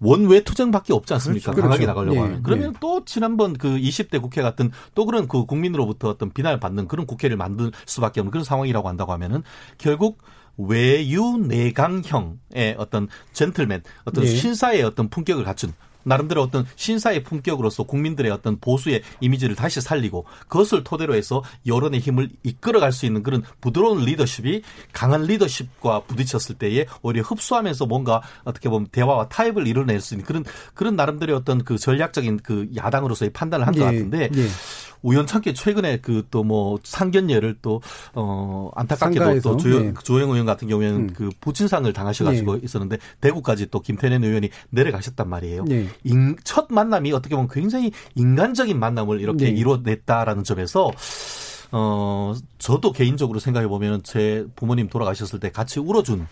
[0.00, 1.52] 원외 투쟁밖에 없지 않습니까?
[1.52, 1.62] 그렇죠.
[1.62, 2.00] 강하게 그렇죠.
[2.00, 2.42] 나가려고 예, 하면.
[2.42, 2.78] 그러면 예.
[2.80, 7.36] 또 지난번 그 20대 국회 같은 또 그런 그 국민으로부터 어떤 비난을 받는 그런 국회를
[7.36, 9.42] 만들 수밖에 없는 그런 상황이라고 한다고 하면은
[9.78, 10.22] 결국
[10.56, 14.28] 외유 내강형의 어떤 젠틀맨, 어떤 예.
[14.28, 15.72] 신사의 어떤 품격을 갖춘
[16.02, 22.30] 나름대로 어떤 신사의 품격으로서 국민들의 어떤 보수의 이미지를 다시 살리고 그것을 토대로 해서 여론의 힘을
[22.42, 28.88] 이끌어갈 수 있는 그런 부드러운 리더십이 강한 리더십과 부딪혔을 때에 오히려 흡수하면서 뭔가 어떻게 보면
[28.92, 30.44] 대화와 타협을 이뤄낼 수 있는 그런
[30.74, 33.84] 그런 나름대로의 어떤 그 전략적인 그 야당으로서의 판단을 한것 예.
[33.84, 34.46] 같은데 예.
[35.02, 37.80] 우연찮게 최근에 그 또 뭐 상견례를 또
[38.14, 39.94] 어 안타깝게도 상가에서, 또 조영, 예.
[40.04, 41.12] 조영 의원 같은 경우에는 음.
[41.14, 45.64] 그 부친상을 당하셔가지고 있었는데 대구까지 또 김태년 의원이 내려가셨단 말이에요.
[46.06, 46.10] 예.
[46.10, 49.50] 인- 첫 만남이 어떻게 보면 굉장히 인간적인 만남을 이렇게 네.
[49.52, 50.90] 이뤄냈다라는 점에서
[51.72, 56.26] 어 저도 개인적으로 생각해 보면 제 부모님 돌아가셨을 때 같이 울어준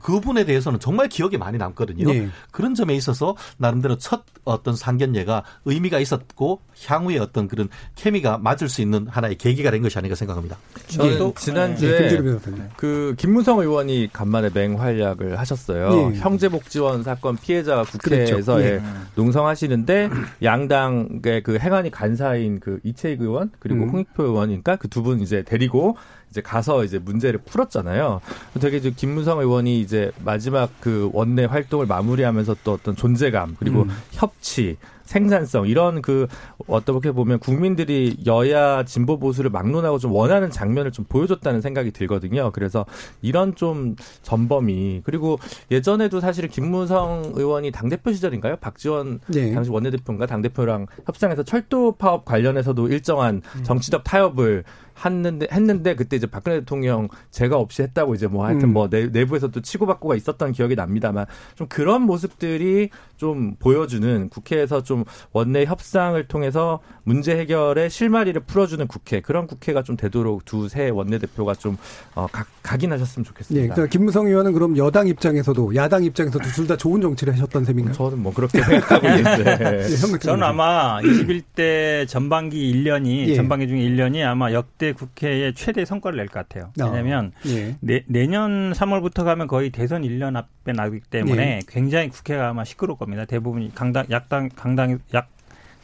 [0.00, 2.10] 그분에 대해서는 정말 기억에 많이 남거든요.
[2.12, 2.28] 네.
[2.50, 8.82] 그런 점에 있어서 나름대로 첫 어떤 상견례가 의미가 있었고 향후에 어떤 그런 케미가 맞을 수
[8.82, 10.56] 있는 하나의 계기가 된 것이 아닌가 생각합니다.
[10.88, 12.62] 저는 네, 지난주에 변호사님.
[12.76, 16.12] 그 김무성 의원이 간만에 맹활약을 하셨어요.
[16.14, 16.18] 예.
[16.18, 18.62] 형제복지원 사건 피해자가 국회에서.
[18.62, 18.64] 예.
[18.64, 18.82] 예,
[19.14, 20.10] 농성하시는데
[20.42, 23.90] 양당의 그 행안위 간사인 그 이채익 의원 그리고 음.
[23.90, 25.96] 홍익표 의원이니까 그 두 분 이제 데리고
[26.30, 28.20] 이제 가서 이제 문제를 풀었잖아요.
[28.60, 33.90] 되게 이제 김무성 의원이 이제 마지막 그 원내 활동을 마무리하면서 또 어떤 존재감 그리고 음.
[34.12, 36.26] 협치 생산성 이런 그
[36.66, 42.50] 어떻게 보면 국민들이 여야 진보 보수를 막론하고 좀 원하는 장면을 좀 보여줬다는 생각이 들거든요.
[42.52, 42.86] 그래서
[43.22, 45.38] 이런 좀 전범이 그리고
[45.70, 48.56] 예전에도 사실 김무성 의원이 당 대표 시절인가요?
[48.56, 49.52] 박지원 네.
[49.52, 54.64] 당시 원내대표인가 당 대표랑 협상해서 철도 파업 관련해서도 일정한 정치적 타협을
[55.04, 58.72] 했는데 했는데 그때 이제 박근혜 대통령 제가 없이 했다고 이제 뭐 하여튼 음.
[58.72, 65.06] 뭐 내, 내부에서 또 치고받고가 있었던 기억이 납니다만 좀 그런 모습들이 좀 보여주는 국회에서 좀
[65.32, 71.76] 원내 협상을 통해서 문제 해결의 실마리를 풀어주는 국회 그런 국회가 좀 되도록 두세 원내대표가 좀
[72.14, 73.74] 어, 각, 각인하셨으면 예, 좋겠습니다.
[73.74, 77.92] 그러니까 김무성 의원은 그럼 여당 입장에서도 야당 입장에서도 둘 다 좋은 정치를 하셨던 셈인가요?
[77.92, 79.50] 저는 뭐 그렇게 생각하고 있는데
[79.84, 83.34] 예, 형 저는 아마 21대 전반기 1년이 예.
[83.34, 86.70] 전반기 중에 1년이 아마 역대 국회의 최대 성과를 낼 것 같아요.
[86.80, 87.76] 아, 왜냐하면 예.
[87.80, 93.26] 내, 내년 3월부터 가면 거의 대선 1년 앞에 나기 때문에 굉장히 국회가 아마 시끄러울 겁니다.
[93.26, 94.83] 대부분 강당 약당 강당
[95.14, 95.34] 약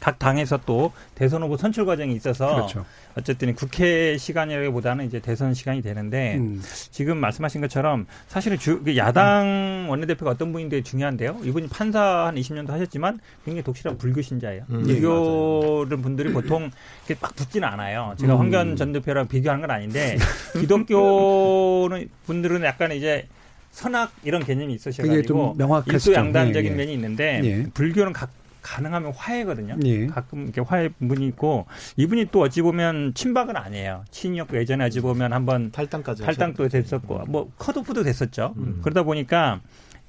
[0.01, 2.85] 각 당에서 또 대선 후보 선출 과정이 있어서 그렇죠.
[3.15, 6.59] 어쨌든 국회 시간이라기보다는 이제 대선 시간이 되는데 음.
[6.89, 11.41] 지금 말씀하신 것처럼 사실은 주, 그 야당 원내대표가 어떤 분인데 게 중요한데요.
[11.43, 14.63] 이분이 판사 한 20년도 하셨지만 굉장히 독실한 불교 신자예요.
[14.71, 16.71] 음, 불교를 분들이 보통
[17.07, 18.15] 이렇게 막 붙지는 않아요.
[18.17, 18.39] 제가 음.
[18.39, 20.17] 황교안 전 대표랑 비교하는 건 아닌데
[20.59, 23.27] 기독교는 분들은 약간 이제
[23.69, 26.11] 선악 이런 개념이 있으셔가지고 좀 명확하시죠.
[26.11, 26.77] 일소양단적인 예, 예.
[26.77, 27.63] 면이 있는데 예.
[27.71, 29.77] 불교는 각 가능하면 화해거든요.
[29.85, 30.07] 예.
[30.07, 31.65] 가끔 이렇게 화해 분이 있고
[31.97, 34.05] 이분이 또 어찌 보면 친박은 아니에요.
[34.11, 38.53] 친이었고 예전에 어찌 보면 한번 탈당까지 탈당도 됐었고 뭐 컷오프도 됐었죠.
[38.57, 38.79] 음.
[38.83, 39.61] 그러다 보니까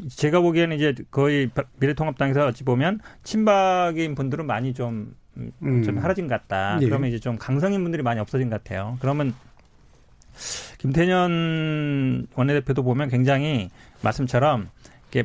[0.09, 5.83] 제가 보기에는 이제 거의 미래통합당에서 어찌 보면 친박인 분들은 많이 좀, 음, 음.
[5.83, 6.79] 좀 사라진 것 같다.
[6.81, 6.87] 예.
[6.87, 8.97] 그러면 이제 좀 강성인 분들이 많이 없어진 것 같아요.
[9.01, 9.35] 그러면
[10.79, 13.71] 김태년 원내대표도 보면 굉장히
[14.03, 14.69] 말씀처럼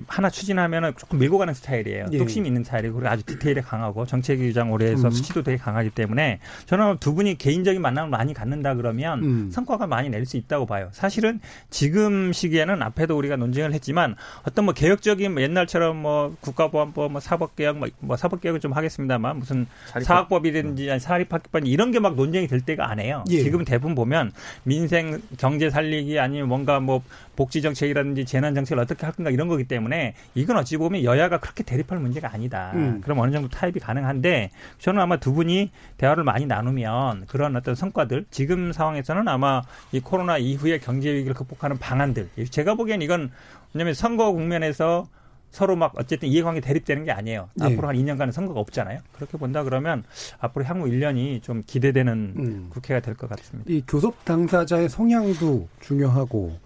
[0.08, 2.06] 하나 추진하면은 조금 밀고 가는 스타일이에요.
[2.12, 2.18] 예.
[2.18, 5.12] 뚝심 있는 스타일이고 그리고 아주 디테일에 강하고 정책 위주장 오래 해서 음.
[5.12, 9.52] 수치도 되게 강하기 때문에 저는 두 분이 개인적인 만남을 많이 갖는다 그러면 음.
[9.52, 10.90] 성과가 많이 낼 수 있다고 봐요.
[10.92, 17.22] 사실은 지금 시기에는 앞에도 우리가 논쟁을 했지만 어떤 뭐 개혁적인 뭐 옛날처럼 뭐 국가보안법 뭐
[17.22, 19.68] 사법개혁 뭐, 뭐 사법개혁은 좀 하겠습니다만 무슨
[20.02, 23.24] 사학법이든지 아니 사립학교법 이런 게 막 논쟁이 될 때가 아니에요.
[23.30, 23.42] 예.
[23.42, 24.32] 지금 대부분 보면
[24.64, 27.02] 민생 경제 살리기 아니면 뭔가 뭐
[27.36, 31.40] 복지 정책이라든지 재난 정책을 어떻게 할 건가 이런 거기 때문에 때문에 이건 어찌 보면 여야가
[31.40, 32.72] 그렇게 대립할 문제가 아니다.
[32.76, 33.02] 음.
[33.04, 34.50] 그럼 어느 정도 타협이 가능한데
[34.80, 39.62] 저는 아마 두 분이 대화를 많이 나누면 그런 어떤 성과들 지금 상황에서는 아마
[39.92, 43.32] 이 코로나 이후의 경제 위기를 극복하는 방안들 제가 보기엔 이건
[43.74, 45.08] 왜냐하면 선거 국면에서
[45.50, 47.50] 서로 막 어쨌든 이해관계 대립되는 게 아니에요.
[47.56, 47.66] 네.
[47.66, 49.00] 앞으로 한 2년간은 선거가 없잖아요.
[49.14, 50.04] 그렇게 본다 그러면
[50.40, 52.68] 앞으로 향후 1년이 좀 기대되는 음.
[52.70, 53.72] 국회가 될 것 같습니다.
[53.72, 56.60] 이 교섭 당사자의 성향도 중요하고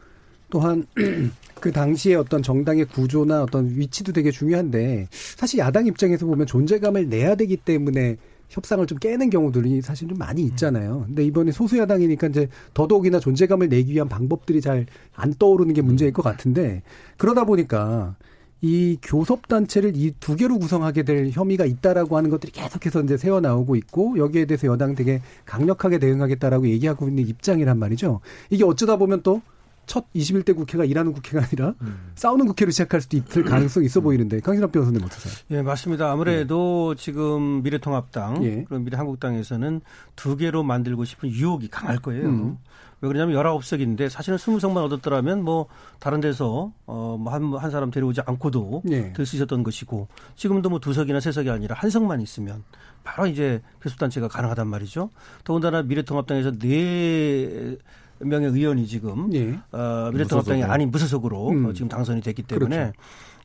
[0.51, 0.85] 또한
[1.59, 7.35] 그 당시에 어떤 정당의 구조나 어떤 위치도 되게 중요한데 사실 야당 입장에서 보면 존재감을 내야
[7.35, 8.17] 되기 때문에
[8.49, 11.05] 협상을 좀 깨는 경우들이 사실 좀 많이 있잖아요.
[11.07, 14.85] 근데 이번에 소수 야당이니까 이제 더더욱이나 존재감을 내기 위한 방법들이 잘
[15.15, 16.81] 안 떠오르는 게 문제일 것 같은데
[17.17, 18.15] 그러다 보니까
[18.61, 23.39] 이 교섭 단체를 이 두 개로 구성하게 될 혐의가 있다라고 하는 것들이 계속해서 이제 새어
[23.39, 28.19] 나오고 있고 여기에 대해서 여당 되게 강력하게 대응하겠다라고 얘기하고 있는 입장이란 말이죠.
[28.49, 29.41] 이게 어쩌다 보면 또
[29.85, 31.73] 첫 21대 국회가 일하는 국회가 아니라
[32.15, 35.33] 싸우는 국회로 시작할 수도 있을 가능성이 있어 보이는데 강신업 변호사님 어떠세요?
[35.51, 36.11] 예, 맞습니다.
[36.11, 38.65] 아무래도 지금 미래통합당, 예.
[38.67, 39.81] 그리고 미래한국당에서는
[40.15, 42.27] 두 개로 만들고 싶은 유혹이 강할 거예요.
[42.27, 42.57] 음.
[43.03, 45.65] 왜 그러냐면 19석인데 사실은 20석만 얻었더라면 뭐
[45.99, 49.11] 다른 데서 어한 한 사람 데려오지 않고도 예.
[49.13, 52.63] 될수 있었던 것이고 지금도 뭐 두 석이나 세 석이 아니라 한 석만 있으면
[53.03, 55.09] 바로 이제 교섭단체가 가능하단 말이죠.
[55.43, 57.75] 더군다나 미래통합당에서 네
[58.23, 59.59] 명의 의원이 지금 예.
[59.71, 60.73] 어, 미래통합당이 무소속으로.
[60.73, 61.65] 아닌 무소속으로 음.
[61.65, 62.93] 어, 지금 당선이 됐기 때문에 그렇죠.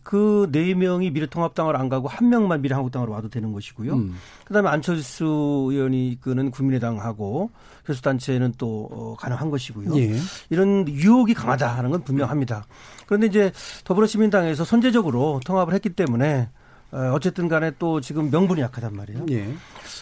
[0.07, 3.95] 그네 명이 미래통합당을 안 가고 한 명만 미래한국당으로 와도 되는 것이고요.
[3.95, 4.15] 음.
[4.45, 5.25] 그다음에 안철수
[5.71, 7.51] 의원이 이끄는 국민의당하고
[7.87, 9.97] 교수단체는 또 어, 가능한 것이고요.
[9.99, 10.17] 예.
[10.51, 12.67] 이런 유혹이 강하다 하는 건 분명합니다.
[13.07, 13.53] 그런데 이제
[13.85, 16.49] 더불어시민당에서 선제적으로 통합을 했기 때문에
[16.93, 19.27] 어, 어쨌든 간에 또 지금 명분이 약하단 말이에요.
[19.31, 19.55] 예.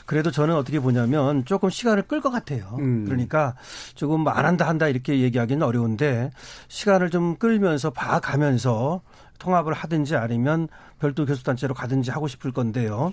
[0.06, 2.76] 그래도 저는 어떻게 보냐면 조금 시간을 끌 것 같아요.
[2.78, 3.04] 음.
[3.04, 3.54] 그러니까
[3.94, 6.30] 조금 뭐안 한다 한다 이렇게 얘기하기는 어려운데
[6.68, 9.02] 시간을 좀 끌면서 봐가면서
[9.38, 10.68] 통합을 하든지 아니면
[11.00, 13.12] 별도 교섭단체로 가든지 하고 싶을 건데요.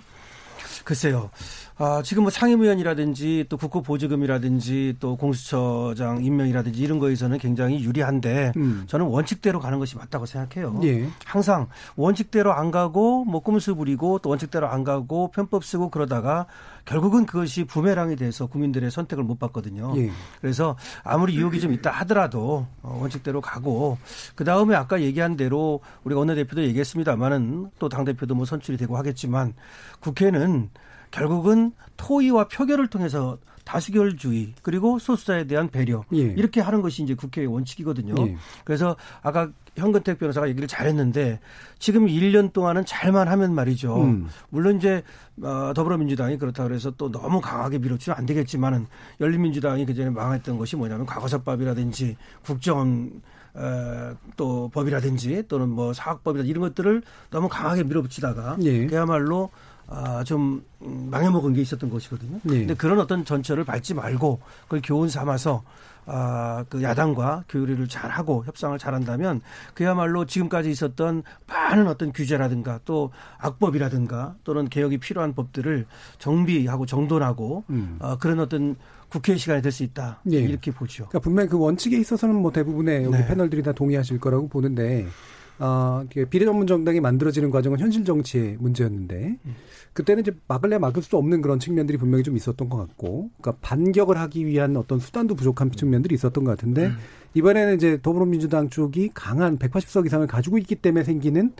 [0.84, 1.30] 글쎄요.
[1.78, 8.84] 아, 지금 뭐 상임위원이라든지 또 국고보조금이라든지 또 공수처장 임명이라든지 이런 거에서는 굉장히 유리한데 음.
[8.86, 10.78] 저는 원칙대로 가는 것이 맞다고 생각해요.
[10.84, 11.08] 예.
[11.24, 16.46] 항상 원칙대로 안 가고 뭐 꼼수 부리고 또 원칙대로 안 가고 편법 쓰고 그러다가
[16.84, 19.94] 결국은 그것이 부메랑이 돼서 국민들의 선택을 못 받거든요.
[19.96, 20.10] 예.
[20.40, 23.98] 그래서 아무리 유혹이 좀 있다 하더라도 어, 원칙대로 가고
[24.34, 29.54] 그 다음에 아까 얘기한 대로 우리가 원내대표도 얘기했습니다만은 또 당대표도 뭐 선출이 되고 하겠지만
[30.00, 30.70] 국회는
[31.12, 36.18] 결국은 토의와 표결을 통해서 다수결주의 그리고 소수자에 대한 배려 예.
[36.18, 38.14] 이렇게 하는 것이 이제 국회의 원칙이거든요.
[38.26, 38.36] 예.
[38.64, 41.40] 그래서 아까 현근택 변호사가 얘기를 잘했는데
[41.78, 44.02] 지금 1년 동안은 잘만 하면 말이죠.
[44.02, 44.28] 음.
[44.50, 45.02] 물론 이제
[45.42, 48.86] 어, 더불어민주당이 그렇다 그래서 또 너무 강하게 밀어주면 안 되겠지만은
[49.20, 53.10] 열린민주당이 그전에 망했던 것이 뭐냐면 과거사법이라든지 국정
[53.54, 58.86] 어, 또 법이라든지 또는 뭐 사학법이라든지 이런 것들을 너무 강하게 밀어붙이다가 예.
[58.86, 59.50] 그야말로
[59.94, 62.38] 아, 좀 음, 망해먹은 게 있었던 것이거든요.
[62.46, 62.58] 예.
[62.60, 65.62] 근데 그런 어떤 전철을 밟지 말고 그걸 교훈 삼아서
[66.04, 69.40] 아, 그 야당과 교류를 잘하고 협상을 잘한다면
[69.74, 75.86] 그야말로 지금까지 있었던 많은 어떤 규제라든가 또 악법이라든가 또는 개혁이 필요한 법들을
[76.18, 77.98] 정비하고 정돈하고 음.
[78.00, 78.74] 어, 그런 어떤
[79.10, 80.38] 국회 시간이 될 수 있다 예.
[80.38, 81.04] 이렇게 보죠.
[81.08, 83.26] 그러니까 분명히 그 원칙에 있어서는 뭐 대부분의 여기 네.
[83.26, 85.06] 패널들이 다 동의하실 거라고 보는데
[85.64, 89.36] 어, 이게 비례 전문 정당이 만들어지는 과정은 현실 정치의 문제였는데
[89.92, 94.18] 그때는 이제 막을래 막을 수 없는 그런 측면들이 분명히 좀 있었던 것 같고 그러니까 반격을
[94.18, 96.96] 하기 위한 어떤 수단도 부족한 측면들이 있었던 것 같은데 음.
[97.34, 101.52] 이번에는 이제 더불어민주당 쪽이 강한 180석 이상을 가지고 있기 때문에 생기는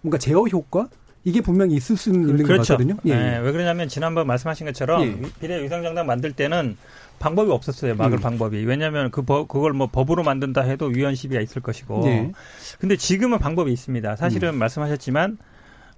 [0.00, 0.88] 뭔가 제어 효과
[1.24, 2.96] 이게 분명히 있을 수는 있는 것 같거든요.
[3.06, 3.14] 예.
[3.14, 5.20] 네, 왜 그러냐면 지난번 말씀하신 것처럼 예.
[5.40, 6.76] 비례 위상정당 만들 때는
[7.18, 7.94] 방법이 없었어요.
[7.96, 8.22] 막을 음.
[8.22, 8.64] 방법이.
[8.64, 12.02] 왜냐하면 그 법, 그걸 뭐 법으로 만든다 해도 위헌 시비가 있을 것이고.
[12.06, 12.32] 예.
[12.78, 14.16] 근데 지금은 방법이 있습니다.
[14.16, 14.58] 사실은 음.
[14.58, 15.38] 말씀하셨지만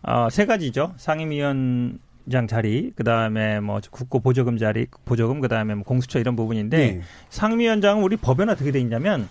[0.03, 0.95] 어, 세 가지죠.
[0.97, 1.99] 상임위원
[2.31, 6.79] 장 자리, 그 다음에 뭐 국고 보조금 자리, 보조금, 그 다음에 뭐 공수처 이런 부분인데
[6.79, 7.01] 예.
[7.31, 9.29] 상임위원장은 우리 법에는 어떻게 돼 있냐면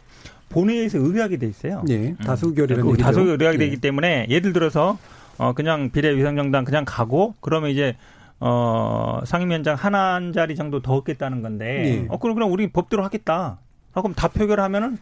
[0.49, 1.83] 본회의에서 의뢰하게 돼 있어요.
[1.89, 2.15] 예.
[2.25, 3.03] 다수결이라는 그 얘기죠.
[3.03, 3.65] 다수 의뢰하게 예.
[3.65, 4.97] 되기 때문에 예를 들어서
[5.38, 7.97] 어 그냥 비례위상정당 그냥 가고 그러면 이제
[8.39, 12.07] 어 상임위원장 하나 한 자리 정도 더 얻겠다는 건데 예.
[12.09, 13.59] 어 그럼 그냥 우리 법대로 하겠다.
[13.93, 14.97] 아, 그럼 다 표결하면은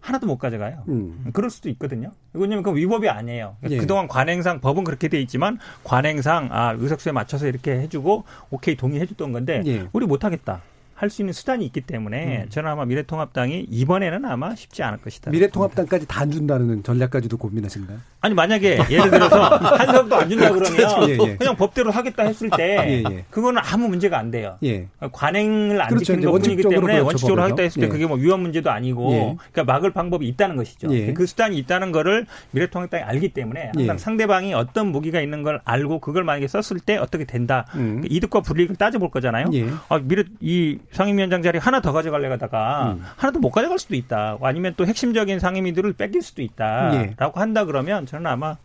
[0.00, 0.82] 하나도 못 가져가요.
[0.88, 1.30] 음.
[1.32, 2.10] 그럴 수도 있거든요.
[2.34, 3.56] 왜냐면 그 위법이 아니에요.
[3.70, 3.78] 예.
[3.78, 9.62] 그동안 관행상 법은 그렇게 돼 있지만 관행상 아 의석수에 맞춰서 이렇게 해주고 오케이 동의해줬던 건데
[9.64, 9.88] 예.
[9.92, 10.60] 우리 못 하겠다.
[10.94, 15.30] 할 수 있는 수단이 있기 때문에 저는 아마 미래통합당이 이번에는 아마 쉽지 않을 것이다.
[15.30, 17.98] 미래통합당까지 다 안 준다는 전략까지도 고민하신가요?
[18.22, 19.42] 아니 만약에 예를 들어서
[19.76, 21.36] 한석도 안 준다 그러면 예, 예.
[21.36, 23.24] 그냥 법대로 하겠다 했을 때 예, 예.
[23.28, 24.56] 그거는 아무 문제가 안 돼요.
[24.64, 24.88] 예.
[25.12, 26.14] 관행을 안 그렇죠.
[26.14, 27.42] 지키는 것뿐이기 때문에 그렇죠, 원칙적으로.
[27.42, 27.90] 하겠다 했을 때 예.
[27.90, 29.36] 그게 뭐 위헌 문제도 아니고 예.
[29.52, 30.88] 그러니까 막을 방법이 있다는 것이죠.
[30.94, 31.12] 예.
[31.12, 33.98] 그 수단이 있다는 거를 미래통합당이 알기 때문에 항상 예.
[33.98, 37.66] 상대방이 어떤 무기가 있는 걸 알고 그걸 만약에 썼을 때 어떻게 된다.
[37.74, 38.00] 음.
[38.00, 39.48] 그 이득과 불이익을 따져볼 거잖아요.
[39.52, 39.66] 예.
[39.90, 43.02] 아, 미래 이 상임위원장 자리 하나 더 가져갈래가다가 음.
[43.16, 44.38] 하나도 못 가져갈 수도 있다.
[44.40, 46.46] 아니면 또 핵심적인 상임위들을 뺏길 수도 예.
[46.46, 48.56] 있다라고 한다 그러면 저는 아마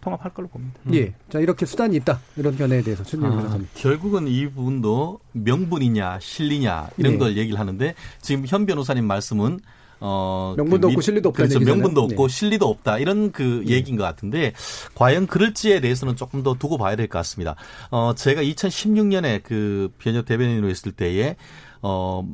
[0.00, 0.80] 통합할 걸로 봅니다.
[0.94, 1.12] 예.
[1.30, 2.20] 자, 이렇게 수단이 있다.
[2.36, 3.68] 이런 견해에 대해서 최진영 아, 변호사님.
[3.74, 7.18] 결국은 이 부분도 명분이냐 실리냐 이런 네.
[7.18, 9.60] 걸 얘기를 하는데 지금 현 변호사님 말씀은
[10.00, 11.60] 어 명분도 그 없고 실리도 없다는 그렇죠.
[11.60, 11.76] 얘기잖아요.
[11.82, 12.34] 명분도 없고 네.
[12.34, 14.52] 실리도 없다 이런 그 얘기인 것 같은데
[14.94, 17.54] 과연 그럴지에 대해서는 조금 더 두고 봐야 될 것 같습니다.
[17.90, 21.36] 어 제가 2016년에 그 변협 대변인으로 있을 때에
[21.84, 22.24] 어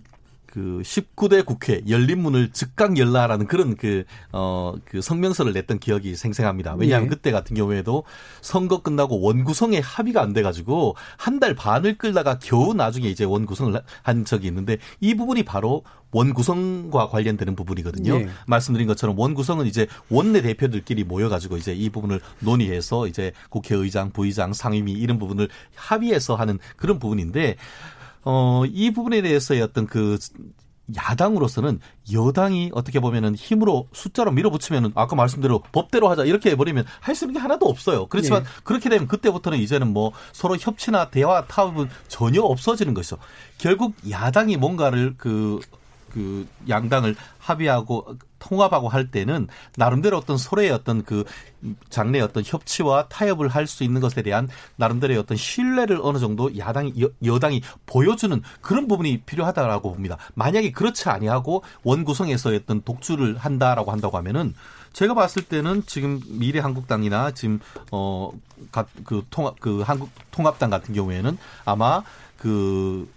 [0.50, 6.74] 그 19대 국회 열린 문을 즉각 열라라는 그런 그, 어, 그 성명서를 냈던 기억이 생생합니다.
[6.74, 7.08] 왜냐하면 예.
[7.08, 8.04] 그때 같은 경우에도
[8.40, 14.24] 선거 끝나고 원구성에 합의가 안 돼가지고 한 달 반을 끌다가 겨우 나중에 이제 원구성을 한
[14.26, 18.14] 적이 있는데 이 부분이 바로 원구성과 관련되는 부분이거든요.
[18.14, 18.28] 예.
[18.46, 24.92] 말씀드린 것처럼 원구성은 이제 원내 대표들끼리 모여가지고 이제 이 부분을 논의해서 이제 국회의장, 부의장, 상임위
[24.92, 27.56] 이런 부분을 합의해서 하는 그런 부분인데
[28.24, 30.18] 어, 이 부분에 대해서의 어떤 그
[30.96, 31.78] 야당으로서는
[32.12, 37.34] 여당이 어떻게 보면은 힘으로 숫자로 밀어붙이면은 아까 말씀대로 법대로 하자 이렇게 해버리면 할 수 있는
[37.34, 38.06] 게 하나도 없어요.
[38.06, 38.46] 그렇지만 예.
[38.64, 43.18] 그렇게 되면 그때부터는 이제는 뭐 서로 협치나 대화 타협은 전혀 없어지는 것이죠.
[43.58, 45.60] 결국 야당이 뭔가를 그,
[46.12, 51.24] 그 양당을 합의하고 통합하고 할 때는 나름대로 어떤 서로의 어떤 그
[51.90, 56.94] 장래 어떤 협치와 타협을 할 수 있는 것에 대한 나름대로의 어떤 신뢰를 어느 정도 야당이
[57.00, 60.16] 여, 여당이 보여주는 그런 부분이 필요하다라고 봅니다.
[60.34, 64.54] 만약에 그렇지 아니하고 원 구성에서의 어떤 독주를 한다라고 한다고 하면은
[64.92, 67.60] 제가 봤을 때는 지금 미래 한국당이나 지금
[67.92, 72.02] 어그 통합 그 한국 통합당 같은 경우에는 아마
[72.36, 73.08] 그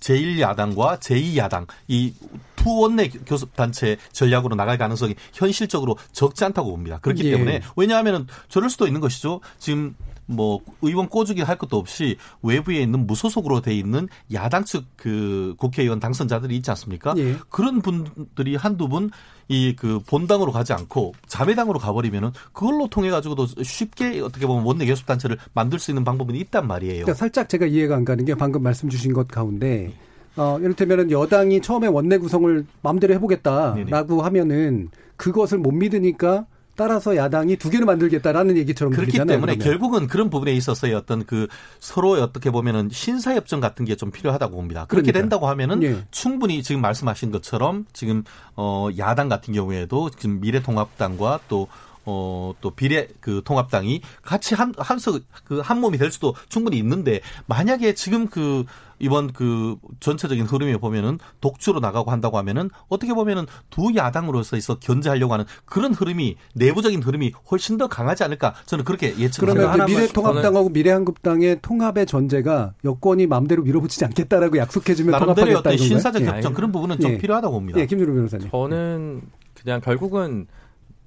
[0.00, 2.14] 제1야당과 제2야당 이
[2.56, 6.98] 투원내 교섭단체 전략으로 나갈 가능성이 현실적으로 적지 않다고 봅니다.
[6.98, 7.30] 그렇기 예.
[7.32, 9.40] 때문에 왜냐하면 저럴 수도 있는 것이죠.
[9.58, 9.94] 지금
[10.26, 16.00] 뭐 의원 꼬주기 할 것도 없이 외부에 있는 무소속으로 돼 있는 야당 측 그 국회의원
[16.00, 17.14] 당선자들이 있지 않습니까?
[17.16, 17.36] 예.
[17.48, 19.10] 그런 분들이 한두 분
[19.48, 25.06] 이 그 본당으로 가지 않고 자매당으로 가버리면은 그걸로 통해 가지고도 쉽게 어떻게 보면 원내 교섭
[25.06, 27.04] 단체를 만들 수 있는 방법은 있단 말이에요.
[27.04, 29.92] 그러니까 살짝 제가 이해가 안 가는 게 방금 말씀 주신 것 가운데
[30.36, 36.46] 어, 이를테면은 여당이 처음에 원내 구성을 마음대로 해보겠다라고 하면은 그것을 못 믿으니까
[36.76, 39.36] 따라서 야당이 두 개를 만들겠다라는 얘기처럼 그렇기 들리잖아요.
[39.36, 39.64] 때문에 그러면.
[39.64, 41.48] 결국은 그런 부분에 있어서의 어떤 그
[41.80, 44.84] 서로의 어떻게 보면은 신사협정 같은 게 좀 필요하다고 봅니다.
[44.86, 45.22] 그렇게 그러니까요.
[45.22, 46.04] 된다고 하면은 예.
[46.10, 48.24] 충분히 지금 말씀하신 것처럼 지금
[48.54, 51.66] 어 야당 같은 경우에도 지금 미래통합당과 또
[52.06, 57.20] 어, 또 비례 그 통합당이 같이 한, 한석, 그, 한 몸이 될 수도 충분히 있는데,
[57.46, 58.64] 만약에 지금 그,
[58.98, 65.34] 이번 그 전체적인 흐름에 보면은 독주로 나가고 한다고 하면은 어떻게 보면은 두 야당으로서 있어 견제하려고
[65.34, 69.72] 하는 그런 흐름이 내부적인 흐름이 훨씬 더 강하지 않을까 저는 그렇게 예측합니다.
[69.72, 75.76] 그러면 그 미래통합당하고 미래한국당의 통합의 전제가 여권이 마음대로 밀어붙이지 않겠다라고 약속해주면 통합하겠다 어떤?
[75.76, 76.26] 신사적 예.
[76.26, 77.18] 협정 그런 부분은 좀 예.
[77.18, 77.78] 필요하다고 봅니다.
[77.78, 78.48] 예, 김준호 변호사님.
[78.50, 79.22] 저는
[79.54, 80.46] 그냥 결국은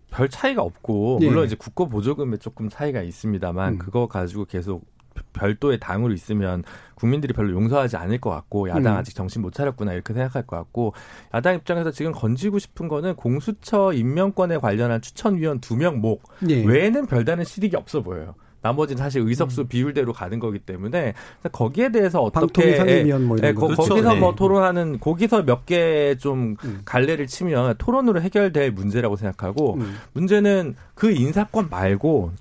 [0.09, 1.27] 별 차이가 없고 예.
[1.27, 3.77] 물론 이제 국고 보조금에 조금 차이가 있습니다만 음.
[3.77, 4.85] 그거 가지고 계속
[5.33, 6.63] 별도의 당으로 있으면
[6.95, 8.97] 국민들이 별로 용서하지 않을 것 같고 야당 음.
[8.97, 10.93] 아직 정신 못 차렸구나 이렇게 생각할 것 같고
[11.33, 16.63] 야당 입장에서 지금 건지고 싶은 거는 공수처 임명권에 관련한 추천위원 두 명목 예.
[16.63, 18.35] 외에는 별다른 실익이 없어 보여요.
[18.61, 19.27] 나머지는 사실 음.
[19.27, 21.13] 의석수 비율대로 가는 거기 때문에
[21.51, 22.77] 거기에 대해서 어떻게
[23.19, 23.61] 뭐 이런 예, 거.
[23.61, 23.95] 거, 그렇죠.
[23.95, 24.19] 기서 네.
[24.19, 26.81] 뭐 토론하는 거기서 몇 개좀 음.
[26.85, 29.97] 갈래를 치면 토론으로 해결될 문제라고 생각하고 음.
[30.13, 32.31] 문제는 그 인사권 말고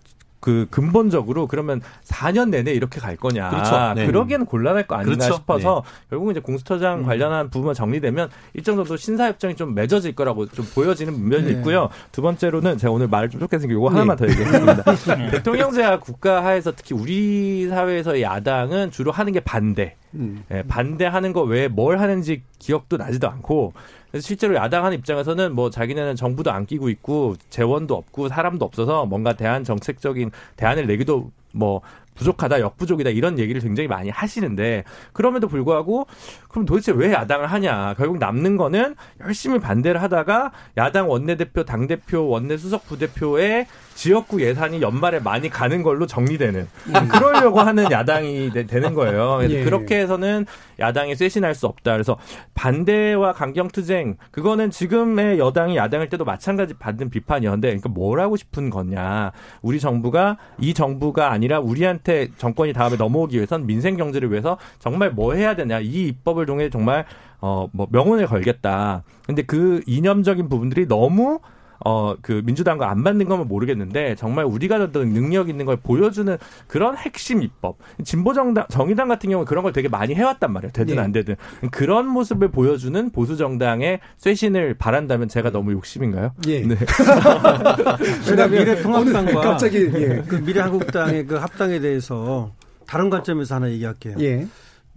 [0.41, 3.51] 그 근본적으로 그러면 4년 내내 이렇게 갈 거냐.
[3.51, 3.95] 그렇죠.
[3.95, 4.07] 네.
[4.07, 5.34] 그러기에는 곤란할 거 아닌가 그렇죠.
[5.34, 7.05] 싶어서 결국은 이제 공수처장 음.
[7.05, 11.51] 관련한 부분만 정리되면 일정 정도 신사협정이 좀 맺어질 거라고 좀 보여지는 면이 네.
[11.53, 11.89] 있고요.
[12.12, 13.95] 두 번째로는 제가 오늘 말을 좀 좁게 생기고 이거 네.
[13.95, 15.30] 하나만 더 얘기하겠습니다.
[15.32, 19.97] 대통령제와 국가하에서 특히 우리 사회에서의 야당은 주로 하는 게 반대.
[20.14, 20.43] 음.
[20.51, 23.72] 예, 반대하는 거 외에 뭘 하는지 기억도 나지도 않고
[24.11, 29.07] 그래서 실제로 야당 하는 입장에서는 뭐 자기네는 정부도 안 끼고 있고 재원도 없고 사람도 없어서
[29.07, 31.81] 뭔가 대안 정책적인 대안을 내기도 뭐
[32.15, 36.07] 부족하다, 역부족이다 이런 얘기를 굉장히 많이 하시는데 그럼에도 불구하고
[36.49, 37.94] 그럼 도대체 왜 야당을 하냐?
[37.96, 43.66] 결국 남는 거는 열심히 반대를 하다가 야당 원내대표, 당대표, 원내수석 부대표의
[43.99, 47.09] 지역구 예산이 연말에 많이 가는 걸로 정리되는 음.
[47.09, 49.38] 그러려고 하는 야당이 되, 는 거예요.
[49.38, 49.64] 그래서 예.
[49.64, 50.46] 그렇게 해서는
[50.78, 51.94] 야당이 쇄신할 수 없다.
[51.94, 52.16] 그래서
[52.55, 59.32] 반대와 강경투쟁 그거는 지금의 여당이 야당일 때도 마찬가지 받는 비판이었는데 그러니까 뭘 하고 싶은 거냐?
[59.62, 65.34] 우리 정부가 이 정부가 아니라 우리한테 정권이 다음에 넘어오기 위해선 민생 경제를 위해서 정말 뭐
[65.34, 65.80] 해야 되냐?
[65.80, 67.05] 이 입법을 통해 정말
[67.40, 69.05] 어 뭐 명운을 걸겠다.
[69.26, 71.38] 근데 그 이념적인 부분들이 너무
[71.84, 76.36] 어, 그 민주당과 안 맞는 거면 모르겠는데 정말 우리가 어떤 능력 있는 걸 보여주는
[76.66, 77.76] 그런 핵심 입법.
[78.03, 80.72] 진보정당, 정의당 같은 경우는 그런 걸 되게 많이 해왔단 말이에요.
[80.72, 81.01] 되든 네.
[81.01, 81.36] 안 되든.
[81.70, 86.32] 그런 모습을 보여주는 보수정당의 쇄신을 바란다면 제가 너무 욕심인가요?
[86.49, 86.62] 예.
[86.62, 86.74] 네.
[88.26, 90.24] 그러니까 미래통합당과 갑자기 예.
[90.26, 92.51] 그 미래한국당의 그 합당에 대해서
[92.88, 94.16] 다른 관점에서 하나 얘기할게요.
[94.18, 94.49] 예.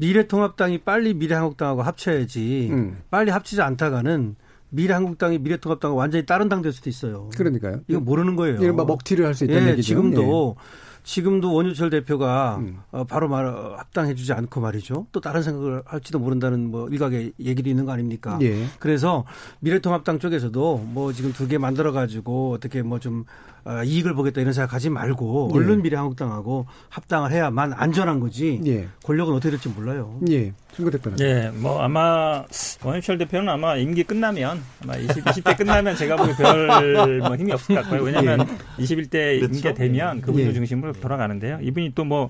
[0.01, 2.97] 미래통합당이 빨리 미래한국당하고 합쳐야지 음.
[3.11, 4.35] 빨리 합치지 않다가는
[4.69, 7.29] 미래한국당이 미래통합당과 완전히 다른 당 될 수도 있어요.
[7.37, 7.81] 그러니까요.
[7.87, 8.57] 이거 모르는 거예요.
[8.61, 9.87] 이른바 먹튀를 할 수 있다는 예, 얘기죠.
[9.87, 10.91] 지금도 예.
[11.03, 12.77] 지금도 원유철 대표가 음.
[12.91, 15.07] 어, 바로 말 합당해주지 않고 말이죠.
[15.11, 18.37] 또 다른 생각을 할지도 모른다는 뭐 일각의 얘기도 있는 거 아닙니까?
[18.41, 18.65] 예.
[18.79, 19.25] 그래서
[19.61, 23.25] 미래통합당 쪽에서도 뭐 지금 두 개 만들어 가지고 어떻게 뭐좀
[23.60, 25.57] 어, 이익을 보겠다 이런 생각 하지 말고 예.
[25.57, 28.59] 얼른 미래한국당하고 합당을 해야만 안전한 거지.
[28.65, 28.87] 예.
[29.03, 30.19] 권력은 어떻게 될지 몰라요.
[30.29, 30.51] 예.
[30.75, 31.19] 친구대표는.
[31.19, 31.49] 예.
[31.53, 32.43] 뭐 아마
[32.83, 37.81] 원희철 대표는 아마 임기 끝나면 아마 20, 20대 끝나면 제가 보기 별뭐 힘이 없을 것
[37.81, 38.01] 같고요.
[38.03, 38.47] 왜냐하면
[38.79, 38.83] 예.
[38.83, 39.45] 21대 그렇죠?
[39.45, 40.53] 임기가 되면 그분을 예.
[40.53, 41.59] 중심으로 돌아가는데요.
[41.61, 42.29] 이분이 또 뭐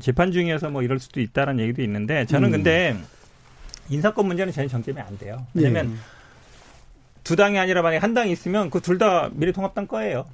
[0.00, 2.52] 재판 중이어서 뭐 이럴 수도 있다는 얘기도 있는데 저는 음.
[2.52, 2.96] 근데
[3.88, 5.44] 인사권 문제는 전혀 정점이 안 돼요.
[5.52, 5.96] 왜냐하면 예.
[7.24, 10.26] 두 당이 아니라 만약에 한 당이 있으면 그 둘 다 미래통합당 거예요.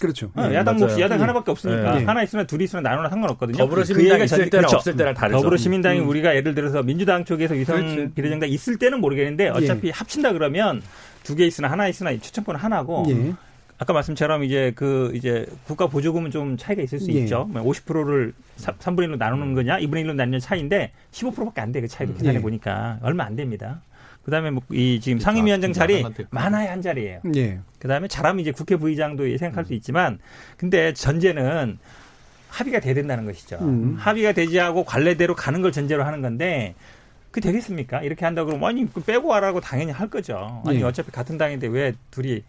[0.00, 0.30] 그렇죠.
[0.34, 2.04] 어, 야당 몫이 야당 하나밖에 없으니까 네.
[2.04, 3.58] 하나 있으면 둘이 있으면 나누나 상관없거든요.
[3.58, 4.76] 더불어시민당 그 있을 때랑 그렇죠.
[4.76, 5.38] 없을 때랑 다르죠.
[5.38, 6.08] 더불어시민당이 음.
[6.08, 9.90] 우리가 예를 들어서 민주당 쪽에서 위성 비례정당 있을 때는 모르겠는데 어차피 예.
[9.92, 10.82] 합친다 그러면
[11.22, 13.34] 두 개 있으나 하나 있으나 추천권은 하나고 예.
[13.76, 17.18] 아까 말씀처럼 이제 그 이제 국가 보조금은 좀 차이가 있을 수 예.
[17.20, 17.48] 있죠.
[17.52, 18.32] 50%를
[18.64, 21.80] 뭐 3분의 1로 나누는 거냐, 2분의 1로 나누는 차이인데 15%밖에 안 돼.
[21.82, 22.18] 그 차이도 음.
[22.18, 22.40] 계산해 예.
[22.42, 23.82] 보니까 얼마 안 됩니다.
[24.28, 27.20] 그다음에 뭐 이 지금 상임위원장 자리 많아야 한 자리예요.
[27.34, 27.60] 예.
[27.78, 30.18] 그다음에 잘하면 이제 국회 부의장도 생각할 수 있지만
[30.58, 31.78] 근데 전제는
[32.50, 33.56] 합의가 돼야 된다는 것이죠.
[33.62, 33.94] 음.
[33.98, 36.74] 합의가 되지 하고 관례대로 가는 걸 전제로 하는 건데
[37.30, 38.02] 그 되겠습니까?
[38.02, 40.62] 이렇게 한다 그러면 아니 그 빼고 하라고 당연히 할 거죠.
[40.66, 40.82] 아니 예.
[40.82, 42.42] 어차피 같은 당인데 왜 둘이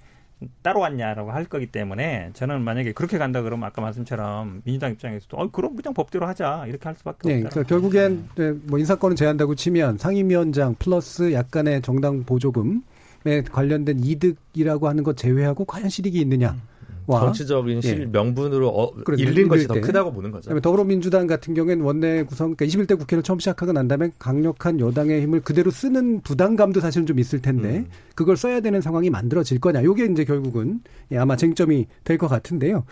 [0.62, 5.52] 따로 왔냐라고 할 거기 때문에 저는 만약에 그렇게 간다 그러면 아까 말씀처럼 민주당 입장에서도 어
[5.52, 7.50] 그럼 그냥 법대로 하자 이렇게 할 수밖에 네, 없다.
[7.50, 15.04] 그러니까 결국엔 네, 뭐 인사권을 제한다고 치면 상임위원장 플러스 약간의 정당 보조금에 관련된 이득이라고 하는
[15.04, 16.52] 것 제외하고 과연 실익이 있느냐.
[16.52, 16.79] 음.
[17.18, 18.06] 정치적인 실 예.
[18.06, 20.58] 명분으로 어, 잃는 것이 더 크다고 보는 거죠.
[20.60, 25.42] 더불어민주당 같은 경우에는 원내 구성, 그러니까 21대 국회를 처음 시작하고 난 다음에 강력한 여당의 힘을
[25.42, 27.88] 그대로 쓰는 부담감도 사실은 좀 있을 텐데 음.
[28.16, 29.84] 그걸 써야 되는 상황이 만들어질 거냐.
[29.84, 30.82] 요게 이제 결국은
[31.12, 32.84] 예, 아마 쟁점이 될 것 같은데요.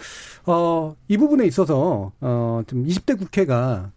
[0.46, 3.92] 어, 이 부분에 있어서 어, 좀 20대 국회가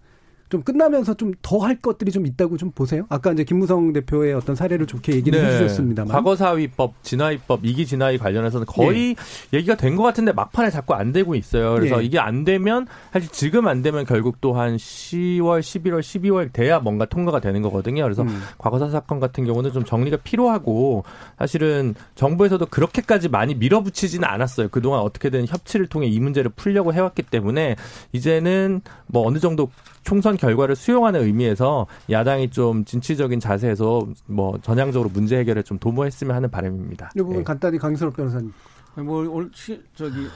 [0.50, 3.06] 좀 끝나면서 좀 더 할 것들이 좀 있다고 좀 보세요.
[3.08, 5.46] 아까 이제 김무성 대표의 어떤 사례를 좋게 얘기를 네.
[5.54, 9.58] 해주셨습니다만 과거사위법, 진화위법, 이기 진화위 관련해서는 거의 네.
[9.58, 11.74] 얘기가 된 것 같은데 막판에 자꾸 안 되고 있어요.
[11.74, 12.04] 그래서 네.
[12.04, 17.04] 이게 안 되면 사실 지금 안 되면 결국 또 한 10월, 11월, 12월 돼야 뭔가
[17.06, 18.02] 통과가 되는 거거든요.
[18.02, 18.42] 그래서 음.
[18.58, 21.04] 과거사 사건 같은 경우는 좀 정리가 필요하고
[21.38, 24.68] 사실은 정부에서도 그렇게까지 많이 밀어붙이지는 않았어요.
[24.70, 27.76] 그동안 어떻게든 협치를 통해 이 문제를 풀려고 해왔기 때문에
[28.12, 29.70] 이제는 뭐 어느 정도
[30.02, 36.50] 총선 결과를 수용하는 의미에서 야당이 좀 진취적인 자세에서 뭐 전향적으로 문제 해결에 좀 도모했으면 하는
[36.50, 37.10] 바람입니다.
[37.14, 37.44] 이 부분 네.
[37.44, 38.52] 간단히 강선업 변호사님.
[38.96, 39.50] 뭐 오늘
[39.94, 40.26] 저기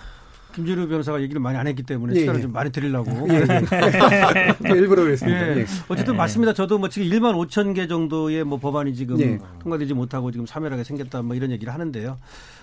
[0.55, 2.43] 김진우 변호사가 얘기를 많이 안 했기 때문에 예, 시간을 예.
[2.43, 3.11] 좀 많이 드리려고.
[3.29, 3.45] 예,
[4.65, 4.69] 예.
[4.71, 5.59] 일부러 그랬습니다.
[5.59, 5.67] 예.
[5.89, 6.53] 어쨌든 맞습니다.
[6.53, 9.39] 저도 뭐 지금 1만 5천 개 정도의 뭐 법안이 지금 예.
[9.61, 12.19] 통과되지 못하고 지금 사멸하게 생겼다 뭐 이런 얘기를 하는데요.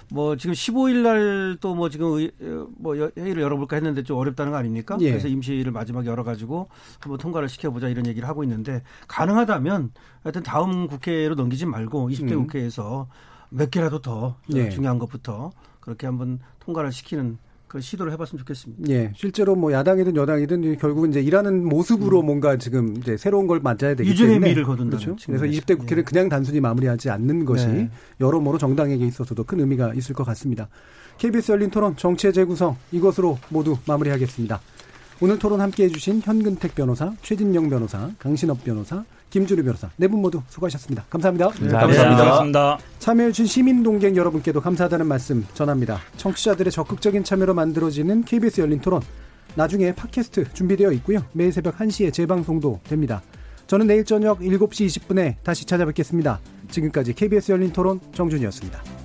[0.10, 2.32] 뭐 지금 15일 날 또 뭐 지금 의,
[2.78, 4.98] 뭐 회의를 열어볼까 했는데 좀 어렵다는 거 아닙니까?
[5.02, 5.10] 예.
[5.10, 6.68] 그래서 임시를 마지막에 열어가지고
[7.00, 9.92] 한번 통과를 시켜보자 이런 얘기를 하고 있는데 가능하다면
[10.24, 12.42] 하여튼 다음 국회로 넘기지 말고 20대 음.
[12.44, 13.08] 국회에서
[13.50, 14.70] 몇 개라도 더 예.
[14.70, 17.38] 중요한 것부터 그렇게 한번 통과를 시키는
[17.72, 18.90] 그 시도를 해봤으면 좋겠습니다.
[18.90, 22.26] 예, 실제로 뭐 야당이든 여당이든 결국은 이제 일하는 모습으로 음.
[22.26, 24.98] 뭔가 지금 이제 새로운 걸 맞아야 되기 때문에 유죄의 미를 거둔다.
[24.98, 25.16] 그렇죠.
[25.26, 26.04] 그래서 20대 국회를 예.
[26.04, 27.90] 그냥 단순히 마무리하지 않는 것이 네.
[28.20, 30.68] 여러모로 정당에게 있어서도 큰 의미가 있을 것 같습니다.
[31.18, 34.60] KBS 열린 토론 정치의 재구성 이것으로 모두 마무리하겠습니다.
[35.22, 40.42] 오늘 토론 함께해 주신 현근택 변호사, 최진영 변호사, 강신업 변호사, 김준우 변호사 네 분 모두
[40.50, 41.06] 수고하셨습니다.
[41.10, 41.50] 감사합니다.
[41.60, 42.16] 네, 감사합니다.
[42.18, 42.78] 감사합니다.
[43.00, 46.00] 참여해주신 시민 동객 여러분께도 감사하다는 말씀 전합니다.
[46.18, 49.02] 청취자들의 적극적인 참여로 만들어지는 KBS 열린 토론
[49.56, 51.26] 나중에 팟캐스트 준비되어 있고요.
[51.34, 53.22] 매일 새벽 1시에 재방송도 됩니다.
[53.68, 56.40] 저는 내일 저녁 7시 20분에 다시 찾아뵙겠습니다.
[56.70, 59.01] 지금까지 KBS 열린 토론 정준이었습니다.